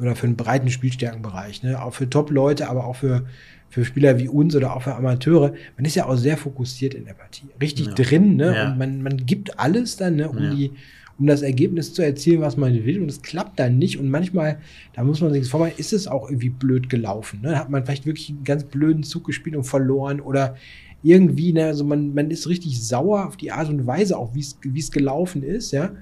oder 0.00 0.14
für 0.16 0.26
einen 0.26 0.36
breiten 0.36 0.70
Spielstärkenbereich, 0.70 1.62
ne? 1.62 1.82
auch 1.82 1.94
für 1.94 2.08
Top-Leute, 2.08 2.68
aber 2.68 2.86
auch 2.86 2.96
für, 2.96 3.26
für 3.68 3.84
Spieler 3.84 4.18
wie 4.18 4.28
uns 4.28 4.54
oder 4.56 4.76
auch 4.76 4.82
für 4.82 4.94
Amateure. 4.94 5.54
Man 5.76 5.84
ist 5.84 5.94
ja 5.94 6.06
auch 6.06 6.16
sehr 6.16 6.36
fokussiert 6.36 6.94
in 6.94 7.04
der 7.04 7.14
Partie, 7.14 7.48
richtig 7.60 7.86
ja. 7.86 7.94
drin, 7.94 8.36
ne? 8.36 8.54
Ja. 8.54 8.70
und 8.70 8.78
man, 8.78 9.02
man 9.02 9.16
gibt 9.18 9.58
alles 9.58 9.96
dann, 9.96 10.16
ne? 10.16 10.28
um 10.28 10.42
ja. 10.42 10.54
die 10.54 10.70
um 11.18 11.26
das 11.26 11.42
Ergebnis 11.42 11.94
zu 11.94 12.02
erzielen, 12.02 12.40
was 12.40 12.56
man 12.56 12.72
will. 12.84 13.00
Und 13.00 13.08
es 13.08 13.22
klappt 13.22 13.60
dann 13.60 13.78
nicht. 13.78 13.98
Und 13.98 14.08
manchmal, 14.08 14.58
da 14.94 15.04
muss 15.04 15.20
man 15.20 15.32
sich 15.32 15.48
vorstellen, 15.48 15.78
ist 15.78 15.92
es 15.92 16.08
auch 16.08 16.28
irgendwie 16.28 16.48
blöd 16.48 16.88
gelaufen. 16.88 17.42
Ne? 17.42 17.56
Hat 17.58 17.70
man 17.70 17.84
vielleicht 17.84 18.06
wirklich 18.06 18.30
einen 18.30 18.44
ganz 18.44 18.64
blöden 18.64 19.04
Zug 19.04 19.24
gespielt 19.24 19.54
und 19.54 19.64
verloren 19.64 20.20
oder 20.20 20.56
irgendwie, 21.02 21.52
ne, 21.52 21.66
also 21.66 21.84
man, 21.84 22.14
man 22.14 22.30
ist 22.30 22.48
richtig 22.48 22.80
sauer 22.86 23.26
auf 23.26 23.36
die 23.36 23.50
Art 23.50 23.68
und 23.68 23.86
Weise, 23.86 24.16
auch 24.16 24.34
wie 24.34 24.78
es 24.78 24.90
gelaufen 24.90 25.42
ist, 25.42 25.72
ja. 25.72 25.92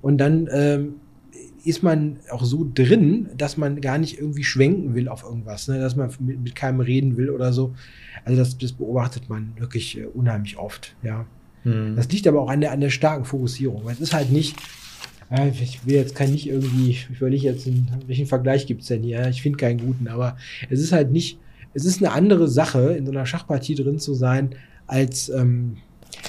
Und 0.00 0.18
dann 0.18 0.48
ähm, 0.50 0.94
ist 1.66 1.82
man 1.82 2.18
auch 2.30 2.44
so 2.44 2.68
drin, 2.72 3.28
dass 3.36 3.56
man 3.56 3.80
gar 3.80 3.98
nicht 3.98 4.18
irgendwie 4.18 4.44
schwenken 4.44 4.94
will 4.94 5.08
auf 5.08 5.24
irgendwas, 5.24 5.66
ne? 5.66 5.80
dass 5.80 5.96
man 5.96 6.10
mit, 6.20 6.40
mit 6.40 6.54
keinem 6.54 6.80
reden 6.80 7.16
will 7.16 7.28
oder 7.28 7.52
so. 7.52 7.74
Also 8.24 8.38
das, 8.38 8.56
das 8.56 8.72
beobachtet 8.72 9.28
man 9.28 9.52
wirklich 9.58 9.98
äh, 9.98 10.04
unheimlich 10.06 10.58
oft, 10.58 10.94
ja. 11.02 11.26
Hm. 11.64 11.96
Das 11.96 12.08
liegt 12.08 12.28
aber 12.28 12.40
auch 12.40 12.50
an 12.50 12.60
der, 12.60 12.70
an 12.70 12.80
der 12.80 12.90
starken 12.90 13.24
Fokussierung. 13.24 13.84
Weil 13.84 13.94
es 13.94 14.00
ist 14.00 14.14
halt 14.14 14.30
nicht, 14.30 14.56
äh, 15.30 15.48
ich 15.48 15.84
will 15.84 15.96
jetzt 15.96 16.14
kein 16.14 16.30
nicht 16.30 16.48
irgendwie, 16.48 16.90
ich 16.90 17.10
überlege 17.10 17.46
jetzt, 17.46 17.66
einen, 17.66 17.90
welchen 18.06 18.26
Vergleich 18.26 18.66
gibt 18.66 18.82
es 18.82 18.88
denn 18.88 19.02
hier? 19.02 19.26
Ich 19.28 19.42
finde 19.42 19.58
keinen 19.58 19.80
guten, 19.80 20.06
aber 20.06 20.36
es 20.70 20.80
ist 20.80 20.92
halt 20.92 21.10
nicht, 21.10 21.38
es 21.74 21.84
ist 21.84 22.00
eine 22.00 22.12
andere 22.12 22.46
Sache, 22.46 22.92
in 22.92 23.06
so 23.06 23.12
einer 23.12 23.26
Schachpartie 23.26 23.74
drin 23.74 23.98
zu 23.98 24.14
sein, 24.14 24.50
als 24.86 25.28
ähm, 25.30 25.78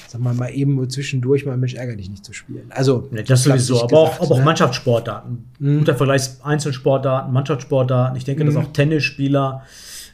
sag 0.07 0.21
mal, 0.21 0.33
mal 0.33 0.49
eben 0.49 0.89
zwischendurch 0.89 1.45
mal 1.45 1.57
Mensch 1.57 1.73
ärger 1.73 1.95
dich 1.95 2.09
nicht 2.09 2.25
zu 2.25 2.33
spielen. 2.33 2.65
Also, 2.69 3.09
ja, 3.11 3.23
das 3.23 3.43
sowieso, 3.43 3.83
aber, 3.83 3.87
gesagt, 3.87 3.93
auch, 3.93 4.25
aber 4.25 4.35
ne? 4.35 4.41
auch 4.41 4.45
Mannschaftssportdaten. 4.45 5.45
Mhm. 5.59 5.79
Guter 5.79 5.95
Vergleich 5.95 6.29
Einzelsportdaten, 6.43 7.33
Mannschaftssportdaten. 7.33 8.17
Ich 8.17 8.25
denke, 8.25 8.43
mhm. 8.43 8.47
dass 8.47 8.55
auch 8.57 8.71
Tennisspieler 8.71 9.63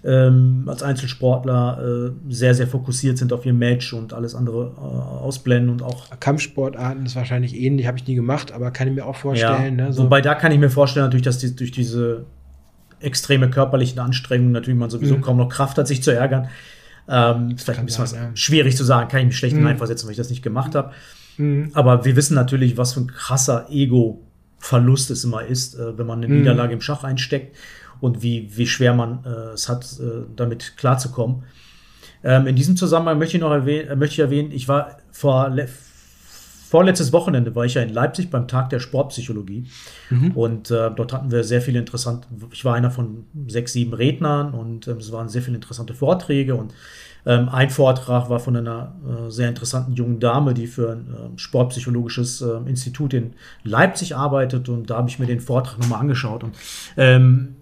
ähm, 0.06 0.64
als 0.68 0.84
Einzelsportler 0.84 2.12
äh, 2.28 2.34
sehr, 2.34 2.54
sehr 2.54 2.68
fokussiert 2.68 3.18
sind 3.18 3.32
auf 3.32 3.46
ihr 3.46 3.54
Match 3.54 3.94
und 3.94 4.14
alles 4.14 4.36
andere 4.36 4.74
äh, 4.76 4.80
ausblenden 4.80 5.70
und 5.70 5.82
auch. 5.82 6.10
Kampfsportarten 6.20 7.06
ist 7.06 7.16
wahrscheinlich 7.16 7.56
ähnlich, 7.56 7.88
habe 7.88 7.98
ich 7.98 8.08
nie 8.08 8.16
gemacht, 8.16 8.52
aber 8.52 8.72
kann 8.72 8.88
ich 8.88 8.96
mir 8.96 9.06
auch 9.06 9.16
vorstellen. 9.16 9.80
Ja, 9.80 9.86
ne, 9.86 9.94
so. 9.94 10.04
Wobei 10.04 10.22
da 10.22 10.36
kann 10.36 10.52
ich 10.52 10.60
mir 10.60 10.70
vorstellen, 10.70 11.06
natürlich, 11.06 11.26
dass 11.26 11.38
die, 11.38 11.56
durch 11.56 11.72
diese 11.72 12.26
extreme 13.00 13.50
körperlichen 13.50 14.00
Anstrengungen 14.00 14.54
natürlich 14.54 14.80
man 14.80 14.90
sowieso 14.90 15.18
mhm. 15.18 15.22
kaum 15.22 15.38
noch 15.38 15.50
Kraft 15.50 15.78
hat, 15.78 15.88
sich 15.88 16.04
zu 16.04 16.12
ärgern. 16.12 16.50
Ähm, 17.08 17.52
ist 17.52 17.64
vielleicht 17.64 17.80
ein 17.80 17.86
bisschen 17.86 18.06
sein, 18.08 18.22
was 18.22 18.30
ja. 18.30 18.36
schwierig 18.36 18.78
zu 18.78 18.84
sagen, 18.84 19.10
kann 19.10 19.20
ich 19.22 19.26
mich 19.28 19.38
schlecht 19.38 19.56
mhm. 19.56 19.60
hineinversetzen, 19.60 20.08
weil 20.08 20.12
ich 20.12 20.18
das 20.18 20.30
nicht 20.30 20.42
gemacht 20.42 20.76
habe. 20.76 20.92
Mhm. 21.38 21.72
Aber 21.74 22.06
wir 22.06 22.16
wissen 22.16 22.36
natürlich, 22.36 22.78
was 22.78 22.94
für 22.94 23.02
ein 23.02 23.08
krasser 23.08 23.68
Ego-Verlust 23.70 25.12
es 25.12 25.24
immer 25.24 25.44
ist, 25.44 25.76
äh, 25.76 25.98
wenn 25.98 26.08
man 26.08 26.20
eine 26.20 26.28
mhm. 26.28 26.40
Niederlage 26.40 26.74
im 26.74 26.82
Schach 26.82 27.04
einsteckt 27.04 27.56
und 28.00 28.22
wie, 28.22 28.50
wie 28.56 28.68
schwer 28.68 28.94
man 28.94 29.24
äh, 29.26 29.54
es 29.54 29.70
hat, 29.70 29.84
äh, 30.00 30.26
damit 30.36 30.78
klarzukommen. 30.78 31.44
Ähm, 32.24 32.48
in 32.48 32.56
diesem 32.56 32.78
Zusammenhang 32.78 33.18
möchte 33.18 33.38
ich 33.38 33.42
noch 33.42 33.52
erwähnen, 33.52 33.90
äh, 33.90 33.96
möchte 33.96 34.14
ich 34.14 34.20
erwähnen, 34.20 34.52
ich 34.52 34.68
war 34.68 34.98
vor 35.12 35.50
vorletztes 36.74 37.14
Wochenende 37.14 37.54
war 37.54 37.66
ich 37.66 37.76
ja 37.76 37.84
in 37.84 37.90
Leipzig 37.90 38.32
beim 38.32 38.48
Tag 38.48 38.72
der 38.72 38.80
Sportpsychologie. 38.80 39.68
Mhm. 40.10 40.32
und 40.32 40.72
äh, 40.72 40.90
dort 40.90 41.14
hatten 41.14 41.30
wir 41.30 41.44
sehr 41.44 41.62
viele 41.62 41.78
interessante, 41.78 42.28
ich 42.52 42.66
war 42.66 42.74
einer 42.74 42.90
von 42.90 43.26
sechs, 43.48 43.74
sieben 43.74 43.94
Rednern 43.94 44.56
und 44.56 44.88
ähm, 44.88 44.98
es 44.98 45.12
waren 45.12 45.30
sehr 45.30 45.44
viele 45.44 45.58
interessante 45.58 45.94
Vorträge. 45.94 46.56
Und 46.56 46.74
ähm, 47.28 47.48
ein 47.50 47.70
Vortrag 47.70 48.28
war 48.28 48.40
von 48.40 48.58
einer 48.58 48.96
äh, 49.06 49.30
sehr 49.30 49.50
interessanten 49.50 49.94
jungen 49.94 50.20
Dame, 50.20 50.56
die 50.56 50.66
für 50.66 50.94
ein 50.94 51.14
äh, 51.14 51.38
sportpsychologisches 51.38 52.42
äh, 52.42 52.68
Institut 52.68 53.14
in 53.14 53.34
Leipzig 53.64 54.16
arbeitet. 54.16 54.68
Und 54.68 54.90
da 54.90 54.98
habe 54.98 55.10
ich 55.10 55.20
mir 55.20 55.28
den 55.28 55.42
Vortrag 55.42 55.78
nochmal 55.78 56.00
angeschaut. 56.00 56.44
Und 56.44 56.56
ähm, 56.98 57.56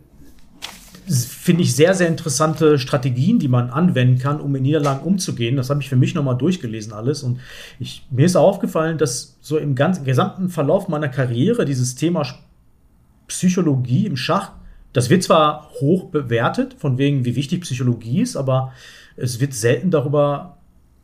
finde 1.08 1.64
ich, 1.64 1.76
sehr, 1.76 1.94
sehr 1.94 2.08
interessante 2.08 2.80
Strategien, 2.80 3.40
die 3.40 3.48
man 3.48 3.70
anwenden 3.70 4.20
kann, 4.20 4.40
um 4.40 4.52
mit 4.52 4.62
Niederlagen 4.62 5.04
umzugehen. 5.04 5.56
Das 5.56 5.70
habe 5.70 5.82
ich 5.82 5.90
für 5.90 5.96
mich 5.96 6.16
nochmal 6.16 6.38
durchgelesen 6.38 6.94
alles. 6.94 7.24
Und 7.24 7.40
ich, 7.80 8.06
mir 8.12 8.26
ist 8.26 8.36
aufgefallen, 8.36 8.98
dass 8.98 9.38
so 9.42 9.58
im 9.58 9.76
ganzen 9.76 10.06
gesamten 10.06 10.50
Verlauf 10.50 10.88
meiner 10.88 11.10
Karriere 11.10 11.66
dieses 11.66 11.96
Thema 11.96 12.26
Psychologie 13.28 14.06
im 14.06 14.18
Schach, 14.18 14.52
das 14.94 15.10
wird 15.10 15.24
zwar 15.24 15.70
hoch 15.80 16.06
bewertet, 16.06 16.76
von 16.78 16.98
wegen, 16.98 17.26
wie 17.26 17.36
wichtig 17.36 17.62
Psychologie 17.62 18.22
ist, 18.22 18.36
aber 18.36 18.74
es 19.16 19.40
wird 19.40 19.54
selten 19.54 19.92
darüber 19.92 20.58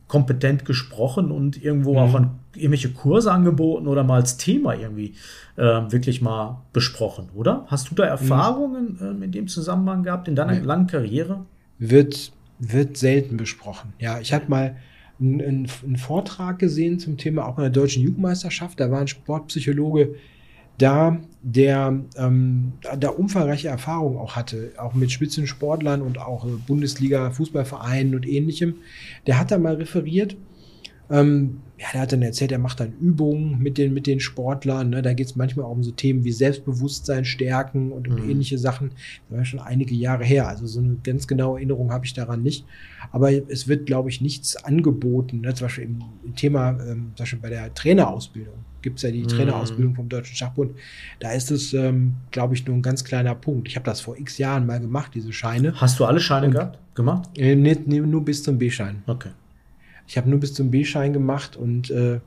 kompetent 0.08 0.64
gesprochen 0.64 1.30
und 1.30 1.62
irgendwo 1.62 1.92
mhm. 1.92 1.98
auch 1.98 2.14
an 2.14 2.30
irgendwelche 2.54 2.90
Kurse 2.90 3.30
angeboten 3.30 3.86
oder 3.86 4.02
mal 4.02 4.16
als 4.16 4.38
Thema 4.38 4.74
irgendwie 4.74 5.14
äh, 5.56 5.62
wirklich 5.62 6.22
mal 6.22 6.62
besprochen, 6.72 7.28
oder? 7.34 7.66
Hast 7.68 7.90
du 7.90 7.94
da 7.94 8.04
mhm. 8.04 8.10
Erfahrungen 8.10 8.98
mhm. 8.98 9.22
äh, 9.22 9.24
in 9.26 9.32
dem 9.32 9.48
Zusammenhang 9.48 10.02
gehabt 10.02 10.26
in 10.26 10.34
deiner 10.34 10.54
ja. 10.54 10.64
langen 10.64 10.86
Karriere? 10.86 11.44
Wird, 11.78 12.32
wird 12.58 12.96
selten 12.96 13.36
besprochen. 13.36 13.92
Ja, 13.98 14.18
ich 14.18 14.32
habe 14.32 14.46
mal 14.48 14.76
einen, 15.20 15.68
einen, 15.84 15.96
Vortrag 15.96 16.58
gesehen 16.58 16.98
zum 16.98 17.18
Thema 17.18 17.46
auch 17.46 17.58
in 17.58 17.62
der 17.62 17.70
deutschen 17.70 18.02
Jugendmeisterschaft. 18.02 18.80
Da 18.80 18.90
war 18.90 19.00
ein 19.00 19.08
Sportpsychologe, 19.08 20.14
da 20.78 21.18
der 21.42 22.00
ähm, 22.16 22.72
da 22.98 23.10
umfangreiche 23.10 23.68
Erfahrung 23.68 24.18
auch 24.18 24.36
hatte, 24.36 24.72
auch 24.76 24.94
mit 24.94 25.12
Spitzensportlern 25.12 26.02
und 26.02 26.18
auch 26.18 26.46
Bundesliga, 26.66 27.30
Fußballvereinen 27.30 28.14
und 28.14 28.26
ähnlichem. 28.26 28.74
Der 29.26 29.38
hat 29.38 29.50
da 29.50 29.58
mal 29.58 29.74
referiert. 29.74 30.36
Ähm, 31.10 31.60
ja, 31.78 31.86
der 31.92 32.00
hat 32.02 32.12
dann 32.12 32.22
erzählt, 32.22 32.50
er 32.50 32.58
macht 32.58 32.80
dann 32.80 32.92
Übungen 33.00 33.58
mit 33.60 33.78
den, 33.78 33.94
mit 33.94 34.06
den 34.06 34.18
Sportlern. 34.18 34.90
Ne? 34.90 35.00
Da 35.00 35.12
geht 35.12 35.26
es 35.26 35.36
manchmal 35.36 35.66
auch 35.66 35.70
um 35.70 35.84
so 35.84 35.92
Themen 35.92 36.24
wie 36.24 36.32
Selbstbewusstsein 36.32 37.24
stärken 37.24 37.92
und 37.92 38.08
um 38.08 38.16
mhm. 38.16 38.30
ähnliche 38.30 38.58
Sachen. 38.58 38.90
Das 39.28 39.38
war 39.38 39.44
schon 39.44 39.60
einige 39.60 39.94
Jahre 39.94 40.24
her. 40.24 40.48
Also 40.48 40.66
so 40.66 40.80
eine 40.80 40.96
ganz 41.04 41.28
genaue 41.28 41.58
Erinnerung 41.58 41.92
habe 41.92 42.04
ich 42.04 42.14
daran 42.14 42.42
nicht. 42.42 42.64
Aber 43.12 43.30
es 43.30 43.68
wird, 43.68 43.86
glaube 43.86 44.10
ich, 44.10 44.20
nichts 44.20 44.56
angeboten. 44.56 45.40
Ne? 45.42 45.54
Zum 45.54 45.66
Beispiel 45.66 45.84
im 45.84 46.34
Thema, 46.34 46.70
ähm, 46.70 47.12
zum 47.14 47.24
Beispiel 47.24 47.38
bei 47.38 47.50
der 47.50 47.72
Trainerausbildung 47.72 48.54
gibt 48.82 48.98
es 48.98 49.02
ja 49.02 49.10
die 49.10 49.22
mhm. 49.22 49.28
Trainerausbildung 49.28 49.94
vom 49.94 50.08
Deutschen 50.08 50.36
Schachbund. 50.36 50.72
Da 51.20 51.32
ist 51.32 51.50
es, 51.50 51.74
ähm, 51.74 52.14
glaube 52.30 52.54
ich, 52.54 52.66
nur 52.66 52.76
ein 52.76 52.82
ganz 52.82 53.04
kleiner 53.04 53.34
Punkt. 53.34 53.68
Ich 53.68 53.76
habe 53.76 53.84
das 53.84 54.00
vor 54.00 54.16
x 54.16 54.38
Jahren 54.38 54.66
mal 54.66 54.80
gemacht, 54.80 55.12
diese 55.14 55.32
Scheine. 55.32 55.74
Hast 55.80 55.98
du 55.98 56.04
alle 56.04 56.20
Scheine 56.20 56.46
Und, 56.46 56.52
gehabt, 56.52 56.78
gemacht? 56.94 57.28
Äh, 57.36 57.54
nee, 57.56 57.76
nee, 57.86 58.00
nur 58.00 58.24
bis 58.24 58.42
zum 58.42 58.58
B-Schein. 58.58 59.02
Okay. 59.06 59.30
Ich 60.08 60.16
habe 60.16 60.28
nur 60.28 60.40
bis 60.40 60.54
zum 60.54 60.70
B-Schein 60.70 61.12
gemacht 61.12 61.56
und 61.56 61.90
äh, 61.90 62.18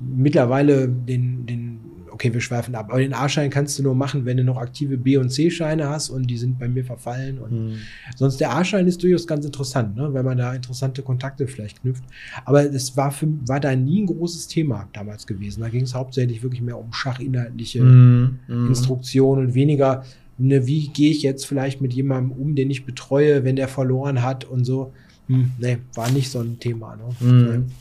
mittlerweile 0.00 0.88
den, 0.88 1.46
den 1.46 1.80
okay, 2.12 2.32
wir 2.32 2.40
schweifen 2.40 2.74
ab. 2.74 2.88
Aber 2.90 2.98
den 2.98 3.14
A-Schein 3.14 3.50
kannst 3.50 3.78
du 3.78 3.82
nur 3.82 3.94
machen, 3.94 4.24
wenn 4.24 4.36
du 4.36 4.44
noch 4.44 4.58
aktive 4.58 4.98
B- 4.98 5.16
und 5.16 5.30
C-Scheine 5.30 5.88
hast 5.88 6.10
und 6.10 6.26
die 6.26 6.36
sind 6.36 6.58
bei 6.58 6.68
mir 6.68 6.84
verfallen. 6.84 7.38
Und 7.38 7.52
mhm. 7.52 7.74
sonst 8.16 8.38
der 8.38 8.54
A-Schein 8.54 8.86
ist 8.86 9.02
durchaus 9.02 9.26
ganz 9.26 9.44
interessant, 9.44 9.96
ne? 9.96 10.12
wenn 10.12 10.24
man 10.24 10.36
da 10.38 10.54
interessante 10.54 11.02
Kontakte 11.02 11.46
vielleicht 11.46 11.80
knüpft. 11.80 12.04
Aber 12.44 12.64
es 12.64 12.96
war, 12.96 13.10
für, 13.10 13.28
war 13.46 13.60
da 13.60 13.74
nie 13.74 14.02
ein 14.02 14.06
großes 14.06 14.48
Thema 14.48 14.88
damals 14.92 15.26
gewesen. 15.26 15.60
Da 15.60 15.68
ging 15.68 15.82
es 15.82 15.94
hauptsächlich 15.94 16.42
wirklich 16.42 16.60
mehr 16.60 16.78
um 16.78 16.92
schachinhaltliche 16.92 17.82
mhm. 17.82 18.38
Instruktionen 18.48 19.46
und 19.46 19.54
weniger, 19.54 20.04
ne, 20.38 20.66
wie 20.66 20.88
gehe 20.88 21.10
ich 21.10 21.22
jetzt 21.22 21.46
vielleicht 21.46 21.80
mit 21.80 21.94
jemandem 21.94 22.32
um, 22.32 22.54
den 22.54 22.70
ich 22.70 22.84
betreue, 22.84 23.44
wenn 23.44 23.56
der 23.56 23.68
verloren 23.68 24.22
hat 24.22 24.44
und 24.44 24.64
so. 24.64 24.92
Hm, 25.28 25.52
nee, 25.58 25.78
war 25.94 26.10
nicht 26.10 26.30
so 26.30 26.40
ein 26.40 26.58
Thema. 26.58 26.96
Ne? 26.96 27.26
Mhm. 27.26 27.72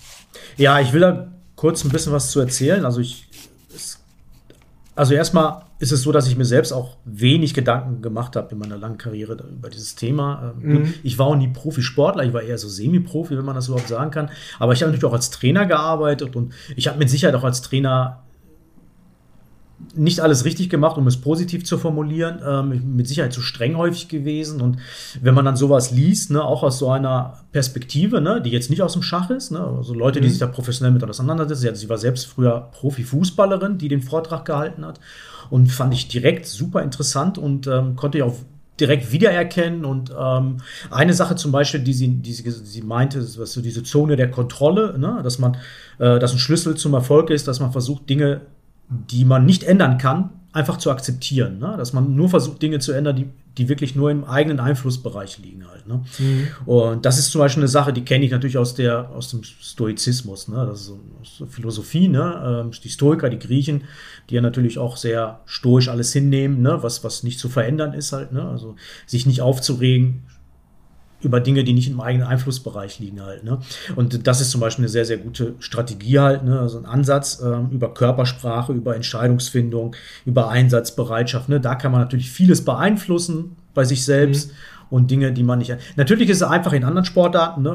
Ja, 0.58 0.80
ich 0.80 0.94
will 0.94 1.02
da 1.02 1.32
kurz 1.56 1.84
ein 1.84 1.90
bisschen 1.90 2.14
was 2.14 2.32
zu 2.32 2.40
erzählen. 2.40 2.86
Also 2.86 3.02
ich, 3.02 3.28
es, 3.74 4.00
also 4.96 5.14
erstmal 5.14 5.64
ist 5.80 5.92
es 5.92 6.04
so, 6.04 6.12
dass 6.12 6.28
ich 6.28 6.38
mir 6.38 6.46
selbst 6.46 6.72
auch 6.72 6.98
wenig 7.06 7.54
Gedanken 7.54 8.02
gemacht 8.02 8.36
habe 8.36 8.52
in 8.52 8.60
meiner 8.60 8.78
langen 8.78 9.00
Karriere 9.00 9.34
über 9.34 9.70
dieses 9.70 9.96
Thema. 9.96 10.54
Ähm, 10.62 10.74
mhm. 10.74 10.94
Ich 11.02 11.18
war 11.18 11.26
auch 11.26 11.36
nie 11.36 11.48
Profisportler, 11.48 12.24
ich 12.24 12.34
war 12.34 12.44
eher 12.44 12.58
so 12.58 12.70
Semi-Profi, 12.70 13.36
wenn 13.38 13.46
man 13.46 13.56
das 13.56 13.68
überhaupt 13.68 13.88
sagen 13.88 14.12
kann. 14.12 14.30
Aber 14.60 14.74
ich 14.74 14.82
habe 14.84 14.92
natürlich 14.92 15.10
auch 15.10 15.16
als 15.16 15.32
Trainer 15.32 15.66
gearbeitet 15.66 16.36
und 16.36 16.54
ich 16.76 16.88
habe 16.88 17.00
mit 17.00 17.10
Sicherheit 17.10 17.36
auch 17.36 17.44
als 17.44 17.62
Trainer 17.62 18.24
nicht 19.96 20.20
alles 20.20 20.46
richtig 20.46 20.70
gemacht, 20.70 20.98
um 20.98 21.08
es 21.08 21.18
positiv 21.18 21.66
zu 21.66 21.78
formulieren. 21.78 22.40
Ähm, 22.46 22.96
mit 22.96 23.08
Sicherheit 23.08 23.34
zu 23.34 23.42
streng 23.42 23.78
häufig 23.78 24.08
gewesen. 24.08 24.62
Und 24.62 24.78
wenn 25.22 25.34
man 25.34 25.46
dann 25.46 25.56
sowas 25.56 25.92
liest, 25.92 26.32
ne, 26.32 26.44
auch 26.44 26.64
aus 26.64 26.80
so 26.80 26.90
einer 26.90 27.40
Perspektive, 27.52 28.22
ne, 28.22 28.42
die 28.42 28.50
jetzt 28.50 28.70
nicht 28.70 28.82
aus 28.82 28.94
dem 28.94 29.02
Schach 29.02 29.30
ist, 29.30 29.52
ne, 29.52 29.60
also 29.60 29.94
Leute, 29.94 30.22
die 30.22 30.28
mhm. 30.28 30.32
sich 30.32 30.40
da 30.40 30.48
professionell 30.48 30.94
mit 30.94 31.04
auseinandersetzen. 31.04 31.76
Sie 31.76 31.90
war 31.90 31.98
selbst 31.98 32.26
früher 32.26 32.70
Profifußballerin, 32.74 33.78
die 33.78 33.88
den 33.88 34.02
Vortrag 34.02 34.46
gehalten 34.46 34.86
hat. 34.86 35.00
Und 35.50 35.72
fand 35.72 35.94
ich 35.94 36.08
direkt 36.08 36.46
super 36.46 36.82
interessant 36.82 37.38
und 37.38 37.68
ähm, 37.68 37.96
konnte 37.96 38.18
ich 38.18 38.24
auch 38.24 38.36
direkt 38.80 39.12
wiedererkennen. 39.12 39.86
Und 39.86 40.14
ähm, 40.18 40.58
eine 40.90 41.14
Sache 41.14 41.36
zum 41.36 41.52
Beispiel, 41.52 41.82
die 41.82 41.94
sie, 41.94 42.08
die 42.08 42.34
sie, 42.34 42.50
sie 42.50 42.82
meinte, 42.82 43.26
was 43.38 43.54
so 43.54 43.62
diese 43.62 43.84
Zone 43.84 44.16
der 44.16 44.32
Kontrolle, 44.32 44.98
ne? 44.98 45.22
dass 45.24 45.40
man, 45.40 45.56
äh, 46.00 46.20
dass 46.20 46.34
ein 46.34 46.40
Schlüssel 46.40 46.76
zum 46.76 46.94
Erfolg 46.94 47.30
ist, 47.30 47.48
dass 47.48 47.60
man 47.60 47.72
versucht, 47.72 48.10
Dinge 48.10 48.42
die 48.92 49.26
man 49.26 49.46
nicht 49.46 49.64
ändern 49.64 49.98
kann, 49.98 50.30
einfach 50.54 50.78
zu 50.78 50.92
akzeptieren. 50.92 51.60
Ne? 51.60 51.76
Dass 51.78 51.94
man 51.94 52.16
nur 52.16 52.30
versucht, 52.30 52.62
Dinge 52.62 52.80
zu 52.80 52.92
ändern, 52.92 53.16
die, 53.16 53.30
die 53.58 53.70
wirklich 53.70 53.96
nur 53.96 54.12
im 54.12 54.26
eigenen 54.26 54.60
Einflussbereich 54.60 55.40
liegen 55.40 55.66
halt. 55.68 55.88
Ne? 55.88 56.04
Mhm. 56.20 56.48
Und 56.66 57.06
das 57.06 57.18
ist 57.18 57.32
zum 57.32 57.40
Beispiel 57.40 57.64
eine 57.64 57.70
Sache, 57.70 57.94
die 57.94 58.04
kenne 58.04 58.26
ich 58.26 58.32
natürlich 58.32 58.58
aus, 58.58 58.76
der, 58.76 59.10
aus 59.12 59.30
dem 59.30 59.44
Stoizismus. 59.44 60.50
Ne? 60.50 60.66
Das 60.66 60.82
ist 60.82 60.88
so, 60.88 61.00
so 61.24 61.46
Philosophie. 61.46 62.10
Ne? 62.10 62.64
Ähm, 62.66 62.72
die 62.84 62.90
Stoiker, 62.90 63.30
die 63.30 63.40
Griechen, 63.40 63.86
die 64.30 64.36
ja 64.36 64.42
natürlich 64.42 64.78
auch 64.78 64.98
sehr 64.98 65.40
stoisch 65.46 65.88
alles 65.88 66.12
hinnehmen, 66.12 66.62
ne? 66.62 66.80
was, 66.82 67.04
was 67.04 67.24
nicht 67.24 67.40
zu 67.40 67.48
verändern 67.48 67.94
ist 67.94 68.12
halt. 68.12 68.34
Ne? 68.34 68.44
Also 68.44 68.76
sich 69.06 69.26
nicht 69.26 69.42
aufzuregen, 69.42 70.24
über 71.24 71.40
Dinge, 71.40 71.64
die 71.64 71.74
nicht 71.74 71.90
im 71.90 72.02
eigenen 72.02 72.28
Einflussbereich 72.28 73.00
liegen 73.00 73.22
halt. 73.22 73.44
Ne? 73.44 73.60
Und 73.96 74.28
das 74.28 74.42
ist 74.42 74.52
zum 74.52 74.62
Beispiel 74.62 74.84
eine 74.84 74.90
sehr, 74.90 75.06
sehr 75.06 75.18
gute 75.18 75.56
Strategie 75.60 76.20
halt, 76.20 76.44
ne? 76.44 76.60
also 76.60 76.78
ein 76.78 76.86
Ansatz 76.86 77.42
ähm, 77.44 77.70
über 77.72 77.94
Körpersprache, 77.94 78.74
über 78.74 78.96
Entscheidungsfindung, 78.96 79.96
über 80.26 80.50
Einsatzbereitschaft. 80.50 81.50
Ne? 81.50 81.60
Da 81.60 81.76
kann 81.76 81.92
man 81.92 82.02
natürlich 82.02 82.32
vieles 82.32 82.66
beeinflussen 82.66 83.56
bei 83.74 83.84
sich 83.84 84.06
selbst. 84.06 84.50
Mhm. 84.50 84.56
Und 84.92 85.10
Dinge, 85.10 85.32
die 85.32 85.44
man 85.44 85.60
nicht. 85.60 85.74
Natürlich 85.96 86.30
ist 86.30 86.42
es 86.42 86.44
einfach 86.44 86.74
in 86.74 86.84
anderen 86.84 87.06
Sportarten, 87.06 87.62
ne, 87.62 87.70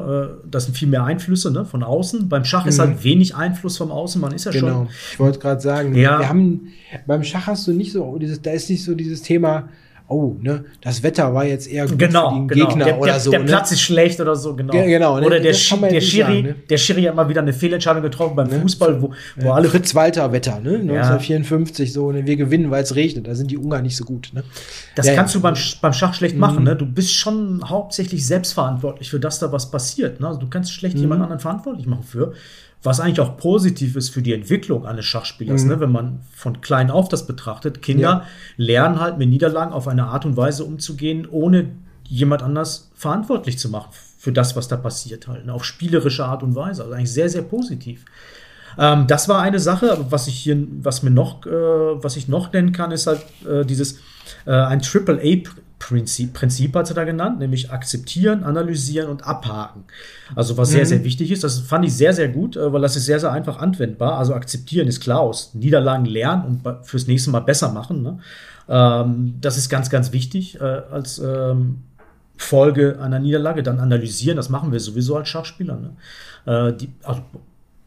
äh, 0.45 0.47
das 0.51 0.65
sind 0.65 0.77
viel 0.77 0.87
mehr 0.87 1.03
Einflüsse 1.03 1.49
ne, 1.49 1.65
von 1.65 1.81
außen. 1.81 2.29
Beim 2.29 2.45
Schach 2.45 2.65
mhm. 2.65 2.69
ist 2.69 2.77
halt 2.77 3.03
wenig 3.03 3.35
Einfluss 3.35 3.75
vom 3.75 3.89
Außen, 3.89 4.21
man 4.21 4.33
ist 4.33 4.45
ja 4.45 4.51
genau. 4.51 4.67
schon. 4.67 4.77
Genau, 4.81 4.89
ich 5.13 5.19
wollte 5.19 5.39
gerade 5.39 5.59
sagen, 5.59 5.95
ja. 5.95 6.19
wir 6.19 6.29
haben 6.29 6.67
beim 7.07 7.23
Schach 7.23 7.47
hast 7.47 7.65
du 7.65 7.73
nicht 7.73 7.91
so, 7.91 8.19
dieses, 8.19 8.39
da 8.43 8.51
ist 8.51 8.69
nicht 8.69 8.83
so 8.83 8.93
dieses 8.93 9.23
Thema, 9.23 9.67
oh, 10.09 10.35
ne, 10.41 10.65
das 10.81 11.03
Wetter 11.03 11.33
war 11.33 11.45
jetzt 11.45 11.69
eher 11.69 11.85
gut 11.85 11.99
genau, 11.99 12.29
für 12.29 12.35
den 12.35 12.47
genau. 12.47 12.67
Gegner 12.67 12.85
der, 12.85 12.99
oder 12.99 13.11
der, 13.11 13.19
so. 13.19 13.31
Der 13.31 13.39
ne? 13.41 13.45
Platz 13.45 13.71
ist 13.71 13.81
schlecht 13.81 14.19
oder 14.21 14.35
so, 14.35 14.55
genau. 14.55 14.71
Ge 14.71 14.87
genau 14.87 15.19
ne? 15.19 15.25
Oder 15.25 15.39
der, 15.39 15.53
Sch 15.53 15.75
der, 15.81 16.01
Schiri, 16.01 16.21
sagen, 16.21 16.41
ne? 16.43 16.55
der 16.69 16.77
Schiri 16.77 17.03
hat 17.03 17.15
mal 17.15 17.27
wieder 17.27 17.41
eine 17.41 17.53
Fehlentscheidung 17.53 18.01
getroffen 18.01 18.35
beim 18.35 18.47
ne? 18.47 18.61
Fußball, 18.61 19.01
wo, 19.01 19.11
wo 19.35 19.45
ja, 19.45 19.53
alle. 19.53 19.67
Fritz 19.67 19.93
Walter 19.95 20.31
Wetter, 20.31 20.59
ne? 20.61 20.75
1954 20.75 21.89
ja. 21.89 21.93
so, 21.93 22.11
ne? 22.11 22.25
wir 22.25 22.37
gewinnen, 22.37 22.71
weil 22.71 22.83
es 22.83 22.95
regnet. 22.95 23.27
Da 23.27 23.35
sind 23.35 23.51
die 23.51 23.57
Ungarn 23.57 23.83
nicht 23.83 23.97
so 23.97 24.05
gut. 24.05 24.29
Ne? 24.33 24.43
Das 24.95 25.07
ja, 25.07 25.15
kannst 25.15 25.35
du 25.35 25.41
beim, 25.41 25.55
beim 25.81 25.93
Schach 25.93 26.13
schlecht 26.13 26.35
mhm. 26.35 26.41
machen, 26.41 26.63
ne? 26.63 26.75
Du 26.75 26.85
bist 26.85 27.13
schon 27.13 27.61
hauptsächlich 27.67 28.25
selbstverantwortlich 28.25 29.09
für 29.09 29.19
das 29.19 29.39
da, 29.39 29.51
was 29.51 29.69
passiert. 29.69 30.21
Ne? 30.21 30.27
Also 30.27 30.39
du 30.39 30.47
kannst 30.47 30.71
schlecht 30.71 30.95
mhm. 30.95 31.01
jemand 31.01 31.23
anderen 31.23 31.39
verantwortlich 31.39 31.85
machen 31.85 32.03
für 32.03 32.33
was 32.83 32.99
eigentlich 32.99 33.19
auch 33.19 33.37
positiv 33.37 33.95
ist 33.95 34.09
für 34.09 34.21
die 34.21 34.33
Entwicklung 34.33 34.85
eines 34.85 35.05
Schachspielers, 35.05 35.63
mhm. 35.63 35.69
ne? 35.69 35.79
wenn 35.79 35.91
man 35.91 36.19
von 36.31 36.61
klein 36.61 36.91
auf 36.91 37.09
das 37.09 37.25
betrachtet. 37.25 37.81
Kinder 37.81 38.01
ja. 38.03 38.23
lernen 38.57 38.99
halt 38.99 39.17
mit 39.17 39.29
Niederlagen 39.29 39.73
auf 39.73 39.87
eine 39.87 40.05
Art 40.05 40.25
und 40.25 40.37
Weise 40.37 40.63
umzugehen, 40.63 41.27
ohne 41.29 41.71
jemand 42.03 42.43
anders 42.43 42.91
verantwortlich 42.95 43.59
zu 43.59 43.69
machen 43.69 43.89
für 44.17 44.31
das, 44.31 44.55
was 44.55 44.67
da 44.67 44.77
passiert 44.77 45.27
halt, 45.27 45.45
ne? 45.45 45.53
auf 45.53 45.63
spielerische 45.63 46.25
Art 46.25 46.43
und 46.43 46.55
Weise. 46.55 46.83
Also 46.83 46.93
eigentlich 46.93 47.11
sehr, 47.11 47.29
sehr 47.29 47.41
positiv. 47.41 48.05
Ähm, 48.77 49.07
das 49.07 49.27
war 49.27 49.41
eine 49.41 49.59
Sache, 49.59 50.05
was 50.09 50.27
ich 50.27 50.35
hier, 50.35 50.57
was 50.81 51.03
mir 51.03 51.09
noch, 51.09 51.45
äh, 51.45 51.49
was 51.49 52.15
ich 52.15 52.27
noch 52.27 52.53
nennen 52.53 52.71
kann, 52.71 52.91
ist 52.91 53.07
halt 53.07 53.21
äh, 53.47 53.65
dieses 53.65 53.99
äh, 54.45 54.51
ein 54.51 54.81
Triple 54.81 55.19
A 55.21 55.49
Prinzip, 55.79 56.33
Prinzip 56.33 56.75
hat 56.75 56.89
er 56.89 56.95
da 56.95 57.03
genannt, 57.03 57.39
nämlich 57.39 57.71
akzeptieren, 57.71 58.43
analysieren 58.43 59.09
und 59.09 59.27
abhaken. 59.27 59.83
Also 60.35 60.57
was 60.57 60.69
mhm. 60.69 60.73
sehr, 60.73 60.85
sehr 60.87 61.03
wichtig 61.03 61.31
ist, 61.31 61.43
das 61.43 61.59
fand 61.59 61.85
ich 61.85 61.93
sehr, 61.93 62.13
sehr 62.13 62.29
gut, 62.29 62.55
äh, 62.55 62.73
weil 62.73 62.81
das 62.81 62.95
ist 62.95 63.05
sehr, 63.05 63.19
sehr 63.19 63.31
einfach 63.31 63.59
anwendbar. 63.59 64.17
Also 64.17 64.33
akzeptieren 64.33 64.87
ist 64.87 65.01
klar 65.01 65.19
aus 65.19 65.53
Niederlagen 65.53 66.05
lernen 66.05 66.61
und 66.65 66.85
fürs 66.85 67.07
nächste 67.07 67.29
Mal 67.29 67.41
besser 67.41 67.71
machen. 67.71 68.01
Ne? 68.01 68.19
Ähm, 68.67 69.35
das 69.39 69.57
ist 69.57 69.69
ganz, 69.69 69.89
ganz 69.89 70.11
wichtig 70.11 70.59
äh, 70.59 70.63
als 70.63 71.19
ähm, 71.19 71.83
Folge 72.37 72.99
einer 72.99 73.19
Niederlage. 73.19 73.61
Dann 73.61 73.79
analysieren, 73.79 74.37
das 74.37 74.49
machen 74.49 74.71
wir 74.71 74.79
sowieso 74.79 75.15
als 75.15 75.29
Schachspieler. 75.29 75.77
Ne? 75.77 75.91
Äh, 76.51 76.73
die, 76.73 76.89
also 77.03 77.21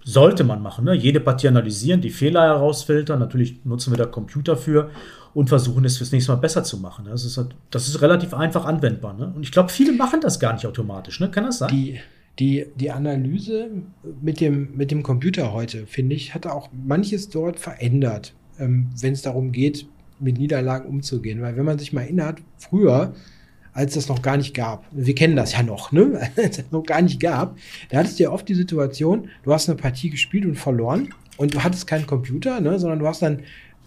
sollte 0.04 0.44
man 0.44 0.62
machen. 0.62 0.84
Ne? 0.84 0.94
Jede 0.94 1.20
Partie 1.20 1.48
analysieren, 1.48 2.00
die 2.00 2.10
Fehler 2.10 2.42
herausfiltern. 2.42 3.18
Natürlich 3.18 3.64
nutzen 3.64 3.92
wir 3.92 3.98
da 3.98 4.06
Computer 4.06 4.56
für 4.56 4.90
und 5.34 5.48
versuchen 5.48 5.84
es 5.84 5.98
fürs 5.98 6.12
nächste 6.12 6.32
Mal 6.32 6.38
besser 6.38 6.64
zu 6.64 6.78
machen. 6.78 7.06
Das 7.08 7.24
ist, 7.24 7.36
halt, 7.36 7.54
das 7.70 7.88
ist 7.88 8.00
relativ 8.02 8.34
einfach 8.34 8.64
anwendbar. 8.64 9.14
Ne? 9.14 9.32
Und 9.34 9.42
ich 9.42 9.52
glaube, 9.52 9.68
viele 9.68 9.92
machen 9.92 10.20
das 10.20 10.40
gar 10.40 10.52
nicht 10.52 10.66
automatisch. 10.66 11.20
Ne? 11.20 11.30
Kann 11.30 11.44
das 11.44 11.58
sein? 11.58 11.70
Die, 11.70 12.00
die, 12.38 12.66
die 12.76 12.90
Analyse 12.90 13.70
mit 14.20 14.40
dem, 14.40 14.76
mit 14.76 14.90
dem 14.90 15.02
Computer 15.02 15.52
heute, 15.52 15.86
finde 15.86 16.16
ich, 16.16 16.34
hat 16.34 16.46
auch 16.46 16.70
manches 16.72 17.28
dort 17.28 17.58
verändert, 17.58 18.34
ähm, 18.58 18.88
wenn 18.98 19.12
es 19.12 19.22
darum 19.22 19.52
geht, 19.52 19.86
mit 20.18 20.38
Niederlagen 20.38 20.88
umzugehen. 20.88 21.40
Weil 21.42 21.56
wenn 21.56 21.64
man 21.64 21.78
sich 21.78 21.92
mal 21.92 22.02
erinnert, 22.02 22.38
früher, 22.58 23.14
als 23.72 23.94
das 23.94 24.08
noch 24.08 24.22
gar 24.22 24.36
nicht 24.36 24.54
gab, 24.54 24.84
wir 24.90 25.14
kennen 25.14 25.36
das 25.36 25.52
ja 25.52 25.62
noch, 25.62 25.92
ne? 25.92 26.30
als 26.36 26.58
es 26.58 26.70
noch 26.70 26.84
gar 26.84 27.02
nicht 27.02 27.20
gab, 27.20 27.56
da 27.90 27.98
hattest 27.98 28.18
du 28.18 28.24
ja 28.24 28.30
oft 28.30 28.48
die 28.48 28.54
Situation, 28.54 29.28
du 29.42 29.52
hast 29.52 29.68
eine 29.68 29.76
Partie 29.76 30.10
gespielt 30.10 30.44
und 30.44 30.56
verloren 30.56 31.14
und 31.36 31.54
du 31.54 31.62
hattest 31.62 31.86
keinen 31.86 32.06
Computer, 32.06 32.60
ne? 32.60 32.78
sondern 32.78 32.98
du 32.98 33.06
hast 33.06 33.22
dann 33.22 33.40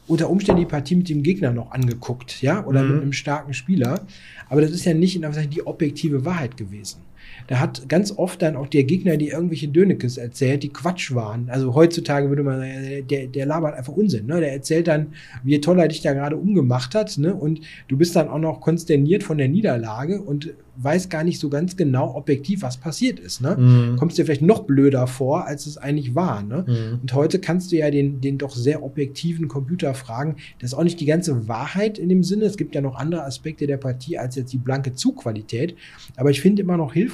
unter 0.08 0.30
Umständen 0.30 0.62
die 0.62 0.67
Partie 0.67 0.96
mit 0.96 1.10
dem 1.10 1.24
Gegner 1.24 1.52
noch 1.52 1.72
angeguckt, 1.72 2.41
ja, 2.41 2.65
oder 2.65 2.84
mhm. 2.84 2.91
mit 2.91 3.02
einem 3.02 3.13
starken 3.13 3.54
Spieler. 3.54 4.02
Aber 4.50 4.62
das 4.62 4.72
ist 4.72 4.86
ja 4.86 4.93
nicht 4.93 5.15
in 5.15 5.24
Anführungszeichen 5.24 5.52
die 5.52 5.65
objektive 5.65 6.26
Wahrheit 6.26 6.58
gewesen. 6.58 7.02
Da 7.48 7.60
hat 7.60 7.88
ganz 7.90 8.12
oft 8.12 8.42
dann 8.42 8.56
auch 8.56 8.68
der 8.68 8.84
Gegner, 8.84 9.18
die 9.18 9.30
irgendwelche 9.30 9.68
Dönekes 9.68 10.18
erzählt, 10.18 10.64
die 10.64 10.70
Quatsch 10.70 11.14
waren. 11.14 11.50
Also 11.50 11.76
heutzutage 11.76 12.30
würde 12.30 12.44
man 12.44 12.60
sagen, 12.60 13.08
der, 13.10 13.28
der 13.28 13.46
labert 13.46 13.76
einfach 13.76 13.94
Unsinn. 13.94 14.28
Ne? 14.28 14.40
Der 14.40 14.54
erzählt 14.54 14.88
dann, 14.88 15.08
wie 15.44 15.60
toll 15.60 15.80
er 15.80 15.88
dich 15.88 16.02
da 16.02 16.14
gerade 16.14 16.38
umgemacht 16.38 16.96
hat. 16.96 17.18
Ne? 17.18 17.34
Und 17.34 17.62
du 17.88 17.98
bist 17.98 18.16
dann 18.16 18.30
auch 18.30 18.40
noch 18.40 18.62
konsterniert 18.62 19.24
von 19.24 19.38
der 19.38 19.50
Niederlage 19.50 20.22
und 20.22 20.54
weiß 20.76 21.10
gar 21.10 21.24
nicht 21.24 21.40
so 21.40 21.50
ganz 21.50 21.78
genau 21.78 22.16
objektiv, 22.16 22.64
was 22.64 22.78
passiert 22.78 23.20
ist. 23.20 23.42
Ne? 23.42 23.56
Mhm. 23.58 23.96
Kommst 23.98 24.18
dir 24.18 24.26
vielleicht 24.26 24.42
noch 24.42 24.64
blöder 24.64 25.06
vor, 25.06 25.46
als 25.46 25.68
es 25.68 25.78
eigentlich 25.78 26.16
war. 26.16 26.42
Ne? 26.42 26.66
Mhm. 26.68 27.00
Und 27.02 27.14
heute 27.14 27.40
kannst 27.40 27.72
du 27.72 27.76
ja 27.76 27.92
den, 27.92 28.22
den 28.22 28.38
doch 28.38 28.56
sehr 28.56 28.84
objektiven 28.84 29.48
Computer 29.48 29.94
fragen. 29.94 30.38
Das 30.60 30.72
ist 30.72 30.78
auch 30.78 30.84
nicht 30.84 31.00
die 31.00 31.06
ganze 31.06 31.48
Wahrheit 31.48 32.00
in 32.00 32.10
dem 32.10 32.24
Sinne. 32.24 32.46
Es 32.46 32.58
gibt 32.58 32.74
ja 32.74 32.82
noch 32.82 32.96
andere 32.96 33.24
Aspekte 33.24 33.68
der 33.68 33.78
Partie 33.78 34.18
als 34.18 34.36
jetzt 34.36 34.52
die 34.52 34.58
blanke 34.58 34.94
Zugqualität. 34.94 35.76
Aber 36.16 36.32
ich 36.32 36.42
finde 36.42 36.64
immer 36.64 36.78
noch 36.78 36.94
hilfreich, 36.94 37.12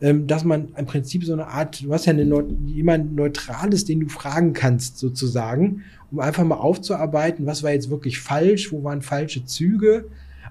ähm, 0.00 0.26
dass 0.26 0.44
man 0.44 0.68
im 0.76 0.86
Prinzip 0.86 1.24
so 1.24 1.32
eine 1.32 1.46
Art, 1.46 1.82
du 1.82 1.92
hast 1.92 2.06
ja 2.06 2.12
eine, 2.12 2.44
jemand 2.66 3.14
Neutrales, 3.14 3.84
den 3.84 4.00
du 4.00 4.08
fragen 4.08 4.52
kannst, 4.52 4.98
sozusagen, 4.98 5.84
um 6.10 6.20
einfach 6.20 6.44
mal 6.44 6.56
aufzuarbeiten, 6.56 7.46
was 7.46 7.62
war 7.62 7.72
jetzt 7.72 7.90
wirklich 7.90 8.20
falsch, 8.20 8.72
wo 8.72 8.84
waren 8.84 9.02
falsche 9.02 9.44
Züge 9.44 10.06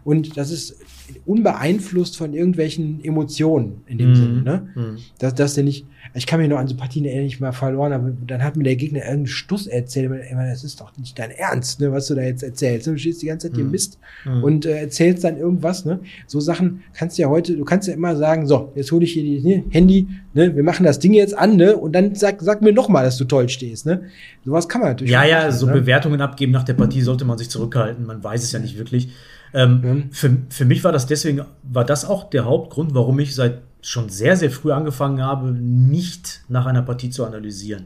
und 0.06 0.38
das 0.38 0.52
ist 0.52 0.78
unbeeinflusst 1.26 2.15
von 2.18 2.34
irgendwelchen 2.34 3.04
Emotionen 3.04 3.82
in 3.88 3.98
dem 3.98 4.12
mm. 4.12 4.15
Sinne. 4.15 4.41
Ne? 4.44 4.68
Mm. 4.76 4.98
Dass, 5.20 5.34
dass 5.36 5.54
der 5.56 5.63
nicht, 5.63 5.86
Ich 6.13 6.26
kann 6.28 6.39
mich 6.39 6.48
noch 6.48 6.58
an 6.58 6.68
so 6.68 6.76
Partien 6.76 7.06
erinnern, 7.06 7.26
ich 7.26 7.39
mal 7.39 7.52
verloren 7.52 7.91
habe. 7.91 8.15
Dann 8.26 8.44
hat 8.44 8.56
mir 8.56 8.63
der 8.63 8.76
Gegner 8.76 9.00
irgendeinen 9.00 9.28
Stuss 9.28 9.68
erzählt. 9.68 10.12
Ich 10.30 10.36
meine, 10.36 10.50
das 10.52 10.63
ist 10.63 10.80
doch 10.80 10.96
nicht 10.98 11.18
dein 11.18 11.32
Ernst, 11.32 11.80
ne, 11.80 11.91
was 11.91 12.08
du 12.08 12.15
da 12.15 12.22
jetzt 12.22 12.44
erzählst. 12.44 12.88
Du 12.88 12.98
stehst 12.98 13.22
die 13.22 13.26
ganze 13.28 13.48
Zeit 13.48 13.56
hier 13.56 13.65
Mhm. 13.65 13.72
Mist 13.72 14.00
Mhm. 14.26 14.44
und 14.44 14.65
äh, 14.65 14.80
erzählst 14.80 15.24
dann 15.24 15.38
irgendwas. 15.38 15.86
Ne? 15.86 16.00
So 16.28 16.39
Sachen 16.39 16.82
kannst 16.94 17.18
du 17.18 17.24
ja 17.24 17.30
heute, 17.30 17.58
du 17.58 17.65
kannst 17.65 17.88
ja 17.88 17.94
immer 17.96 18.15
sagen, 18.15 18.48
so, 18.48 18.72
jetzt 18.76 18.91
hole 18.91 19.04
ich 19.04 19.13
hier 19.13 19.24
die 19.24 19.41
ne, 19.41 19.63
Handy, 19.70 20.08
ne, 20.34 20.56
wir 20.56 20.63
machen 20.63 20.86
das 20.86 21.00
Ding 21.00 21.13
jetzt 21.13 21.36
an, 21.38 21.58
ne, 21.58 21.76
und 21.76 21.94
dann 21.94 22.13
sag, 22.15 22.41
sag 22.41 22.62
mir 22.62 22.74
noch 22.74 22.89
mal, 22.89 23.04
dass 23.04 23.18
du 23.18 23.26
toll 23.26 23.50
stehst. 23.50 23.86
Ne? 23.86 24.04
Sowas 24.44 24.70
kann 24.70 24.82
man 24.82 24.91
natürlich 24.91 25.12
Ja, 25.12 25.22
auch 25.22 25.28
ja, 25.28 25.39
machen, 25.48 25.52
so 25.52 25.65
ne? 25.65 25.74
Bewertungen 25.74 26.22
abgeben 26.22 26.52
nach 26.52 26.63
der 26.63 26.76
Partie 26.76 27.02
sollte 27.02 27.26
man 27.26 27.38
sich 27.38 27.50
zurückhalten. 27.50 28.06
Man 28.06 28.24
weiß 28.24 28.44
es 28.44 28.52
ja 28.52 28.60
nicht 28.60 28.78
wirklich. 28.78 29.10
Ähm, 29.56 29.82
Mhm. 29.82 30.12
für, 30.12 30.38
für 30.50 30.65
mich 30.65 30.84
war 30.84 30.91
das 30.91 31.08
deswegen, 31.08 31.46
war 31.63 31.86
das 31.86 32.04
auch 32.06 32.30
der 32.30 32.44
Hauptgrund, 32.46 32.94
warum 32.94 33.18
ich 33.20 33.34
seit 33.34 33.62
schon 33.82 34.10
sehr, 34.10 34.36
sehr 34.36 34.52
früh 34.52 34.72
angefangen 34.74 35.22
habe, 35.24 35.52
nicht 35.52 36.41
nach 36.50 36.65
einer 36.65 36.82
Partie 36.82 37.10
zu 37.10 37.26
analysieren 37.26 37.86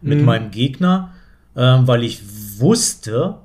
mit 0.00 0.20
Mhm. 0.20 0.24
meinem 0.24 0.50
Gegner, 0.50 1.12
ähm, 1.54 1.86
weil 1.86 2.02
ich 2.02 2.22
wusste, 2.58 3.36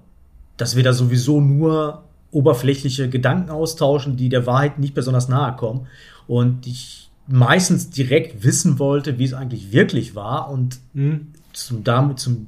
dass 0.56 0.75
wir 0.77 0.84
da 0.84 0.93
sowieso 0.93 1.41
nur 1.41 2.03
oberflächliche 2.32 3.10
Gedanken 3.10 3.49
austauschen, 3.49 4.15
die 4.15 4.30
der 4.30 4.45
Wahrheit 4.45 4.80
nicht 4.80 4.93
besonders 4.93 5.27
nahe 5.27 5.56
kommen. 5.56 5.88
Und 6.27 6.67
ich 6.67 7.10
meistens 7.27 7.89
direkt 7.89 8.43
wissen 8.43 8.80
wollte, 8.80 9.19
wie 9.19 9.25
es 9.25 9.34
eigentlich 9.34 9.71
wirklich 9.73 10.15
war 10.15 10.49
und 10.49 10.80
Mhm. 10.93 11.27
zum, 11.53 11.84
damit, 11.84 12.19
zum 12.19 12.47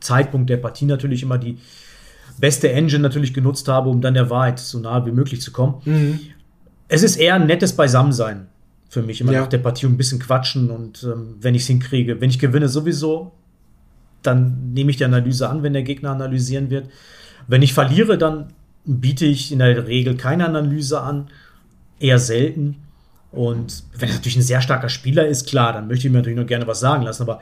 Zeitpunkt 0.00 0.50
der 0.50 0.56
Partie 0.58 0.86
natürlich 0.86 1.22
immer 1.22 1.38
die 1.38 1.56
beste 2.40 2.70
Engine 2.72 3.02
natürlich 3.02 3.34
genutzt 3.34 3.68
habe, 3.68 3.88
um 3.88 4.00
dann 4.00 4.14
der 4.14 4.30
Wahrheit 4.30 4.58
so 4.58 4.78
nahe 4.78 5.04
wie 5.06 5.12
möglich 5.12 5.40
zu 5.40 5.52
kommen. 5.52 5.82
Mhm. 5.84 6.20
Es 6.88 7.02
ist 7.02 7.16
eher 7.16 7.34
ein 7.34 7.46
nettes 7.46 7.74
Beisammensein 7.74 8.46
für 8.88 9.02
mich, 9.02 9.20
immer 9.20 9.32
Ja. 9.32 9.40
nach 9.42 9.48
der 9.48 9.58
Partie 9.58 9.86
ein 9.86 9.96
bisschen 9.96 10.18
quatschen 10.18 10.70
und 10.70 11.04
ähm, 11.04 11.36
wenn 11.40 11.54
ich 11.54 11.62
es 11.62 11.68
hinkriege. 11.68 12.20
Wenn 12.20 12.30
ich 12.30 12.38
gewinne 12.38 12.68
sowieso, 12.68 13.32
dann 14.22 14.72
nehme 14.74 14.90
ich 14.90 14.96
die 14.96 15.04
Analyse 15.04 15.48
an, 15.48 15.62
wenn 15.62 15.72
der 15.72 15.82
Gegner 15.82 16.10
analysieren 16.10 16.70
wird. 16.70 16.88
Wenn 17.46 17.62
ich 17.62 17.72
verliere, 17.72 18.18
dann 18.18 18.48
biete 18.84 19.26
ich 19.26 19.52
in 19.52 19.60
der 19.60 19.86
Regel 19.86 20.16
keine 20.16 20.46
Analyse 20.46 21.00
an, 21.00 21.28
eher 22.00 22.18
selten. 22.18 22.76
Und 23.30 23.84
wenn 23.96 24.08
er 24.08 24.16
natürlich 24.16 24.36
ein 24.36 24.42
sehr 24.42 24.60
starker 24.60 24.88
Spieler 24.88 25.26
ist, 25.26 25.48
klar, 25.48 25.72
dann 25.72 25.86
möchte 25.86 26.06
ich 26.08 26.12
mir 26.12 26.18
natürlich 26.18 26.38
noch 26.38 26.46
gerne 26.46 26.66
was 26.66 26.80
sagen 26.80 27.04
lassen. 27.04 27.22
Aber 27.22 27.40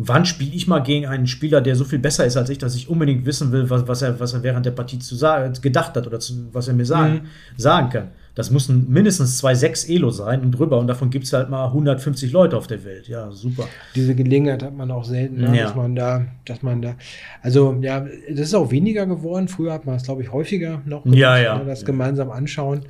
wann 0.00 0.24
spiele 0.24 0.52
ich 0.54 0.68
mal 0.68 0.78
gegen 0.78 1.06
einen 1.06 1.26
Spieler, 1.26 1.60
der 1.60 1.74
so 1.74 1.84
viel 1.84 1.98
besser 1.98 2.24
ist 2.24 2.36
als 2.36 2.48
ich, 2.50 2.58
dass 2.58 2.76
ich 2.76 2.88
unbedingt 2.88 3.26
wissen 3.26 3.50
will, 3.50 3.68
was, 3.68 3.88
was, 3.88 4.00
er, 4.02 4.18
was 4.20 4.32
er 4.32 4.42
während 4.44 4.64
der 4.64 4.70
Partie 4.70 4.98
zu 5.00 5.16
sagen, 5.16 5.52
gedacht 5.60 5.96
hat 5.96 6.06
oder 6.06 6.20
zu, 6.20 6.34
was 6.52 6.68
er 6.68 6.74
mir 6.74 6.86
sagen, 6.86 7.14
Mhm. 7.14 7.20
sagen 7.56 7.88
kann? 7.90 8.08
Das 8.36 8.52
müssen 8.52 8.88
mindestens 8.88 9.38
zwei 9.38 9.56
sechs 9.56 9.88
Elo 9.88 10.10
sein 10.10 10.42
und 10.42 10.52
drüber. 10.52 10.78
Und 10.78 10.86
davon 10.86 11.10
gibt 11.10 11.24
es 11.24 11.32
halt 11.32 11.50
mal 11.50 11.66
150 11.66 12.30
Leute 12.30 12.56
auf 12.56 12.68
der 12.68 12.84
Welt. 12.84 13.08
Ja, 13.08 13.32
super. 13.32 13.64
Diese 13.96 14.14
Gelegenheit 14.14 14.62
hat 14.62 14.76
man 14.76 14.92
auch 14.92 15.02
selten, 15.04 15.40
ne? 15.40 15.56
Ja. 15.56 15.64
dass 15.64 15.74
man 15.74 15.96
da, 15.96 16.24
dass 16.44 16.62
man 16.62 16.80
da, 16.80 16.94
also 17.42 17.76
ja, 17.80 18.06
das 18.30 18.38
ist 18.40 18.54
auch 18.54 18.70
weniger 18.70 19.06
geworden. 19.06 19.48
Früher 19.48 19.72
hat 19.72 19.86
man 19.86 19.96
es, 19.96 20.04
glaube 20.04 20.22
ich, 20.22 20.30
häufiger 20.30 20.80
noch 20.86 21.04
Ja, 21.06 21.36
ja. 21.36 21.58
ne, 21.58 21.64
das 21.64 21.84
gemeinsam 21.84 22.30
anschauen. 22.30 22.82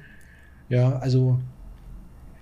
Ja, 0.68 0.98
also 0.98 1.38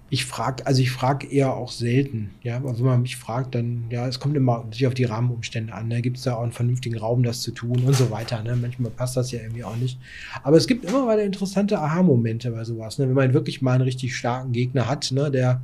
ich 0.09 0.25
frage, 0.25 0.65
also 0.67 0.81
ich 0.81 0.93
frage 0.93 1.27
eher 1.27 1.55
auch 1.55 1.73
selten. 1.73 2.31
Ja, 2.43 2.57
aber 2.57 2.79
wenn 2.79 2.85
man 2.85 3.03
mich 3.03 3.17
fragt, 3.17 3.57
dann, 3.57 3.85
ja, 3.91 4.07
es 4.07 4.21
kommt 4.21 4.37
immer 4.37 4.59
natürlich 4.59 4.87
auf 4.87 4.95
die 4.95 5.05
Rahmenumstände 5.05 5.73
an. 5.73 5.91
Da 5.91 6.01
gibt 6.01 6.19
es 6.19 6.23
da 6.23 6.37
auch 6.37 6.43
einen 6.43 6.53
vernünftigen 6.53 6.97
Raum, 6.97 7.25
das 7.25 7.41
zu 7.41 7.51
tun 7.51 7.83
und 7.85 7.95
so 7.95 8.11
weiter. 8.11 8.43
Ne? 8.43 8.55
Manchmal 8.55 8.93
passt 8.93 9.17
das 9.17 9.33
ja 9.33 9.41
irgendwie 9.41 9.65
auch 9.65 9.77
nicht. 9.77 9.99
Aber 10.45 10.57
es 10.57 10.69
gibt 10.69 10.85
immer 10.85 11.07
mal 11.07 11.19
interessante 11.19 11.81
Aha-Momente 11.81 12.53
bei 12.53 12.63
sowas. 12.63 12.99
Ne? 12.99 13.09
Wenn 13.09 13.15
man 13.15 13.35
wirklich 13.35 13.63
mal 13.63 13.73
einen 13.73 13.83
richtig 13.83 14.15
starken 14.15 14.53
Gegner 14.53 14.89
hat, 14.89 15.11
ne? 15.11 15.29
der, 15.29 15.63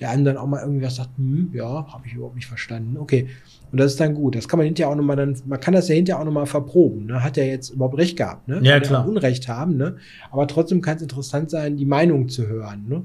der 0.00 0.08
einem 0.08 0.24
dann 0.24 0.38
auch 0.38 0.46
mal 0.46 0.62
irgendwas 0.62 0.96
sagt, 0.96 1.10
hm, 1.18 1.50
ja, 1.52 1.86
habe 1.92 2.06
ich 2.06 2.14
überhaupt 2.14 2.36
nicht 2.36 2.46
verstanden. 2.46 2.96
Okay. 2.96 3.28
Und 3.72 3.78
das 3.78 3.92
ist 3.92 4.00
dann 4.00 4.14
gut. 4.14 4.36
Das 4.36 4.48
kann 4.48 4.58
man 4.58 4.66
hinterher 4.66 4.90
auch 4.90 4.96
nochmal 4.96 5.16
dann, 5.16 5.36
man 5.46 5.60
kann 5.60 5.74
das 5.74 5.88
ja 5.88 5.94
hinterher 5.94 6.20
auch 6.20 6.24
nochmal 6.24 6.46
verproben. 6.46 7.06
Ne? 7.06 7.22
Hat 7.22 7.36
er 7.36 7.46
jetzt 7.46 7.70
überhaupt 7.70 7.98
recht 7.98 8.16
gehabt? 8.16 8.48
Ne? 8.48 8.60
Ja, 8.62 8.80
Kann 8.80 8.88
klar. 8.88 9.08
Unrecht 9.08 9.48
haben, 9.48 9.76
ne? 9.76 9.96
Aber 10.30 10.46
trotzdem 10.46 10.80
kann 10.80 10.96
es 10.96 11.02
interessant 11.02 11.50
sein, 11.50 11.76
die 11.76 11.86
Meinung 11.86 12.28
zu 12.28 12.46
hören. 12.46 12.86
Ne? 12.88 13.04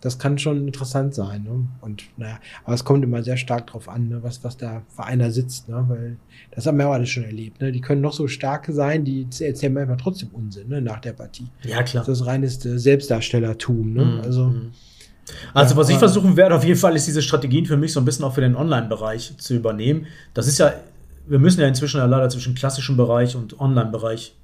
Das 0.00 0.18
kann 0.18 0.38
schon 0.38 0.66
interessant 0.66 1.14
sein. 1.14 1.44
Ne? 1.44 1.66
Und 1.80 2.04
naja, 2.16 2.38
aber 2.64 2.74
es 2.74 2.84
kommt 2.84 3.02
immer 3.02 3.22
sehr 3.22 3.36
stark 3.36 3.66
drauf 3.68 3.88
an, 3.88 4.08
ne? 4.08 4.22
was, 4.22 4.44
was 4.44 4.56
da 4.56 4.82
für 4.94 5.04
einer 5.04 5.30
sitzt, 5.30 5.68
ne? 5.68 5.84
Weil 5.88 6.16
das 6.50 6.66
haben 6.66 6.78
wir 6.78 6.88
auch 6.88 6.92
alles 6.92 7.08
schon 7.08 7.24
erlebt. 7.24 7.60
Ne? 7.60 7.72
Die 7.72 7.80
können 7.80 8.02
noch 8.02 8.12
so 8.12 8.28
stark 8.28 8.66
sein, 8.70 9.04
die 9.04 9.26
erzählen 9.40 9.72
manchmal 9.72 9.96
trotzdem 9.96 10.28
Unsinn, 10.32 10.68
ne? 10.68 10.80
Nach 10.80 11.00
der 11.00 11.12
Partie. 11.12 11.46
Ja, 11.62 11.82
klar. 11.82 12.04
Das 12.04 12.20
ist 12.20 12.26
reines 12.26 12.64
äh, 12.64 12.78
Selbstdarstellertum, 12.78 13.92
ne? 13.92 14.04
Mhm. 14.04 14.20
Also. 14.20 14.54
Also, 15.54 15.74
Ja, 15.74 15.76
was 15.76 15.88
ich 15.88 15.98
versuchen 15.98 16.36
werde, 16.36 16.54
auf 16.54 16.64
jeden 16.64 16.78
Fall, 16.78 16.94
ist 16.94 17.06
diese 17.06 17.22
Strategien 17.22 17.66
für 17.66 17.76
mich 17.76 17.92
so 17.92 18.00
ein 18.00 18.04
bisschen 18.04 18.24
auch 18.24 18.34
für 18.34 18.40
den 18.42 18.54
Online-Bereich 18.54 19.36
zu 19.38 19.54
übernehmen. 19.54 20.06
Das 20.34 20.46
ist 20.46 20.58
ja, 20.58 20.72
wir 21.26 21.38
müssen 21.38 21.60
ja 21.60 21.66
inzwischen 21.66 21.98
ja 21.98 22.06
leider 22.06 22.28
zwischen 22.28 22.54
klassischem 22.54 22.96
Bereich 22.96 23.34
und 23.34 23.58
Online-Bereich 23.58 24.36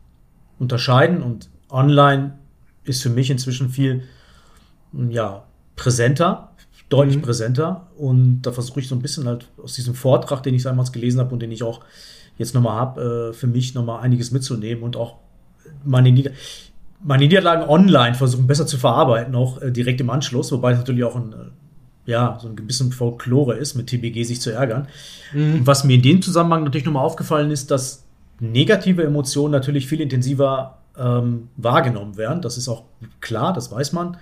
unterscheiden. 0.58 1.22
Und 1.22 1.48
Online 1.70 2.34
ist 2.84 3.02
für 3.02 3.10
mich 3.10 3.30
inzwischen 3.30 3.68
viel, 3.68 4.02
ja, 5.10 5.44
präsenter, 5.76 6.50
deutlich 6.88 7.16
Mhm. 7.16 7.22
präsenter. 7.22 7.88
Und 7.96 8.42
da 8.42 8.52
versuche 8.52 8.80
ich 8.80 8.88
so 8.88 8.94
ein 8.94 9.02
bisschen 9.02 9.26
halt 9.26 9.48
aus 9.62 9.74
diesem 9.74 9.94
Vortrag, 9.94 10.42
den 10.42 10.54
ich 10.54 10.62
damals 10.62 10.92
gelesen 10.92 11.20
habe 11.20 11.32
und 11.32 11.40
den 11.40 11.52
ich 11.52 11.62
auch 11.62 11.80
jetzt 12.38 12.54
nochmal 12.54 12.78
habe, 12.78 13.30
äh, 13.30 13.32
für 13.32 13.46
mich 13.46 13.74
nochmal 13.74 14.02
einiges 14.02 14.30
mitzunehmen 14.30 14.82
und 14.82 14.96
auch 14.96 15.16
meine 15.84 16.10
Nieder 16.12 16.30
meine 17.04 17.24
Niederlagen 17.24 17.68
online 17.68 18.14
versuchen 18.14 18.46
besser 18.46 18.64
zu 18.64 18.78
verarbeiten, 18.78 19.34
auch 19.34 19.60
äh, 19.60 19.72
direkt 19.72 20.00
im 20.00 20.08
Anschluss, 20.10 20.52
wobei 20.52 20.72
es 20.72 20.78
natürlich 20.78 21.02
auch 21.02 21.16
ein, 21.16 21.32
äh, 21.32 22.10
ja, 22.10 22.38
so 22.40 22.46
ein 22.48 22.54
bisschen 22.54 22.92
Folklore 22.92 23.54
ist, 23.54 23.74
mit 23.74 23.88
TBG 23.88 24.22
sich 24.22 24.40
zu 24.40 24.50
ärgern. 24.50 24.86
Mhm. 25.32 25.66
Was 25.66 25.82
mir 25.82 25.94
in 25.94 26.02
dem 26.02 26.22
Zusammenhang 26.22 26.62
natürlich 26.62 26.84
nochmal 26.84 27.04
aufgefallen 27.04 27.50
ist, 27.50 27.70
dass 27.72 28.04
negative 28.38 29.02
Emotionen 29.02 29.50
natürlich 29.50 29.88
viel 29.88 30.00
intensiver 30.00 30.78
ähm, 30.96 31.48
wahrgenommen 31.56 32.16
werden. 32.16 32.40
Das 32.42 32.56
ist 32.56 32.68
auch 32.68 32.84
klar, 33.20 33.52
das 33.52 33.72
weiß 33.72 33.92
man. 33.92 34.16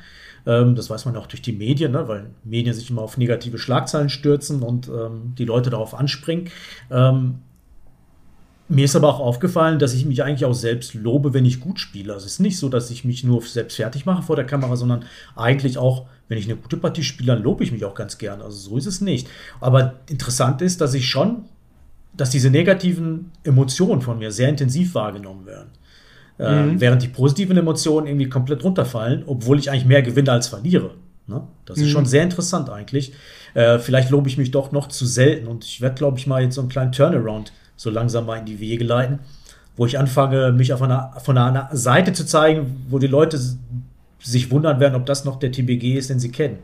Ähm, 0.47 0.75
das 0.75 0.91
weiß 0.91 1.05
man 1.05 1.17
auch 1.17 1.27
durch 1.27 1.43
die 1.43 1.53
Medien, 1.53 1.93
ne? 1.93 2.09
weil 2.09 2.31
Medien 2.45 2.75
sich 2.75 2.91
immer 2.91 3.03
auf 3.03 3.17
negative 3.17 3.59
Schlagzeilen 3.59 4.09
stürzen 4.09 4.63
und 4.63 4.89
ähm, 4.89 5.35
die 5.37 5.45
Leute 5.45 5.71
darauf 5.71 5.95
anspringen. 5.95 6.51
Ähm, 6.91 7.41
mir 8.71 8.85
ist 8.85 8.95
aber 8.95 9.09
auch 9.09 9.19
aufgefallen, 9.19 9.81
dass 9.81 9.95
ich 9.95 10.07
mich 10.07 10.23
eigentlich 10.23 10.45
auch 10.45 10.55
selbst 10.55 10.95
lobe, 10.95 11.35
wenn 11.35 11.45
ich 11.45 11.59
gut 11.59 11.81
spiele. 11.81 12.13
Also 12.13 12.27
es 12.27 12.35
ist 12.35 12.39
nicht 12.39 12.57
so, 12.57 12.69
dass 12.69 12.89
ich 12.91 13.05
mich 13.05 13.25
nur 13.25 13.43
selbst 13.43 13.75
fertig 13.75 14.07
mache 14.07 14.23
vor 14.23 14.37
der 14.37 14.47
Kamera, 14.47 14.77
sondern 14.77 15.05
eigentlich 15.35 15.77
auch, 15.77 16.07
wenn 16.29 16.39
ich 16.39 16.45
eine 16.45 16.55
gute 16.55 16.77
Partie 16.77 17.03
spiele, 17.03 17.35
dann 17.35 17.43
lobe 17.43 17.65
ich 17.65 17.73
mich 17.73 17.85
auch 17.85 17.97
ganz 17.97 18.17
gern. 18.17 18.41
Also 18.41 18.57
so 18.57 18.77
ist 18.77 18.87
es 18.87 19.01
nicht. 19.01 19.29
Aber 19.61 19.95
interessant 20.09 20.63
ist, 20.63 20.81
dass 20.81 20.95
ich 20.95 21.09
schon, 21.09 21.47
dass 22.17 22.31
diese 22.31 22.49
negativen 22.49 23.33
Emotionen 23.43 24.03
von 24.03 24.21
mir 24.21 24.31
sehr 24.31 24.49
intensiv 24.49 24.95
wahrgenommen 24.95 25.47
werden. 25.47 25.71
Äh, 26.41 26.63
Mhm. 26.63 26.81
während 26.81 27.03
die 27.03 27.09
positiven 27.09 27.57
Emotionen 27.59 28.07
irgendwie 28.07 28.29
komplett 28.31 28.65
runterfallen, 28.65 29.25
obwohl 29.27 29.59
ich 29.59 29.71
eigentlich 29.71 29.85
mehr 29.85 30.01
gewinne 30.01 30.33
als 30.33 30.49
verliere. 30.49 30.93
Ne? 31.27 31.43
Das 31.67 31.77
ist 31.77 31.85
Mhm. 31.85 31.91
schon 31.91 32.07
sehr 32.07 32.23
interessant 32.23 32.71
eigentlich. 32.71 33.13
Äh, 33.53 33.79
vielleicht 33.79 34.09
lobe 34.11 34.27
ich 34.29 34.39
mich 34.39 34.51
doch 34.51 34.73
noch 34.73 34.89
zu 34.89 35.05
selten 35.05 35.47
und 35.49 35.65
ich 35.65 35.81
werde, 35.83 35.97
glaube 35.97 36.19
ich, 36.19 36.27
mal 36.27 36.43
jetzt 36.43 36.55
so 36.55 36.63
einen 36.63 36.71
kleinen 36.71 36.93
Turnaround 36.93 37.53
so 37.77 37.91
langsam 37.91 38.25
mal 38.25 38.37
in 38.39 38.47
die 38.47 38.59
Wege 38.59 38.85
leiten, 38.85 39.19
wo 39.77 39.85
ich 39.85 39.99
anfange, 39.99 40.51
mich 40.53 40.73
auf 40.73 40.81
einer, 40.83 41.13
von 41.23 41.37
einer 41.37 41.69
Seite 41.73 42.13
zu 42.15 42.25
zeigen, 42.25 42.85
wo 42.89 42.99
die 42.99 43.07
Leute 43.07 43.39
sich 44.23 44.51
wundern 44.51 44.81
werden, 44.81 44.95
ob 44.95 45.05
das 45.07 45.25
noch 45.27 45.39
der 45.39 45.53
TBG 45.53 45.95
ist, 45.99 46.09
den 46.11 46.21
sie 46.21 46.31
kennen. 46.31 46.59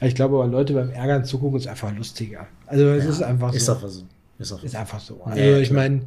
Ich 0.00 0.14
glaube, 0.14 0.36
aber 0.36 0.46
Leute 0.46 0.72
beim 0.74 0.90
Ärgern 0.90 1.24
zugucken 1.24 1.58
ist 1.58 1.66
einfach 1.66 1.94
lustiger. 1.96 2.46
Also 2.66 2.84
es 2.88 3.04
ist 3.04 3.22
einfach 3.22 3.52
Ist 3.52 3.66
so. 3.66 3.72
einfach 3.74 3.88
so. 3.88 4.02
Ist 4.38 4.52
einfach 4.52 4.64
Ist 4.64 4.72
so. 4.72 4.78
einfach 4.78 5.00
so. 5.00 5.20
Ja, 5.26 5.32
Also 5.32 5.42
ja, 5.42 5.58
ich 5.58 5.70
meine, 5.70 6.02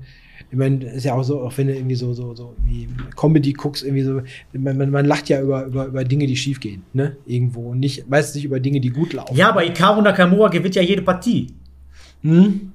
ich 0.49 0.57
meine, 0.57 0.83
ist 0.85 1.03
ja 1.05 1.13
auch 1.13 1.23
so, 1.23 1.41
auch 1.41 1.57
wenn 1.57 1.67
du 1.67 1.75
irgendwie 1.75 1.95
so, 1.95 2.13
so, 2.13 2.35
so 2.35 2.55
wie 2.65 2.89
Comedy 3.15 3.53
guckst, 3.53 3.83
irgendwie 3.83 4.03
so, 4.03 4.21
man, 4.53 4.77
man, 4.77 4.89
man 4.91 5.05
lacht 5.05 5.29
ja 5.29 5.41
über, 5.41 5.65
über, 5.65 5.85
über 5.85 6.03
Dinge, 6.03 6.27
die 6.27 6.35
schief 6.35 6.59
gehen, 6.59 6.83
ne? 6.93 7.15
Irgendwo. 7.25 7.69
Und 7.71 7.79
nicht, 7.79 8.09
meistens 8.09 8.35
nicht 8.35 8.45
über 8.45 8.59
Dinge, 8.59 8.81
die 8.81 8.89
gut 8.89 9.13
laufen. 9.13 9.35
Ja, 9.35 9.49
aber 9.49 9.65
Ikaru 9.65 10.01
Nakamura 10.01 10.49
gewinnt 10.49 10.75
ja 10.75 10.81
jede 10.81 11.01
Partie. 11.03 11.47
Hm? 12.21 12.71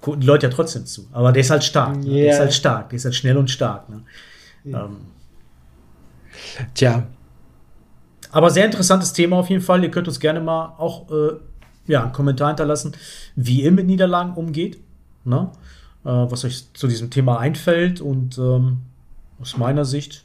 Gucken 0.00 0.20
die 0.20 0.26
Leute 0.26 0.46
ja 0.46 0.52
trotzdem 0.52 0.86
zu. 0.86 1.06
Aber 1.12 1.32
der 1.32 1.40
ist 1.40 1.50
halt 1.50 1.64
stark. 1.64 1.96
Ne? 1.96 2.04
Der 2.10 2.24
Ja. 2.24 2.32
ist 2.34 2.38
halt 2.40 2.54
stark. 2.54 2.90
Der 2.90 2.96
ist 2.96 3.04
halt 3.04 3.14
schnell 3.14 3.36
und 3.36 3.50
stark. 3.50 3.88
Ne? 3.88 4.02
Ähm, 4.66 4.96
Tja. 6.74 7.06
Aber 8.30 8.50
sehr 8.50 8.66
interessantes 8.66 9.12
Thema 9.12 9.36
auf 9.36 9.48
jeden 9.48 9.62
Fall. 9.62 9.82
Ihr 9.82 9.90
könnt 9.90 10.08
uns 10.08 10.20
gerne 10.20 10.40
mal 10.40 10.74
auch 10.78 11.10
äh, 11.10 11.36
ja, 11.86 12.02
einen 12.04 12.12
Kommentar 12.12 12.48
hinterlassen, 12.48 12.92
wie 13.34 13.62
ihr 13.62 13.72
mit 13.72 13.86
Niederlagen 13.86 14.34
umgeht. 14.34 14.78
Ne? 15.24 15.50
Äh, 16.06 16.30
was 16.30 16.44
euch 16.44 16.72
zu 16.72 16.86
diesem 16.86 17.10
Thema 17.10 17.40
einfällt. 17.40 18.00
Und 18.00 18.38
ähm, 18.38 18.78
aus 19.40 19.56
meiner 19.56 19.84
Sicht, 19.84 20.24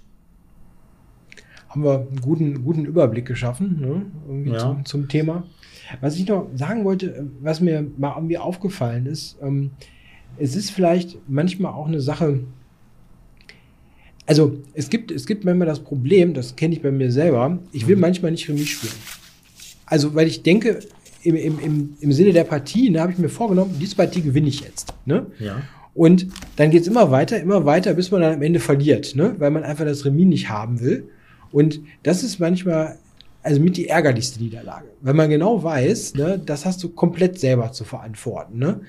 haben 1.69 1.83
wir 1.83 1.99
einen 2.01 2.21
guten, 2.21 2.63
guten 2.63 2.85
Überblick 2.85 3.25
geschaffen, 3.25 3.79
ne? 3.79 4.05
irgendwie 4.27 4.51
Ja. 4.51 4.59
zum, 4.59 4.85
zum 4.85 5.07
Thema. 5.07 5.43
Was 6.01 6.17
ich 6.17 6.27
noch 6.27 6.49
sagen 6.53 6.83
wollte, 6.85 7.27
was 7.41 7.61
mir 7.61 7.85
mal 7.97 8.13
irgendwie 8.15 8.37
aufgefallen 8.37 9.05
ist, 9.05 9.37
ähm, 9.41 9.71
es 10.37 10.55
ist 10.55 10.71
vielleicht 10.71 11.17
manchmal 11.27 11.73
auch 11.73 11.87
eine 11.87 12.01
Sache, 12.01 12.41
also 14.25 14.57
es 14.73 14.89
gibt, 14.89 15.11
es 15.11 15.25
gibt 15.25 15.45
manchmal 15.45 15.67
das 15.67 15.79
Problem, 15.79 16.33
das 16.33 16.55
kenne 16.55 16.75
ich 16.75 16.81
bei 16.81 16.91
mir 16.91 17.11
selber, 17.11 17.57
ich 17.71 17.87
will 17.87 17.95
manchmal 17.95 18.31
nicht 18.31 18.45
für 18.45 18.53
mich 18.53 18.71
spielen. 18.73 18.93
Also, 19.85 20.13
weil 20.13 20.27
ich 20.27 20.43
denke, 20.43 20.79
im, 21.23 21.35
im, 21.35 21.59
im, 21.59 21.97
im 21.99 22.11
Sinne 22.11 22.33
der 22.33 22.43
Partie, 22.43 22.89
ne, 22.89 23.01
habe 23.01 23.11
ich 23.11 23.17
mir 23.17 23.29
vorgenommen, 23.29 23.75
diese 23.79 23.95
Partie 23.95 24.21
gewinne 24.21 24.47
ich 24.47 24.61
jetzt. 24.61 24.93
Ne? 25.05 25.27
Ja. 25.39 25.61
Und 25.93 26.27
dann 26.55 26.71
geht's 26.71 26.87
immer 26.87 27.11
weiter, 27.11 27.39
immer 27.39 27.65
weiter, 27.65 27.93
bis 27.93 28.11
man 28.11 28.21
dann 28.21 28.33
am 28.35 28.41
Ende 28.41 28.59
verliert, 28.59 29.15
ne? 29.15 29.35
weil 29.39 29.51
man 29.51 29.63
einfach 29.63 29.85
das 29.85 30.05
Remis 30.05 30.25
nicht 30.25 30.49
haben 30.49 30.79
will. 30.79 31.09
Und 31.51 31.81
das 32.03 32.23
ist 32.23 32.39
manchmal, 32.39 32.97
also 33.43 33.59
mit 33.59 33.75
die 33.75 33.87
ärgerlichste 33.87 34.41
Niederlage. 34.41 34.87
Weil 35.01 35.13
man 35.13 35.29
genau 35.29 35.63
weiß, 35.63 36.15
ne, 36.15 36.41
das 36.43 36.65
hast 36.65 36.81
du 36.83 36.89
komplett 36.89 37.39
selber 37.39 37.73
zu 37.73 37.83
verantworten. 37.83 38.57
Ne? 38.57 38.81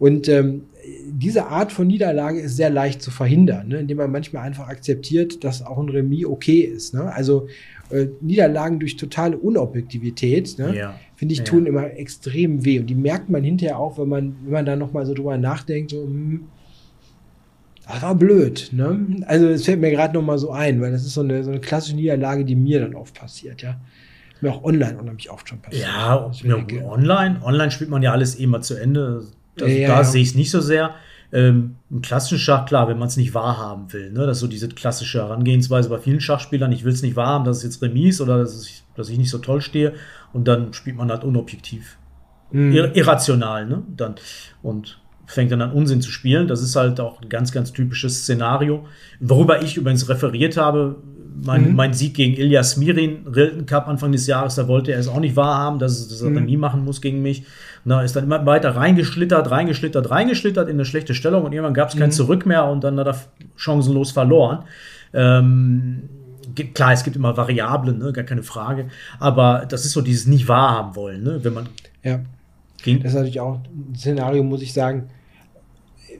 Und 0.00 0.28
ähm, 0.28 0.64
diese 1.06 1.46
Art 1.46 1.70
von 1.70 1.86
Niederlage 1.86 2.40
ist 2.40 2.56
sehr 2.56 2.70
leicht 2.70 3.02
zu 3.02 3.12
verhindern, 3.12 3.68
ne? 3.68 3.78
indem 3.78 3.98
man 3.98 4.10
manchmal 4.10 4.42
einfach 4.42 4.66
akzeptiert, 4.66 5.44
dass 5.44 5.64
auch 5.64 5.78
ein 5.78 5.88
Remis 5.88 6.26
okay 6.26 6.60
ist. 6.60 6.92
Ne? 6.92 7.04
Also 7.12 7.46
äh, 7.90 8.08
Niederlagen 8.20 8.80
durch 8.80 8.96
totale 8.96 9.38
Unobjektivität, 9.38 10.58
ne? 10.58 10.76
Ja. 10.76 10.98
Finde 11.22 11.34
ich, 11.34 11.38
Ja. 11.38 11.44
tun 11.44 11.66
immer 11.66 11.84
extrem 11.96 12.64
weh. 12.64 12.80
Und 12.80 12.86
die 12.86 12.96
merkt 12.96 13.30
man 13.30 13.44
hinterher 13.44 13.78
auch, 13.78 13.96
wenn 13.96 14.08
man, 14.08 14.34
wenn 14.42 14.52
man 14.54 14.66
da 14.66 14.74
nochmal 14.74 15.06
so 15.06 15.14
drüber 15.14 15.38
nachdenkt, 15.38 15.92
so, 15.92 16.02
hm, 16.02 16.48
das 17.86 18.02
war 18.02 18.16
blöd. 18.16 18.70
Ne? 18.72 19.22
Also 19.26 19.46
es 19.46 19.64
fällt 19.64 19.80
mir 19.80 19.92
gerade 19.92 20.14
nochmal 20.14 20.38
so 20.38 20.50
ein, 20.50 20.80
weil 20.80 20.90
das 20.90 21.06
ist 21.06 21.14
so 21.14 21.20
eine, 21.20 21.44
so 21.44 21.50
eine 21.52 21.60
klassische 21.60 21.94
Niederlage, 21.94 22.44
die 22.44 22.56
mir 22.56 22.80
dann 22.80 22.96
oft 22.96 23.14
passiert, 23.14 23.62
ja. 23.62 23.80
Mir 24.40 24.50
auch 24.50 24.64
online 24.64 24.98
unheimlich 24.98 25.30
oft 25.30 25.48
schon 25.48 25.60
passiert. 25.60 25.86
Ja, 25.86 26.28
ja, 26.42 26.56
denke, 26.56 26.84
online. 26.84 27.40
Online 27.44 27.70
spielt 27.70 27.90
man 27.90 28.02
ja 28.02 28.10
alles 28.10 28.36
eh 28.40 28.48
mal 28.48 28.60
zu 28.60 28.74
Ende. 28.74 29.22
Also 29.60 29.76
Ja, 29.76 29.98
da 29.98 30.02
sehe 30.02 30.22
ich 30.22 30.30
es 30.30 30.34
nicht 30.34 30.50
so 30.50 30.60
sehr. 30.60 30.96
Ähm, 31.32 31.76
Im 31.90 32.02
klassischen 32.02 32.38
Schach, 32.38 32.66
klar, 32.66 32.88
wenn 32.88 32.98
man 32.98 33.08
es 33.08 33.16
nicht 33.16 33.32
wahrhaben 33.34 33.90
will. 33.92 34.12
Ne? 34.12 34.26
Das 34.26 34.36
ist 34.36 34.40
so 34.42 34.46
diese 34.48 34.68
klassische 34.68 35.18
Herangehensweise 35.20 35.88
bei 35.88 35.98
vielen 35.98 36.20
Schachspielern. 36.20 36.70
Ich 36.72 36.84
will 36.84 36.92
es 36.92 37.02
nicht 37.02 37.16
wahrhaben, 37.16 37.44
dass 37.46 37.58
es 37.58 37.62
jetzt 37.62 37.82
Remis 37.82 38.20
oder 38.20 38.38
dass 38.38 38.62
ich, 38.66 38.82
dass 38.96 39.08
ich 39.08 39.16
nicht 39.16 39.30
so 39.30 39.38
toll 39.38 39.62
stehe. 39.62 39.94
Und 40.34 40.46
dann 40.46 40.72
spielt 40.74 40.96
man 40.96 41.10
halt 41.10 41.24
unobjektiv. 41.24 41.96
Mhm. 42.50 42.72
Ir 42.72 42.94
irrational, 42.96 43.66
ne? 43.66 43.82
Dann, 43.96 44.16
und 44.62 44.98
fängt 45.24 45.50
dann 45.50 45.62
an 45.62 45.72
Unsinn 45.72 46.02
zu 46.02 46.10
spielen. 46.10 46.48
Das 46.48 46.60
ist 46.60 46.76
halt 46.76 47.00
auch 47.00 47.22
ein 47.22 47.30
ganz, 47.30 47.50
ganz 47.52 47.72
typisches 47.72 48.18
Szenario. 48.24 48.84
Worüber 49.18 49.62
ich 49.62 49.78
übrigens 49.78 50.08
referiert 50.10 50.58
habe, 50.58 50.96
mein, 51.44 51.70
Mhm. 51.70 51.74
mein 51.76 51.94
Sieg 51.94 52.12
gegen 52.14 52.34
Ilya 52.34 52.62
Smirin, 52.62 53.26
Rilton 53.26 53.64
Cup 53.64 53.88
Anfang 53.88 54.12
des 54.12 54.26
Jahres, 54.26 54.56
da 54.56 54.68
wollte 54.68 54.92
er 54.92 54.98
es 54.98 55.08
auch 55.08 55.18
nicht 55.18 55.34
wahrhaben, 55.34 55.78
dass, 55.78 55.92
es- 55.98 56.08
dass 56.08 56.20
er 56.20 56.28
Mhm. 56.30 56.36
Remis 56.38 56.58
machen 56.58 56.84
muss 56.84 57.00
gegen 57.00 57.22
mich. 57.22 57.44
Na, 57.84 58.02
ist 58.02 58.14
dann 58.14 58.24
immer 58.24 58.44
weiter 58.46 58.76
reingeschlittert, 58.76 59.50
reingeschlittert, 59.50 60.10
reingeschlittert 60.10 60.68
in 60.68 60.76
eine 60.76 60.84
schlechte 60.84 61.14
Stellung 61.14 61.44
und 61.44 61.52
irgendwann 61.52 61.74
gab 61.74 61.88
es 61.88 61.96
kein 61.96 62.08
Mhm. 62.10 62.12
Zurück 62.12 62.46
mehr 62.46 62.64
und 62.66 62.84
dann 62.84 62.98
hat 63.00 63.08
er 63.08 63.16
chancenlos 63.56 64.12
verloren. 64.12 64.64
Ähm, 65.12 66.08
klar, 66.74 66.92
es 66.92 67.02
gibt 67.04 67.16
immer 67.16 67.36
Variablen, 67.36 67.98
ne, 67.98 68.12
gar 68.12 68.24
keine 68.24 68.42
Frage. 68.42 68.86
Aber 69.18 69.66
das 69.68 69.84
ist 69.84 69.92
so 69.92 70.00
dieses 70.00 70.26
nicht 70.26 70.46
wahrhaben 70.48 70.94
wollen, 70.96 71.22
ne, 71.24 71.40
wenn 71.42 71.54
man 71.54 71.68
Ja. 72.04 72.20
gegen, 72.82 73.00
Das 73.02 73.10
ist 73.12 73.16
natürlich 73.16 73.40
auch 73.40 73.56
ein 73.64 73.94
Szenario, 73.96 74.42
muss 74.42 74.62
ich 74.62 74.72
sagen. 74.72 75.08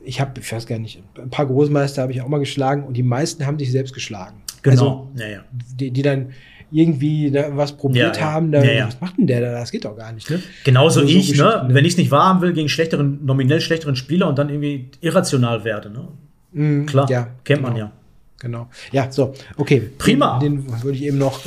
Ich 0.05 0.21
habe, 0.21 0.41
ich 0.41 0.53
weiß 0.53 0.67
gar 0.67 0.79
nicht, 0.81 1.01
ein 1.17 1.31
paar 1.31 1.47
Großmeister 1.47 2.03
habe 2.03 2.13
ich 2.13 2.21
auch 2.23 2.29
mal 2.29 2.39
geschlagen 2.41 2.85
und 2.85 2.97
die 2.97 3.03
meisten 3.05 3.47
haben 3.47 3.59
sich 3.59 3.71
selbst 3.71 3.95
geschlagen. 3.95 4.37
Genau, 4.63 4.73
Also, 4.73 5.11
ja, 5.23 5.29
ja. 5.29 5.41
die, 5.77 5.91
die 5.93 6.03
dann 6.03 6.31
irgendwie 6.73 7.33
was 7.51 7.77
probiert 7.77 8.17
Ja, 8.17 8.23
ja. 8.23 8.33
haben, 8.33 8.51
da, 8.53 8.63
Ja, 8.65 8.87
was 8.89 9.01
macht 9.01 9.19
denn 9.19 9.27
der 9.27 9.41
da? 9.41 9.53
Das 9.53 9.71
geht 9.71 9.85
doch 9.85 9.97
gar 9.97 10.11
nicht, 10.13 10.29
ne? 10.31 10.41
Genauso 10.65 11.01
Also 11.01 11.13
so 11.13 11.19
ich, 11.19 11.37
ne? 11.37 11.45
Ne? 11.69 11.75
Wenn 11.75 11.85
ich 11.85 11.93
es 11.93 11.99
nicht 11.99 12.11
wahrhaben 12.11 12.41
will 12.41 12.53
gegen 12.53 12.69
schlechteren, 12.69 13.25
nominell 13.25 13.61
schlechteren 13.61 13.95
Spieler 13.97 14.29
und 14.29 14.39
dann 14.39 14.49
irgendwie 14.49 14.91
irrational 15.01 15.65
werde, 15.65 15.91
ne? 15.91 16.09
Mhm, 16.53 16.87
Klar, 16.87 17.09
ja, 17.11 17.29
kennt 17.45 17.63
man 17.63 17.75
genau. 17.75 17.87
ja. 17.87 17.93
Genau. 18.41 18.69
Ja, 18.91 19.11
so, 19.13 19.35
okay. 19.57 19.91
Prima. 19.99 20.39
Den, 20.41 20.67
den 20.67 20.83
würde 20.83 20.97
ich 20.99 21.05
eben 21.05 21.19
noch 21.19 21.41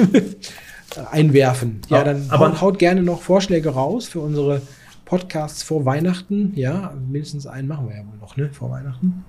einwerfen. 1.12 1.82
Ja, 1.90 1.98
Ja, 1.98 2.04
dann 2.06 2.26
aber- 2.30 2.52
haut, 2.52 2.62
haut 2.62 2.80
gerne 2.80 3.04
noch 3.04 3.22
Vorschläge 3.22 3.70
raus 3.70 4.08
für 4.08 4.20
unsere 4.22 4.62
Podcasts 5.04 5.62
vor 5.64 5.86
Weihnachten. 5.86 6.54
Ja, 6.56 6.94
mindestens 7.12 7.48
einen 7.48 7.68
machen 7.68 7.88
wir 7.90 7.96
ja 7.98 8.02
wohl 8.06 8.18
noch, 8.20 8.38
ne? 8.38 8.50
Vor 8.54 8.72
Weihnachten. 8.72 9.26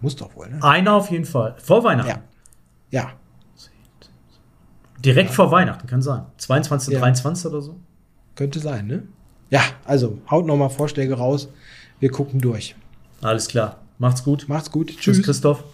Muss 0.00 0.14
doch 0.14 0.34
wohl, 0.36 0.48
ne? 0.48 0.62
Einer 0.62 0.94
auf 0.94 1.10
jeden 1.10 1.24
Fall. 1.24 1.54
Vor 1.58 1.82
Weihnachten. 1.84 2.10
Ja. 2.10 3.02
Ja, 3.02 3.12
Direkt 5.04 5.30
vor 5.30 5.50
Weihnachten, 5.50 5.86
kann 5.86 6.02
sein. 6.02 6.22
22, 6.38 6.92
Ja. 6.94 7.00
23 7.00 7.46
oder 7.46 7.60
so. 7.62 7.76
könnte 8.34 8.58
sein, 8.60 8.86
ne? 8.86 9.02
Ja, 9.50 9.62
also 9.84 10.18
haut 10.30 10.46
noch 10.46 10.56
mal 10.56 10.68
Vorschläge 10.68 11.14
raus. 11.14 11.48
Wir 12.00 12.10
gucken 12.10 12.40
durch. 12.40 12.74
Alles 13.22 13.48
klar. 13.48 13.78
Macht's 13.98 14.22
gut. 14.22 14.48
Macht's 14.48 14.70
gut. 14.70 14.88
Tschüss, 14.88 15.16
Tschüss. 15.16 15.22
Christoph. 15.24 15.64